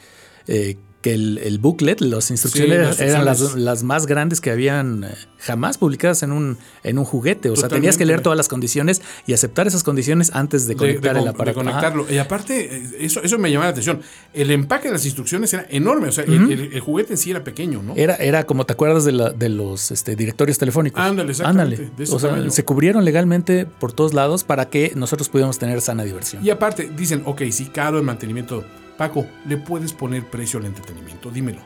eh, 0.48 0.78
que 1.02 1.12
el, 1.14 1.38
el 1.38 1.58
booklet, 1.58 2.00
las 2.00 2.30
instrucciones 2.30 2.78
las 2.78 3.00
eran 3.00 3.24
las, 3.24 3.54
las 3.56 3.82
más 3.82 4.06
grandes 4.06 4.40
que 4.40 4.50
habían 4.50 5.04
eh, 5.04 5.08
jamás 5.38 5.76
publicadas 5.76 6.22
en 6.22 6.32
un, 6.32 6.56
en 6.84 6.98
un 6.98 7.04
juguete. 7.04 7.50
O 7.50 7.56
sea, 7.56 7.68
tenías 7.68 7.98
que 7.98 8.06
leer 8.06 8.20
todas 8.22 8.36
las 8.36 8.48
condiciones 8.48 9.02
y 9.26 9.32
aceptar 9.34 9.66
esas 9.66 9.82
condiciones 9.82 10.30
antes 10.32 10.66
de 10.66 10.74
de- 10.74 10.78
conectar 10.78 11.12
de 11.14 11.18
el 11.20 11.24
con- 11.26 11.34
aparato. 11.34 11.60
de 11.62 11.68
Ajá. 11.68 11.80
conectarlo. 11.80 12.06
Y 12.14 12.18
aparte, 12.18 12.76
eh, 12.76 12.90
eso, 13.00 13.20
eso 13.22 13.38
me 13.38 13.50
llamaba 13.50 13.66
la 13.66 13.70
atención. 13.72 14.00
El 14.32 14.50
empaque 14.52 14.88
de 14.88 14.92
las 14.94 15.04
instrucciones 15.04 15.52
era 15.52 15.66
enorme. 15.68 16.08
O 16.08 16.12
sea, 16.12 16.24
el, 16.24 16.50
el- 16.52 16.72
el 16.72 16.80
juguete 16.80 17.14
en 17.14 17.18
sí 17.18 17.30
era 17.32 17.42
pequeño, 17.44 17.82
¿no? 17.82 17.94
Era, 17.96 18.14
era 18.14 18.44
como 18.44 18.64
te 18.64 18.72
acuerdas 18.72 19.04
de, 19.04 19.12
la- 19.12 19.30
de 19.30 19.48
los 19.48 19.90
este, 19.90 20.14
directorios 20.16 20.56
telefónicos. 20.58 21.02
Ándale, 21.02 21.32
exactamente, 21.32 21.76
Ándale. 21.82 21.90
de 21.96 22.14
O 22.14 22.18
sea, 22.20 22.30
tamaño. 22.30 22.50
se 22.50 22.64
cubrieron 22.64 23.04
legalmente 23.04 23.66
por 23.66 23.92
todos 23.92 24.14
lados 24.14 24.44
para 24.44 24.70
que 24.70 24.92
nosotros 24.94 25.28
pudiéramos 25.28 25.58
tener 25.58 25.80
sana 25.80 26.04
diversión. 26.04 26.44
Y 26.46 26.50
aparte, 26.50 26.90
dicen, 26.96 27.22
ok, 27.26 27.42
sí, 27.50 27.66
caro 27.66 27.98
el 27.98 28.04
mantenimiento. 28.04 28.64
Paco, 29.02 29.26
¿le 29.48 29.56
puedes 29.56 29.92
poner 29.92 30.24
precio 30.24 30.60
al 30.60 30.66
entretenimiento? 30.66 31.30
Dímelo. 31.30 31.58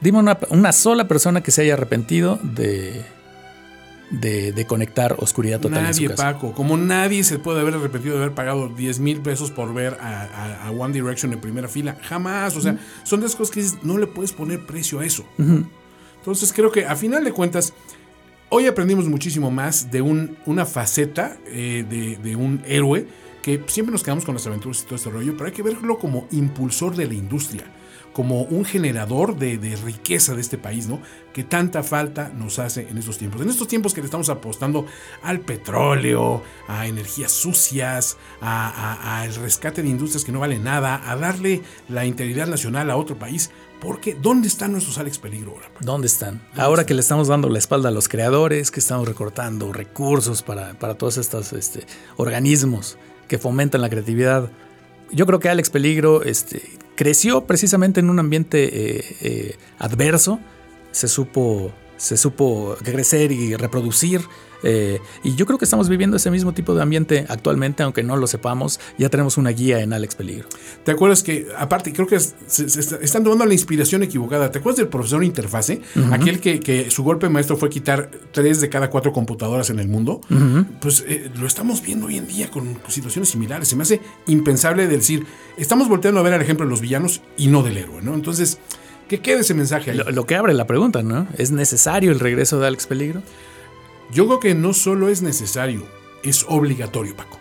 Dime 0.00 0.18
una, 0.18 0.38
una 0.50 0.72
sola 0.72 1.06
persona 1.06 1.42
que 1.42 1.50
se 1.50 1.60
haya 1.62 1.74
arrepentido 1.74 2.38
de, 2.42 3.04
de, 4.10 4.52
de 4.52 4.64
conectar 4.66 5.14
oscuridad 5.18 5.60
total 5.60 5.84
en 5.86 5.92
su 5.94 6.02
Nadie, 6.02 6.08
casa. 6.16 6.32
Paco. 6.32 6.52
Como 6.54 6.78
nadie 6.78 7.24
se 7.24 7.38
puede 7.38 7.60
haber 7.60 7.74
arrepentido 7.74 8.16
de 8.16 8.22
haber 8.22 8.34
pagado 8.34 8.68
10 8.70 9.00
mil 9.00 9.20
pesos 9.20 9.50
por 9.50 9.74
ver 9.74 9.98
a, 10.00 10.22
a- 10.22 10.66
a 10.66 10.70
One 10.70 10.94
Direction 10.94 11.30
en 11.34 11.40
primera 11.40 11.68
fila. 11.68 11.96
Jamás. 12.02 12.56
O 12.56 12.60
sea, 12.62 12.78
son 13.02 13.20
de 13.20 13.26
esas 13.26 13.36
cosas 13.36 13.54
que 13.54 13.60
dices, 13.60 13.78
no 13.82 13.98
le 13.98 14.06
puedes 14.06 14.32
poner 14.32 14.64
precio 14.64 15.00
a 15.00 15.04
eso. 15.04 15.26
Entonces 16.18 16.52
creo 16.54 16.72
que 16.72 16.86
a 16.86 16.96
final 16.96 17.22
de 17.22 17.32
cuentas, 17.32 17.74
hoy 18.48 18.66
aprendimos 18.66 19.06
muchísimo 19.08 19.50
más 19.50 19.90
de 19.90 20.00
un- 20.00 20.38
una 20.46 20.64
faceta 20.64 21.36
eh, 21.48 21.84
de, 21.88 22.16
de 22.16 22.34
un 22.34 22.62
héroe 22.66 23.06
que 23.56 23.72
siempre 23.72 23.92
nos 23.92 24.02
quedamos 24.02 24.24
con 24.24 24.34
las 24.34 24.46
aventuras 24.46 24.80
y 24.82 24.84
todo 24.84 24.96
este 24.96 25.10
rollo, 25.10 25.32
pero 25.36 25.46
hay 25.46 25.52
que 25.52 25.62
verlo 25.62 25.98
como 25.98 26.26
impulsor 26.32 26.94
de 26.96 27.06
la 27.06 27.14
industria, 27.14 27.64
como 28.12 28.42
un 28.42 28.64
generador 28.64 29.36
de, 29.38 29.58
de 29.58 29.76
riqueza 29.76 30.34
de 30.34 30.40
este 30.40 30.58
país, 30.58 30.86
¿no? 30.88 31.00
Que 31.32 31.44
tanta 31.44 31.82
falta 31.82 32.30
nos 32.30 32.58
hace 32.58 32.88
en 32.88 32.98
estos 32.98 33.16
tiempos. 33.16 33.40
En 33.42 33.48
estos 33.48 33.68
tiempos 33.68 33.94
que 33.94 34.00
le 34.00 34.06
estamos 34.06 34.28
apostando 34.28 34.86
al 35.22 35.40
petróleo, 35.40 36.42
a 36.66 36.86
energías 36.86 37.30
sucias, 37.32 38.16
a- 38.40 38.68
a- 38.68 39.22
al 39.22 39.34
rescate 39.36 39.82
de 39.82 39.88
industrias 39.88 40.24
que 40.24 40.32
no 40.32 40.40
valen 40.40 40.64
nada, 40.64 41.00
a 41.10 41.16
darle 41.16 41.62
la 41.88 42.04
integridad 42.06 42.46
nacional 42.48 42.90
a 42.90 42.96
otro 42.96 43.16
país. 43.18 43.50
Porque, 43.80 44.16
¿dónde 44.20 44.48
están 44.48 44.72
nuestros 44.72 44.98
Alex 44.98 45.18
Peligro 45.18 45.52
ahora? 45.52 45.70
¿Dónde 45.78 46.08
están? 46.08 46.42
Ahora 46.56 46.84
que 46.84 46.94
le 46.94 47.00
estamos 47.00 47.28
dando 47.28 47.48
la 47.48 47.60
espalda 47.60 47.90
a 47.90 47.92
los 47.92 48.08
creadores, 48.08 48.72
que 48.72 48.80
estamos 48.80 49.06
recortando 49.06 49.72
recursos 49.72 50.42
para, 50.42 50.76
para 50.80 50.94
todos 50.98 51.16
estos 51.16 51.52
este, 51.52 51.86
organismos 52.16 52.98
que 53.28 53.38
fomentan 53.38 53.80
la 53.80 53.88
creatividad. 53.88 54.50
Yo 55.10 55.26
creo 55.26 55.38
que 55.38 55.48
Alex 55.48 55.70
Peligro 55.70 56.22
este, 56.22 56.62
creció 56.96 57.44
precisamente 57.46 58.00
en 58.00 58.10
un 58.10 58.18
ambiente 58.18 58.64
eh, 58.64 59.16
eh, 59.20 59.56
adverso. 59.78 60.40
Se 60.90 61.06
supo, 61.08 61.72
se 61.96 62.16
supo 62.16 62.76
crecer 62.82 63.30
y 63.30 63.54
reproducir. 63.54 64.22
Eh, 64.62 65.00
y 65.22 65.34
yo 65.34 65.46
creo 65.46 65.58
que 65.58 65.64
estamos 65.64 65.88
viviendo 65.88 66.16
ese 66.16 66.30
mismo 66.30 66.52
tipo 66.52 66.74
de 66.74 66.82
ambiente 66.82 67.26
actualmente, 67.28 67.82
aunque 67.82 68.02
no 68.02 68.16
lo 68.16 68.26
sepamos. 68.26 68.80
Ya 68.98 69.08
tenemos 69.08 69.36
una 69.36 69.50
guía 69.50 69.80
en 69.80 69.92
Alex 69.92 70.14
Peligro. 70.14 70.48
¿Te 70.84 70.90
acuerdas 70.92 71.22
que, 71.22 71.46
aparte, 71.56 71.92
creo 71.92 72.06
que 72.06 72.16
es- 72.16 72.34
se, 72.46 72.68
se 72.68 72.80
está- 72.80 72.96
están 72.96 73.24
tomando 73.24 73.44
la 73.46 73.52
inspiración 73.54 74.02
equivocada? 74.02 74.50
¿Te 74.50 74.58
acuerdas 74.58 74.78
del 74.78 74.88
profesor 74.88 75.22
Interfase? 75.24 75.80
Aquel 76.12 76.40
que, 76.40 76.60
que 76.60 76.90
su 76.90 77.02
golpe 77.04 77.28
maestro 77.28 77.56
fue 77.56 77.68
quitar 77.70 78.10
tres 78.32 78.60
de 78.60 78.68
cada 78.68 78.90
cuatro 78.90 79.12
computadoras 79.12 79.70
en 79.70 79.78
el 79.78 79.88
mundo. 79.88 80.20
Pues 80.80 81.04
eh, 81.06 81.30
lo 81.38 81.46
estamos 81.46 81.82
viendo 81.82 82.06
hoy 82.06 82.16
en 82.18 82.26
día 82.26 82.50
con 82.50 82.78
situaciones 82.88 83.28
similares. 83.28 83.68
Se 83.68 83.76
me 83.76 83.82
hace 83.82 84.00
impensable 84.26 84.86
decir, 84.86 85.26
estamos 85.56 85.88
volteando 85.88 86.20
a 86.20 86.22
ver 86.22 86.32
el 86.34 86.42
ejemplo 86.42 86.64
de 86.66 86.70
los 86.70 86.80
villanos 86.80 87.20
y 87.36 87.46
no 87.48 87.62
del 87.62 87.76
héroe, 87.76 88.02
¿no? 88.02 88.14
Entonces, 88.14 88.58
que 89.08 89.20
quede 89.20 89.40
ese 89.40 89.54
mensaje 89.54 89.90
ahí. 89.92 89.96
Lo, 89.96 90.10
lo 90.10 90.26
que 90.26 90.36
abre 90.36 90.52
la 90.54 90.66
pregunta, 90.66 91.02
¿no? 91.02 91.26
¿Es 91.38 91.50
necesario 91.50 92.12
el 92.12 92.20
regreso 92.20 92.58
de 92.60 92.66
Alex 92.66 92.86
Peligro? 92.86 93.22
Yo 94.10 94.26
creo 94.26 94.40
que 94.40 94.54
no 94.54 94.72
solo 94.72 95.08
es 95.08 95.20
necesario, 95.20 95.86
es 96.22 96.46
obligatorio, 96.48 97.14
Paco. 97.14 97.38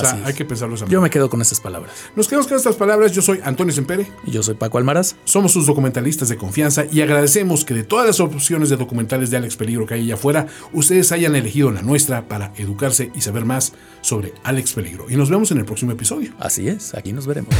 O 0.00 0.04
sea, 0.04 0.10
Así 0.12 0.20
es. 0.20 0.26
hay 0.26 0.34
que 0.34 0.44
pensarlo 0.44 0.74
esa 0.74 0.86
Yo 0.86 1.00
me 1.00 1.10
quedo 1.10 1.28
con 1.30 1.40
esas 1.42 1.60
palabras. 1.60 1.92
Nos 2.16 2.28
quedamos 2.28 2.46
con 2.46 2.56
estas 2.56 2.76
palabras. 2.76 3.12
Yo 3.12 3.22
soy 3.22 3.40
Antonio 3.44 3.72
Sempere. 3.72 4.06
Y 4.26 4.30
Yo 4.30 4.42
soy 4.42 4.54
Paco 4.54 4.78
Almaraz. 4.78 5.16
Somos 5.24 5.52
sus 5.52 5.66
documentalistas 5.66 6.28
de 6.28 6.36
confianza 6.36 6.84
y 6.90 7.00
agradecemos 7.00 7.64
que 7.64 7.74
de 7.74 7.84
todas 7.84 8.06
las 8.06 8.20
opciones 8.20 8.68
de 8.68 8.76
documentales 8.76 9.30
de 9.30 9.36
Alex 9.36 9.56
Peligro 9.56 9.86
que 9.86 9.94
hay 9.94 10.02
allá 10.02 10.14
afuera, 10.14 10.46
ustedes 10.72 11.12
hayan 11.12 11.34
elegido 11.36 11.70
la 11.70 11.82
nuestra 11.82 12.28
para 12.28 12.52
educarse 12.56 13.10
y 13.14 13.20
saber 13.20 13.44
más 13.44 13.72
sobre 14.00 14.32
Alex 14.44 14.72
Peligro. 14.72 15.06
Y 15.10 15.16
nos 15.16 15.30
vemos 15.30 15.50
en 15.50 15.58
el 15.58 15.64
próximo 15.64 15.92
episodio. 15.92 16.32
Así 16.38 16.68
es, 16.68 16.94
aquí 16.94 17.12
nos 17.12 17.26
veremos. 17.26 17.54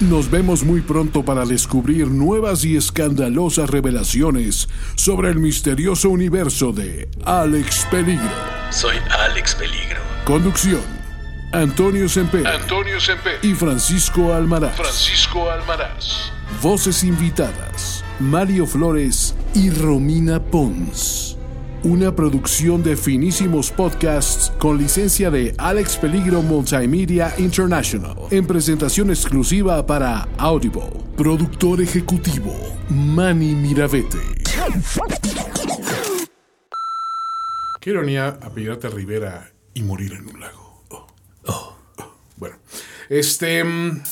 Nos 0.00 0.30
vemos 0.30 0.62
muy 0.62 0.80
pronto 0.80 1.24
para 1.24 1.44
descubrir 1.44 2.06
nuevas 2.08 2.64
y 2.64 2.76
escandalosas 2.76 3.68
revelaciones 3.68 4.68
sobre 4.94 5.30
el 5.30 5.40
misterioso 5.40 6.08
universo 6.10 6.70
de 6.72 7.08
Alex 7.24 7.84
Peligro. 7.90 8.30
Soy 8.70 8.96
Alex 9.10 9.56
Peligro. 9.56 10.00
Conducción: 10.24 10.80
Antonio 11.52 12.06
Semper 12.10 12.46
Antonio 12.46 13.00
Semper. 13.00 13.38
y 13.42 13.54
Francisco 13.54 14.34
Almaraz. 14.34 14.76
Francisco 14.76 15.50
Almaraz. 15.50 16.30
Voces 16.62 17.02
invitadas: 17.04 18.04
Mario 18.20 18.66
Flores 18.66 19.34
y 19.54 19.70
Romina 19.70 20.42
Pons. 20.42 21.38
Una 21.84 22.14
producción 22.14 22.82
de 22.82 22.98
finísimos 22.98 23.70
podcasts 23.70 24.52
con 24.58 24.76
licencia 24.76 25.30
de 25.30 25.54
Alex 25.56 25.96
Peligro 25.96 26.42
Multimedia 26.42 27.32
International. 27.38 28.16
En 28.30 28.46
presentación 28.46 29.08
exclusiva 29.08 29.86
para 29.86 30.28
Audible. 30.36 30.90
Productor 31.16 31.80
ejecutivo: 31.80 32.54
Manny 32.90 33.54
Mirabete. 33.54 34.18
Qué 37.80 37.90
ironía 37.90 38.38
apellidarte 38.42 38.88
a 38.88 38.90
Rivera 38.90 39.50
y 39.72 39.82
morir 39.82 40.12
en 40.12 40.28
un 40.28 40.40
lago. 40.40 40.67
Oh. 41.48 41.74
Oh. 41.98 42.12
Bueno, 42.36 42.56
este. 43.08 43.64
mm, 43.64 44.02